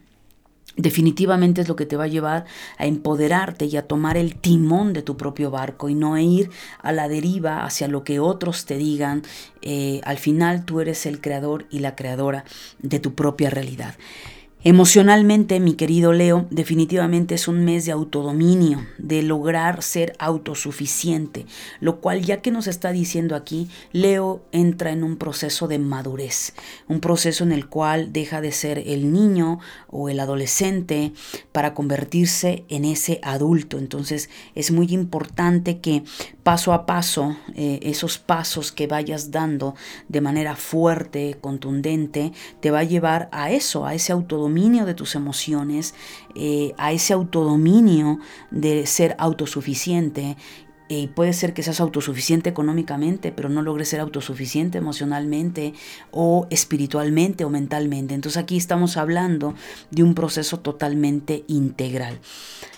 definitivamente 0.79 1.61
es 1.61 1.69
lo 1.69 1.77
que 1.77 1.85
te 1.85 1.97
va 1.97 2.05
a 2.05 2.09
llevar 2.09 2.47
a 2.79 2.87
empoderarte 2.87 3.67
y 3.67 3.77
a 3.77 3.87
tomar 3.87 4.17
el 4.17 4.37
timón 4.37 4.95
de 4.95 5.03
tu 5.03 5.19
propio 5.19 5.51
barco 5.51 5.91
y 5.91 5.95
no 5.95 6.17
ir 6.17 6.51
a 6.81 6.93
la 6.93 7.09
deriva 7.09 7.64
hacia 7.64 7.88
lo 7.88 8.05
que 8.05 8.21
otros 8.21 8.64
te 8.64 8.79
digan. 8.79 9.23
Eh, 9.61 10.01
al 10.05 10.17
final 10.17 10.64
tú 10.64 10.81
eres 10.81 11.05
el 11.05 11.21
creador 11.21 11.67
y 11.71 11.81
la 11.81 11.95
creadora 11.95 12.45
de 12.79 13.01
tu 13.01 13.14
propia 13.14 13.51
realidad. 13.51 13.95
Emocionalmente, 14.64 15.61
mi 15.61 15.75
querido 15.75 16.12
Leo, 16.12 16.49
definitivamente 16.51 17.37
es 17.37 17.47
un 17.47 17.64
mes 17.64 17.87
de 17.87 17.92
autodominio, 17.92 18.85
de 18.99 19.23
lograr 19.23 19.85
ser 19.85 20.16
autosuficiente, 20.18 21.47
lo 21.79 22.01
cual 22.01 22.23
ya 22.23 22.42
que 22.42 22.51
nos 22.51 22.66
está 22.66 22.90
diciendo 22.90 23.37
aquí, 23.37 23.68
Leo 23.92 24.42
entra 24.51 24.90
en 24.90 25.05
un 25.05 25.16
proceso 25.16 25.68
de 25.68 25.79
madurez, 25.79 26.55
un 26.88 26.99
proceso 26.99 27.44
en 27.44 27.53
el 27.53 27.68
cual 27.68 28.12
deja 28.12 28.40
de 28.40 28.51
ser 28.51 28.79
el 28.85 29.12
niño 29.12 29.61
o 29.87 30.09
el 30.09 30.18
adolescente 30.18 31.12
para 31.53 31.73
convertirse 31.73 32.64
en 32.68 32.85
ese 32.85 33.21
adulto. 33.23 33.79
Entonces 33.79 34.29
es 34.57 34.73
muy 34.73 34.88
importante 34.92 35.79
que 35.79 36.03
paso 36.49 36.72
a 36.72 36.86
paso, 36.86 37.36
eh, 37.55 37.78
esos 37.82 38.16
pasos 38.16 38.72
que 38.72 38.86
vayas 38.86 39.30
dando 39.30 39.74
de 40.09 40.22
manera 40.22 40.57
fuerte, 40.57 41.36
contundente, 41.42 42.32
te 42.61 42.70
va 42.70 42.78
a 42.78 42.84
llevar 42.84 43.28
a 43.32 43.51
eso, 43.51 43.84
a 43.84 43.92
ese 43.92 44.12
autodominio 44.12 44.86
de 44.86 44.94
tus 44.94 45.14
emociones, 45.14 45.94
eh, 46.34 46.72
a 46.78 46.92
ese 46.92 47.12
autodominio 47.12 48.18
de 48.51 48.86
ser 48.86 49.14
autosuficiente 49.18 50.38
y 50.89 51.09
puede 51.09 51.32
ser 51.32 51.55
que 51.55 51.62
seas 51.62 51.80
autosuficiente 51.80 52.49
económicamente, 52.49 53.32
pero 53.32 53.49
no 53.49 53.62
logres 53.62 53.89
ser 53.89 54.01
autosuficiente 54.01 54.78
emocionalmente 54.78 55.74
o 56.11 56.47
espiritualmente 56.51 57.45
o 57.45 57.51
mentalmente. 57.51 58.14
Entonces 58.14 58.43
aquí 58.43 58.57
estamos 58.57 58.97
hablando 58.97 59.55
de 59.91 60.03
un 60.03 60.14
proceso 60.14 60.61
totalmente 60.61 61.45
integral. 61.47 62.20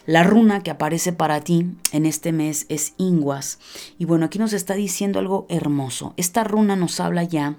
La 0.06 0.22
runa 0.24 0.62
que 0.62 0.70
aparece 0.70 1.12
para 1.12 1.40
ti 1.40 1.66
en 1.92 2.06
este 2.06 2.32
mes 2.32 2.66
es 2.68 2.94
Inguas. 2.96 3.58
Y 3.98 4.06
bueno, 4.06 4.26
aquí 4.26 4.38
nos 4.38 4.52
está 4.52 4.74
diciendo 4.74 5.18
algo 5.18 5.46
hermoso. 5.48 6.14
Esta 6.16 6.42
runa 6.42 6.74
nos 6.74 6.98
habla 7.00 7.22
ya 7.24 7.56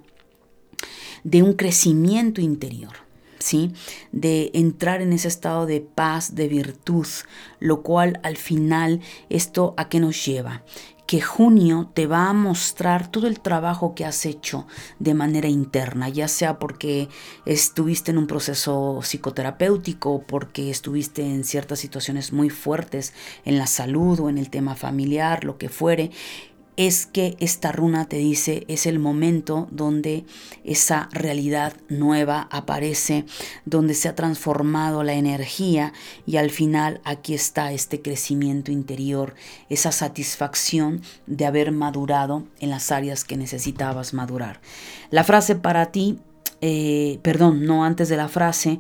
de 1.23 1.43
un 1.43 1.53
crecimiento 1.53 2.41
interior. 2.41 3.10
¿Sí? 3.41 3.73
De 4.11 4.51
entrar 4.53 5.01
en 5.01 5.13
ese 5.13 5.27
estado 5.27 5.65
de 5.65 5.81
paz, 5.81 6.35
de 6.35 6.47
virtud, 6.47 7.07
lo 7.59 7.81
cual 7.81 8.19
al 8.23 8.37
final 8.37 9.01
esto 9.29 9.73
a 9.77 9.89
qué 9.89 9.99
nos 9.99 10.23
lleva? 10.23 10.63
que 11.11 11.19
junio 11.19 11.91
te 11.93 12.07
va 12.07 12.29
a 12.29 12.33
mostrar 12.33 13.11
todo 13.11 13.27
el 13.27 13.41
trabajo 13.41 13.95
que 13.95 14.05
has 14.05 14.25
hecho 14.25 14.65
de 14.97 15.13
manera 15.13 15.49
interna, 15.49 16.07
ya 16.07 16.29
sea 16.29 16.57
porque 16.57 17.09
estuviste 17.45 18.11
en 18.11 18.17
un 18.17 18.27
proceso 18.27 19.01
psicoterapéutico, 19.01 20.23
porque 20.25 20.69
estuviste 20.69 21.23
en 21.23 21.43
ciertas 21.43 21.79
situaciones 21.79 22.31
muy 22.31 22.49
fuertes 22.49 23.13
en 23.43 23.57
la 23.57 23.67
salud 23.67 24.21
o 24.21 24.29
en 24.29 24.37
el 24.37 24.49
tema 24.49 24.77
familiar, 24.77 25.43
lo 25.43 25.57
que 25.57 25.67
fuere, 25.67 26.11
es 26.77 27.05
que 27.05 27.35
esta 27.39 27.71
runa 27.71 28.05
te 28.07 28.17
dice 28.17 28.63
es 28.67 28.85
el 28.85 28.99
momento 28.99 29.67
donde 29.71 30.25
esa 30.63 31.09
realidad 31.11 31.73
nueva 31.89 32.47
aparece, 32.51 33.25
donde 33.65 33.93
se 33.93 34.07
ha 34.07 34.15
transformado 34.15 35.03
la 35.03 35.13
energía 35.13 35.93
y 36.25 36.37
al 36.37 36.49
final 36.49 37.01
aquí 37.03 37.33
está 37.33 37.71
este 37.71 38.01
crecimiento 38.01 38.71
interior, 38.71 39.35
esa 39.69 39.91
satisfacción 39.91 41.01
de 41.27 41.45
haber 41.45 41.71
madurado 41.71 42.47
en 42.59 42.69
las 42.69 42.91
áreas 42.91 43.23
que 43.23 43.37
necesitabas 43.37 44.13
madurar. 44.13 44.61
La 45.09 45.23
frase 45.23 45.55
para 45.55 45.91
ti 45.91 46.19
eh, 46.61 47.19
perdón, 47.23 47.65
no 47.65 47.83
antes 47.83 48.07
de 48.07 48.17
la 48.17 48.27
frase, 48.27 48.79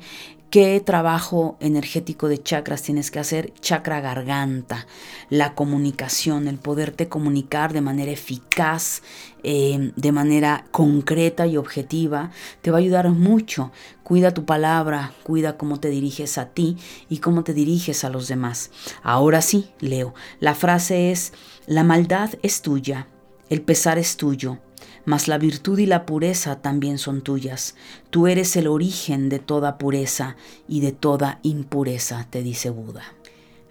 ¿Qué 0.51 0.81
trabajo 0.81 1.55
energético 1.61 2.27
de 2.27 2.43
chakras 2.43 2.81
tienes 2.81 3.09
que 3.09 3.19
hacer? 3.19 3.53
Chakra 3.61 4.01
garganta, 4.01 4.85
la 5.29 5.55
comunicación, 5.55 6.49
el 6.49 6.57
poderte 6.57 7.07
comunicar 7.07 7.71
de 7.71 7.79
manera 7.79 8.11
eficaz, 8.11 9.01
eh, 9.43 9.93
de 9.95 10.11
manera 10.11 10.65
concreta 10.71 11.47
y 11.47 11.55
objetiva, 11.55 12.31
te 12.61 12.69
va 12.69 12.79
a 12.79 12.81
ayudar 12.81 13.07
mucho. 13.11 13.71
Cuida 14.03 14.33
tu 14.33 14.43
palabra, 14.43 15.13
cuida 15.23 15.55
cómo 15.55 15.79
te 15.79 15.87
diriges 15.87 16.37
a 16.37 16.49
ti 16.49 16.75
y 17.07 17.19
cómo 17.19 17.45
te 17.45 17.53
diriges 17.53 18.03
a 18.03 18.09
los 18.09 18.27
demás. 18.27 18.71
Ahora 19.03 19.41
sí, 19.41 19.69
Leo, 19.79 20.13
la 20.41 20.53
frase 20.53 21.11
es, 21.11 21.31
la 21.65 21.85
maldad 21.85 22.31
es 22.43 22.61
tuya, 22.61 23.07
el 23.49 23.61
pesar 23.61 23.97
es 23.97 24.17
tuyo, 24.17 24.57
mas 25.05 25.27
la 25.27 25.37
virtud 25.37 25.79
y 25.79 25.85
la 25.85 26.05
pureza 26.05 26.61
también 26.61 26.97
son 26.97 27.21
tuyas. 27.21 27.75
Tú 28.09 28.27
eres 28.27 28.55
el 28.55 28.67
origen 28.67 29.29
de 29.29 29.39
toda 29.39 29.77
pureza 29.77 30.35
y 30.67 30.81
de 30.81 30.91
toda 30.91 31.39
impureza, 31.43 32.27
te 32.29 32.43
dice 32.43 32.69
Buda. 32.69 33.03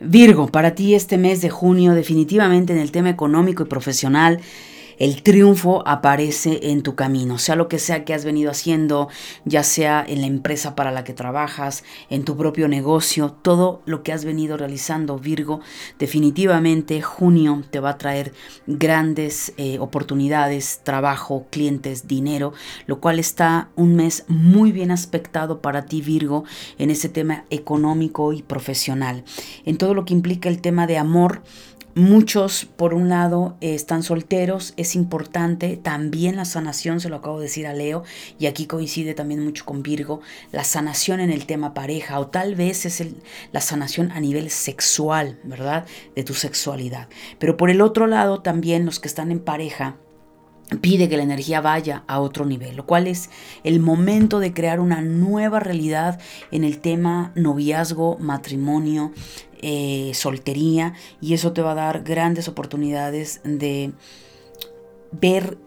Virgo, 0.00 0.48
para 0.48 0.74
ti 0.74 0.94
este 0.94 1.18
mes 1.18 1.42
de 1.42 1.50
junio 1.50 1.92
definitivamente 1.92 2.72
en 2.72 2.78
el 2.78 2.90
tema 2.90 3.10
económico 3.10 3.62
y 3.62 3.66
profesional 3.66 4.40
el 5.00 5.22
triunfo 5.22 5.82
aparece 5.88 6.60
en 6.70 6.82
tu 6.82 6.94
camino, 6.94 7.38
sea 7.38 7.56
lo 7.56 7.68
que 7.68 7.78
sea 7.78 8.04
que 8.04 8.12
has 8.12 8.26
venido 8.26 8.50
haciendo, 8.50 9.08
ya 9.46 9.62
sea 9.62 10.04
en 10.06 10.20
la 10.20 10.26
empresa 10.26 10.76
para 10.76 10.92
la 10.92 11.04
que 11.04 11.14
trabajas, 11.14 11.84
en 12.10 12.24
tu 12.24 12.36
propio 12.36 12.68
negocio, 12.68 13.32
todo 13.32 13.80
lo 13.86 14.02
que 14.02 14.12
has 14.12 14.26
venido 14.26 14.58
realizando, 14.58 15.18
Virgo, 15.18 15.60
definitivamente 15.98 17.00
junio 17.00 17.62
te 17.70 17.80
va 17.80 17.90
a 17.90 17.98
traer 17.98 18.34
grandes 18.66 19.54
eh, 19.56 19.78
oportunidades, 19.78 20.82
trabajo, 20.84 21.46
clientes, 21.48 22.06
dinero, 22.06 22.52
lo 22.86 23.00
cual 23.00 23.18
está 23.18 23.70
un 23.76 23.96
mes 23.96 24.24
muy 24.28 24.70
bien 24.70 24.90
aspectado 24.90 25.62
para 25.62 25.86
ti, 25.86 26.02
Virgo, 26.02 26.44
en 26.76 26.90
ese 26.90 27.08
tema 27.08 27.46
económico 27.48 28.34
y 28.34 28.42
profesional. 28.42 29.24
En 29.64 29.78
todo 29.78 29.94
lo 29.94 30.04
que 30.04 30.12
implica 30.12 30.50
el 30.50 30.60
tema 30.60 30.86
de 30.86 30.98
amor, 30.98 31.42
Muchos, 31.96 32.66
por 32.66 32.94
un 32.94 33.08
lado, 33.08 33.56
están 33.60 34.04
solteros, 34.04 34.74
es 34.76 34.94
importante, 34.94 35.76
también 35.76 36.36
la 36.36 36.44
sanación, 36.44 37.00
se 37.00 37.08
lo 37.08 37.16
acabo 37.16 37.38
de 37.38 37.46
decir 37.46 37.66
a 37.66 37.72
Leo, 37.72 38.04
y 38.38 38.46
aquí 38.46 38.66
coincide 38.66 39.12
también 39.12 39.44
mucho 39.44 39.64
con 39.64 39.82
Virgo, 39.82 40.20
la 40.52 40.62
sanación 40.62 41.18
en 41.18 41.30
el 41.30 41.46
tema 41.46 41.74
pareja, 41.74 42.20
o 42.20 42.28
tal 42.28 42.54
vez 42.54 42.86
es 42.86 43.04
la 43.50 43.60
sanación 43.60 44.12
a 44.12 44.20
nivel 44.20 44.50
sexual, 44.50 45.40
¿verdad? 45.42 45.84
De 46.14 46.22
tu 46.22 46.34
sexualidad. 46.34 47.08
Pero 47.40 47.56
por 47.56 47.70
el 47.70 47.80
otro 47.80 48.06
lado, 48.06 48.40
también 48.40 48.86
los 48.86 49.00
que 49.00 49.08
están 49.08 49.32
en 49.32 49.40
pareja, 49.40 49.96
pide 50.80 51.08
que 51.08 51.16
la 51.16 51.22
energía 51.22 51.60
vaya 51.60 52.04
a 52.06 52.20
otro 52.20 52.44
nivel, 52.44 52.76
lo 52.76 52.86
cual 52.86 53.06
es 53.06 53.30
el 53.64 53.80
momento 53.80 54.38
de 54.38 54.52
crear 54.52 54.80
una 54.80 55.00
nueva 55.00 55.60
realidad 55.60 56.20
en 56.50 56.64
el 56.64 56.78
tema 56.78 57.32
noviazgo, 57.34 58.18
matrimonio, 58.18 59.12
eh, 59.62 60.12
soltería 60.14 60.94
y 61.20 61.34
eso 61.34 61.52
te 61.52 61.62
va 61.62 61.72
a 61.72 61.74
dar 61.74 62.02
grandes 62.02 62.48
oportunidades 62.48 63.40
de 63.44 63.92
ver 65.12 65.58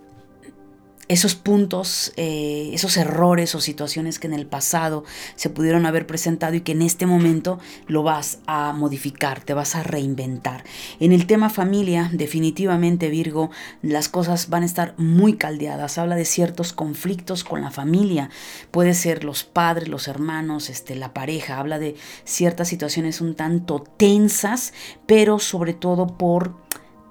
esos 1.07 1.35
puntos, 1.35 2.13
eh, 2.15 2.71
esos 2.73 2.95
errores 2.97 3.55
o 3.55 3.61
situaciones 3.61 4.19
que 4.19 4.27
en 4.27 4.33
el 4.33 4.45
pasado 4.45 5.03
se 5.35 5.49
pudieron 5.49 5.85
haber 5.85 6.07
presentado 6.07 6.55
y 6.55 6.61
que 6.61 6.71
en 6.71 6.81
este 6.81 7.05
momento 7.05 7.59
lo 7.87 8.03
vas 8.03 8.39
a 8.47 8.71
modificar, 8.73 9.41
te 9.41 9.53
vas 9.53 9.75
a 9.75 9.83
reinventar. 9.83 10.63
En 10.99 11.11
el 11.11 11.27
tema 11.27 11.49
familia, 11.49 12.09
definitivamente 12.13 13.09
Virgo, 13.09 13.51
las 13.81 14.07
cosas 14.07 14.49
van 14.49 14.63
a 14.63 14.67
estar 14.67 14.93
muy 14.97 15.33
caldeadas. 15.33 15.97
Habla 15.97 16.15
de 16.15 16.25
ciertos 16.25 16.71
conflictos 16.73 17.43
con 17.43 17.61
la 17.61 17.71
familia. 17.71 18.29
Puede 18.71 18.93
ser 18.93 19.23
los 19.23 19.43
padres, 19.43 19.89
los 19.89 20.07
hermanos, 20.07 20.69
este, 20.69 20.95
la 20.95 21.13
pareja. 21.13 21.59
Habla 21.59 21.79
de 21.79 21.95
ciertas 22.23 22.67
situaciones 22.69 23.21
un 23.21 23.35
tanto 23.35 23.83
tensas, 23.97 24.73
pero 25.05 25.39
sobre 25.39 25.73
todo 25.73 26.07
por 26.17 26.63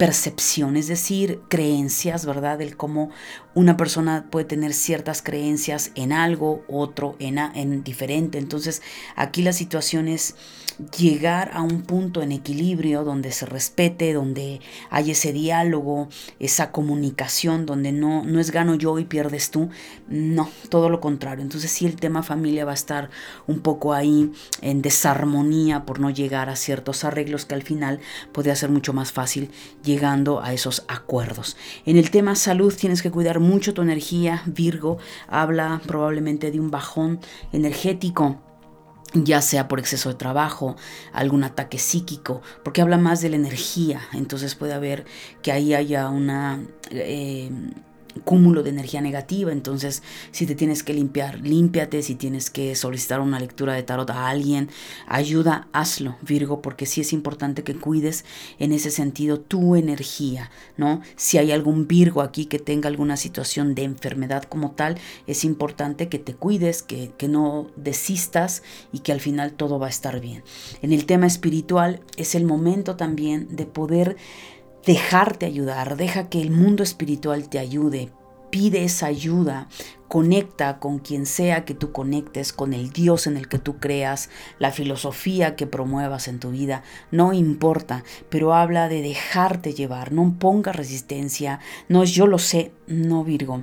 percepción, 0.03 0.77
es 0.77 0.89
decir, 0.89 1.43
creencias, 1.49 2.27
¿verdad? 2.27 2.61
El 2.61 2.77
cómo 2.77 3.11
una 3.55 3.77
persona 3.77 4.27
puede 4.31 4.47
tener 4.47 4.73
ciertas 4.73 5.23
creencias 5.23 5.93
en 5.95 6.13
algo, 6.13 6.65
otro 6.69 7.17
en, 7.19 7.39
en 7.39 7.85
diferente. 7.85 8.39
Entonces, 8.39 8.83
aquí 9.17 9.43
la 9.43 9.53
situación 9.53 10.09
es 10.09 10.35
llegar 10.99 11.51
a 11.55 11.63
un 11.63 11.83
punto 11.83 12.23
en 12.23 12.33
equilibrio 12.33 13.05
donde 13.05 13.33
se 13.33 13.47
respete, 13.47 14.13
donde 14.13 14.61
hay 14.91 15.11
ese 15.11 15.33
diálogo, 15.33 16.09
esa 16.39 16.73
comunicación, 16.73 17.67
donde 17.67 17.93
no, 17.93 18.25
no 18.25 18.41
es 18.41 18.51
gano 18.51 18.75
yo 18.75 18.99
y 18.99 19.05
pierdes 19.05 19.51
tú. 19.51 19.71
No, 20.09 20.49
todo 20.69 20.89
lo 20.89 21.01
contrario. 21.01 21.43
Entonces, 21.43 21.71
sí, 21.71 21.87
el 21.87 21.97
tema 21.97 22.23
familia 22.23 22.65
va 22.65 22.73
a 22.73 22.75
estar 22.75 23.11
un 23.47 23.61
poco 23.61 23.93
ahí 23.93 24.33
en 24.61 24.83
desarmonía 24.83 25.85
por 25.85 26.01
no 26.01 26.11
llegar 26.11 26.49
a 26.49 26.57
ciertos 26.57 27.05
arreglos 27.05 27.45
que 27.45 27.55
al 27.55 27.63
final 27.63 28.01
podría 28.33 28.57
ser 28.57 28.71
mucho 28.71 28.93
más 28.93 29.13
fácil 29.13 29.51
llegando 29.85 30.43
a 30.43 30.53
esos 30.53 30.85
acuerdos. 30.89 31.57
En 31.87 31.97
el 31.97 32.11
tema 32.11 32.35
salud 32.35 32.75
tienes 32.75 33.03
que 33.03 33.11
cuidar 33.11 33.39
mucho 33.43 33.75
tu 33.75 33.83
energía. 33.83 34.43
Virgo 34.47 34.99
habla 35.29 35.81
probablemente 35.87 36.51
de 36.51 36.61
un 36.61 36.71
bajón 36.71 37.21
energético 37.53 38.41
ya 39.15 39.43
sea 39.43 39.69
por 39.69 39.79
exceso 39.79 40.09
de 40.09 40.15
trabajo, 40.15 40.77
algún 41.13 41.45
ataque 41.45 41.79
psíquico, 41.79 42.41
porque 42.65 42.81
habla 42.81 42.97
más 42.97 43.21
de 43.21 43.29
la 43.29 43.37
energía, 43.37 44.01
entonces 44.13 44.55
puede 44.55 44.73
haber 44.73 45.05
que 45.43 45.53
ahí 45.53 45.75
haya 45.75 46.09
una... 46.09 46.65
Eh, 46.91 47.51
cúmulo 48.25 48.63
de 48.63 48.71
energía 48.71 49.01
negativa, 49.01 49.53
entonces 49.53 50.03
si 50.31 50.47
te 50.47 50.55
tienes 50.55 50.83
que 50.83 50.95
limpiar, 50.95 51.41
límpiate, 51.41 52.03
si 52.03 52.15
tienes 52.15 52.51
que 52.51 52.75
solicitar 52.75 53.21
una 53.21 53.41
lectura 53.41 53.75
de 53.75 53.83
tarot 53.83 54.09
a 54.11 54.29
alguien, 54.29 54.69
ayuda, 55.07 55.69
hazlo, 55.73 56.17
Virgo, 56.23 56.63
porque 56.63 56.87
sí 56.87 57.01
es 57.01 57.13
importante 57.13 57.63
que 57.63 57.75
cuides 57.75 58.25
en 58.59 58.73
ese 58.73 58.91
sentido 58.91 59.41
tu 59.41 59.77
energía, 59.77 60.51
¿no? 60.77 61.01
Si 61.17 61.39
hay 61.39 61.53
algún 61.53 61.89
Virgo 61.89 62.23
aquí 62.23 62.47
que 62.47 62.59
tenga 62.59 62.89
alguna 62.89 63.17
situación 63.17 63.75
de 63.75 63.85
enfermedad 63.85 64.45
como 64.45 64.73
tal, 64.73 64.99
es 65.27 65.45
importante 65.45 66.09
que 66.09 66.19
te 66.19 66.35
cuides, 66.35 66.83
que, 66.83 67.13
que 67.17 67.29
no 67.29 67.71
desistas 67.77 68.63
y 68.93 69.01
que 69.01 69.13
al 69.13 69.21
final 69.21 69.53
todo 69.53 69.79
va 69.79 69.87
a 69.87 69.91
estar 69.91 70.21
bien. 70.21 70.43
En 70.81 70.93
el 70.93 71.07
tema 71.07 71.27
espiritual 71.27 72.01
es 72.17 72.35
el 72.35 72.45
momento 72.45 72.97
también 72.97 73.49
de 73.57 73.67
poder 73.67 74.17
dejarte 74.85 75.47
ayudar, 75.47 75.97
deja 75.97 76.29
que 76.29 76.41
el 76.41 76.51
mundo 76.51 76.83
espiritual 76.83 77.49
te 77.49 77.59
ayude, 77.59 78.11
pide 78.51 78.85
esa 78.85 79.07
ayuda, 79.07 79.69
conecta 80.09 80.79
con 80.79 80.99
quien 80.99 81.25
sea 81.25 81.65
que 81.65 81.75
tú 81.75 81.91
conectes, 81.91 82.53
con 82.53 82.75
el 82.75 82.91
Dios 82.91 83.27
en 83.27 83.39
el 83.39 83.49
que 83.49 83.59
tú 83.59 83.79
creas, 83.79 84.29
la 84.59 84.71
filosofía 84.71 85.57
que 85.57 85.67
promuevas 85.67 86.29
en 86.29 86.39
tu 86.39 86.51
vida, 86.51 86.83
no 87.11 87.33
importa, 87.33 88.05
pero 88.29 88.55
habla 88.55 88.89
de 88.89 89.01
dejarte 89.01 89.73
llevar, 89.73 90.13
no 90.13 90.37
ponga 90.39 90.73
resistencia, 90.73 91.61
no 91.89 92.05
yo 92.05 92.27
lo 92.27 92.39
sé, 92.39 92.73
no 92.87 93.25
Virgo. 93.25 93.63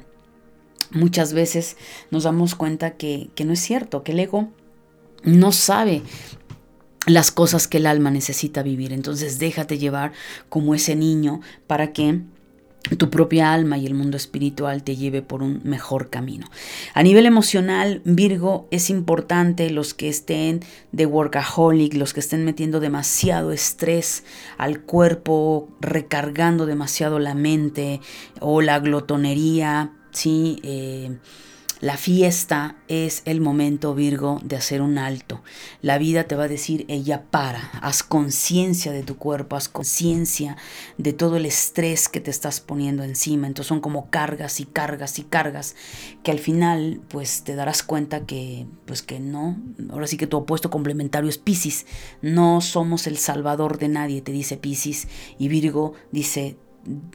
Muchas 0.92 1.34
veces 1.34 1.78
nos 2.10 2.24
damos 2.24 2.56
cuenta 2.56 2.98
que, 2.98 3.30
que 3.36 3.46
no 3.46 3.54
es 3.54 3.60
cierto, 3.60 4.04
que 4.04 4.14
el 4.14 4.22
ego 4.22 4.50
no 5.24 5.52
sabe 5.52 6.02
las 7.10 7.32
cosas 7.32 7.68
que 7.68 7.78
el 7.78 7.86
alma 7.86 8.12
necesita 8.12 8.64
vivir. 8.64 8.94
Entonces 8.94 9.40
déjate 9.40 9.78
llevar 9.78 10.12
como 10.50 10.76
ese 10.76 10.96
niño 10.96 11.42
para 11.68 11.94
que 11.94 12.22
tu 12.98 13.10
propia 13.10 13.54
alma 13.54 13.78
y 13.78 13.86
el 13.86 13.94
mundo 13.94 14.18
espiritual 14.18 14.84
te 14.84 14.96
lleve 14.96 15.22
por 15.22 15.44
un 15.44 15.62
mejor 15.64 16.10
camino. 16.10 16.50
A 16.94 17.04
nivel 17.04 17.26
emocional, 17.26 18.02
Virgo, 18.06 18.68
es 18.72 18.90
importante 18.90 19.70
los 19.70 19.94
que 19.94 20.10
estén 20.10 20.62
de 20.92 21.06
workaholic, 21.06 21.94
los 21.94 22.14
que 22.14 22.22
estén 22.22 22.46
metiendo 22.46 22.80
demasiado 22.80 23.52
estrés 23.52 24.24
al 24.58 24.82
cuerpo, 24.82 25.70
recargando 25.82 26.66
demasiado 26.66 27.20
la 27.20 27.36
mente 27.36 28.02
o 28.40 28.62
la 28.62 28.80
glotonería, 28.80 29.92
¿sí? 30.12 30.60
Eh, 30.64 31.18
la 31.82 31.96
fiesta 31.96 32.76
es 32.90 33.22
el 33.24 33.40
momento, 33.40 33.96
Virgo, 33.96 34.42
de 34.44 34.58
hacer 34.58 34.82
un 34.82 34.98
alto. 34.98 35.42
La 35.82 35.98
vida 35.98 36.26
te 36.26 36.36
va 36.36 36.44
a 36.44 36.48
decir, 36.50 36.86
ella 36.90 37.24
para, 37.32 37.72
haz 37.82 38.04
conciencia 38.04 38.92
de 38.92 39.04
tu 39.04 39.18
cuerpo, 39.18 39.56
haz 39.56 39.70
conciencia 39.70 40.58
de 40.98 41.14
todo 41.14 41.38
el 41.38 41.46
estrés 41.46 42.10
que 42.10 42.20
te 42.20 42.32
estás 42.32 42.60
poniendo 42.60 43.04
encima. 43.04 43.48
Entonces 43.48 43.70
son 43.70 43.80
como 43.80 44.10
cargas 44.10 44.60
y 44.60 44.66
cargas 44.66 45.20
y 45.20 45.24
cargas 45.24 45.76
que 46.22 46.32
al 46.32 46.40
final 46.40 47.02
pues 47.08 47.44
te 47.44 47.56
darás 47.56 47.82
cuenta 47.82 48.26
que 48.26 48.68
pues 48.86 49.02
que 49.02 49.22
no, 49.22 49.58
ahora 49.90 50.08
sí 50.08 50.18
que 50.18 50.28
tu 50.28 50.36
opuesto 50.36 50.70
complementario 50.70 51.30
es 51.30 51.38
Pisces. 51.38 51.86
No 52.22 52.60
somos 52.60 53.08
el 53.08 53.18
salvador 53.18 53.78
de 53.78 53.88
nadie, 53.88 54.22
te 54.22 54.34
dice 54.34 54.58
Pisces. 54.58 55.08
Y 55.38 55.48
Virgo 55.48 55.94
dice 56.12 56.58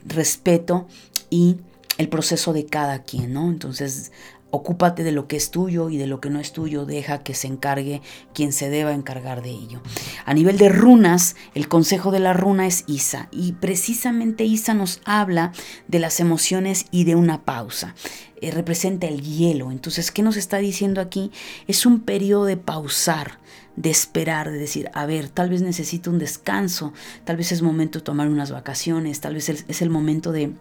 respeto 0.07 0.87
y 1.29 1.57
el 1.97 2.09
proceso 2.09 2.53
de 2.53 2.65
cada 2.65 3.03
quien, 3.03 3.33
¿no? 3.33 3.49
Entonces 3.49 4.11
Ocúpate 4.55 5.03
de 5.03 5.11
lo 5.11 5.27
que 5.27 5.35
es 5.35 5.51
tuyo 5.51 5.89
y 5.89 5.97
de 5.97 6.07
lo 6.07 6.21
que 6.21 6.29
no 6.29 6.39
es 6.39 6.53
tuyo, 6.53 6.85
deja 6.85 7.23
que 7.23 7.33
se 7.33 7.47
encargue 7.47 8.01
quien 8.33 8.53
se 8.53 8.69
deba 8.69 8.93
encargar 8.93 9.41
de 9.41 9.49
ello. 9.49 9.81
A 10.23 10.33
nivel 10.33 10.57
de 10.57 10.69
runas, 10.69 11.35
el 11.55 11.67
consejo 11.67 12.09
de 12.09 12.21
la 12.21 12.31
runa 12.31 12.65
es 12.65 12.85
Isa 12.87 13.27
y 13.33 13.51
precisamente 13.51 14.45
Isa 14.45 14.73
nos 14.73 15.01
habla 15.03 15.51
de 15.89 15.99
las 15.99 16.21
emociones 16.21 16.85
y 16.89 17.03
de 17.03 17.15
una 17.15 17.43
pausa. 17.43 17.95
Eh, 18.39 18.49
representa 18.51 19.07
el 19.07 19.21
hielo. 19.21 19.71
Entonces, 19.71 20.09
¿qué 20.09 20.23
nos 20.23 20.37
está 20.37 20.59
diciendo 20.59 21.01
aquí? 21.01 21.33
Es 21.67 21.85
un 21.85 21.99
periodo 21.99 22.45
de 22.45 22.55
pausar, 22.55 23.39
de 23.75 23.89
esperar, 23.89 24.51
de 24.51 24.57
decir, 24.57 24.89
a 24.93 25.05
ver, 25.05 25.27
tal 25.27 25.49
vez 25.49 25.63
necesito 25.63 26.11
un 26.11 26.17
descanso, 26.17 26.93
tal 27.25 27.35
vez 27.35 27.51
es 27.51 27.61
momento 27.61 27.99
de 27.99 28.05
tomar 28.05 28.29
unas 28.29 28.51
vacaciones, 28.51 29.19
tal 29.19 29.33
vez 29.33 29.49
es 29.49 29.81
el 29.81 29.89
momento 29.89 30.31
de 30.31 30.53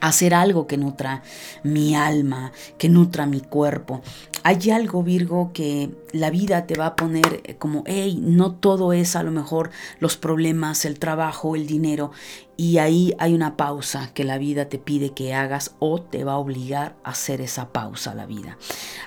hacer 0.00 0.34
algo 0.34 0.66
que 0.66 0.76
nutra 0.76 1.22
mi 1.62 1.94
alma, 1.94 2.52
que 2.78 2.88
nutra 2.88 3.26
mi 3.26 3.40
cuerpo. 3.40 4.02
Hay 4.42 4.70
algo, 4.70 5.02
Virgo, 5.02 5.52
que 5.52 5.90
la 6.12 6.30
vida 6.30 6.66
te 6.66 6.76
va 6.76 6.86
a 6.86 6.96
poner 6.96 7.56
como, 7.58 7.84
hey, 7.86 8.18
no 8.22 8.52
todo 8.52 8.92
es 8.92 9.14
a 9.16 9.22
lo 9.22 9.30
mejor 9.30 9.70
los 9.98 10.16
problemas, 10.16 10.84
el 10.84 10.98
trabajo, 10.98 11.56
el 11.56 11.66
dinero. 11.66 12.10
Y 12.56 12.78
ahí 12.78 13.14
hay 13.18 13.34
una 13.34 13.56
pausa 13.56 14.12
que 14.12 14.24
la 14.24 14.38
vida 14.38 14.68
te 14.68 14.78
pide 14.78 15.10
que 15.10 15.34
hagas 15.34 15.74
o 15.78 16.00
te 16.00 16.24
va 16.24 16.32
a 16.32 16.38
obligar 16.38 16.96
a 17.04 17.10
hacer 17.10 17.40
esa 17.40 17.68
pausa 17.70 18.14
la 18.14 18.26
vida. 18.26 18.58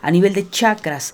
A 0.02 0.12
nivel 0.12 0.34
de 0.34 0.50
chakras, 0.50 1.14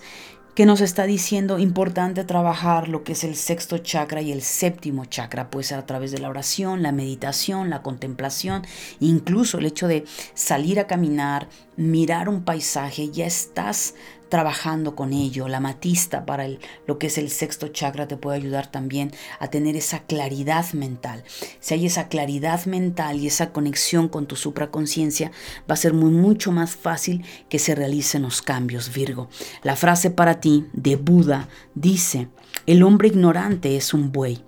que 0.60 0.66
nos 0.66 0.82
está 0.82 1.04
diciendo 1.04 1.58
importante 1.58 2.22
trabajar 2.22 2.88
lo 2.88 3.02
que 3.02 3.12
es 3.12 3.24
el 3.24 3.34
sexto 3.34 3.78
chakra 3.78 4.20
y 4.20 4.30
el 4.30 4.42
séptimo 4.42 5.06
chakra, 5.06 5.48
puede 5.48 5.64
ser 5.64 5.78
a 5.78 5.86
través 5.86 6.12
de 6.12 6.18
la 6.18 6.28
oración, 6.28 6.82
la 6.82 6.92
meditación, 6.92 7.70
la 7.70 7.80
contemplación, 7.80 8.66
incluso 8.98 9.56
el 9.56 9.64
hecho 9.64 9.88
de 9.88 10.04
salir 10.34 10.78
a 10.78 10.86
caminar, 10.86 11.48
mirar 11.80 12.28
un 12.28 12.44
paisaje, 12.44 13.08
ya 13.08 13.24
estás 13.24 13.94
trabajando 14.28 14.94
con 14.94 15.14
ello. 15.14 15.48
La 15.48 15.60
matista 15.60 16.26
para 16.26 16.44
el, 16.44 16.60
lo 16.86 16.98
que 16.98 17.06
es 17.06 17.16
el 17.16 17.30
sexto 17.30 17.68
chakra 17.68 18.06
te 18.06 18.18
puede 18.18 18.36
ayudar 18.36 18.70
también 18.70 19.12
a 19.38 19.48
tener 19.48 19.76
esa 19.76 20.00
claridad 20.00 20.70
mental. 20.74 21.24
Si 21.58 21.72
hay 21.72 21.86
esa 21.86 22.08
claridad 22.08 22.66
mental 22.66 23.18
y 23.18 23.26
esa 23.26 23.50
conexión 23.52 24.08
con 24.08 24.26
tu 24.26 24.36
supraconciencia, 24.36 25.32
va 25.68 25.74
a 25.74 25.76
ser 25.76 25.94
muy, 25.94 26.10
mucho 26.10 26.52
más 26.52 26.76
fácil 26.76 27.24
que 27.48 27.58
se 27.58 27.74
realicen 27.74 28.22
los 28.22 28.42
cambios, 28.42 28.92
Virgo. 28.92 29.30
La 29.62 29.74
frase 29.74 30.10
para 30.10 30.38
ti 30.38 30.66
de 30.74 30.96
Buda 30.96 31.48
dice, 31.74 32.28
el 32.66 32.82
hombre 32.82 33.08
ignorante 33.08 33.76
es 33.76 33.94
un 33.94 34.12
buey, 34.12 34.44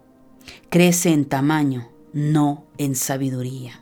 crece 0.69 1.15
en 1.15 1.25
tamaño, 1.25 1.89
no 2.13 2.67
en 2.77 2.95
sabiduría. 2.95 3.82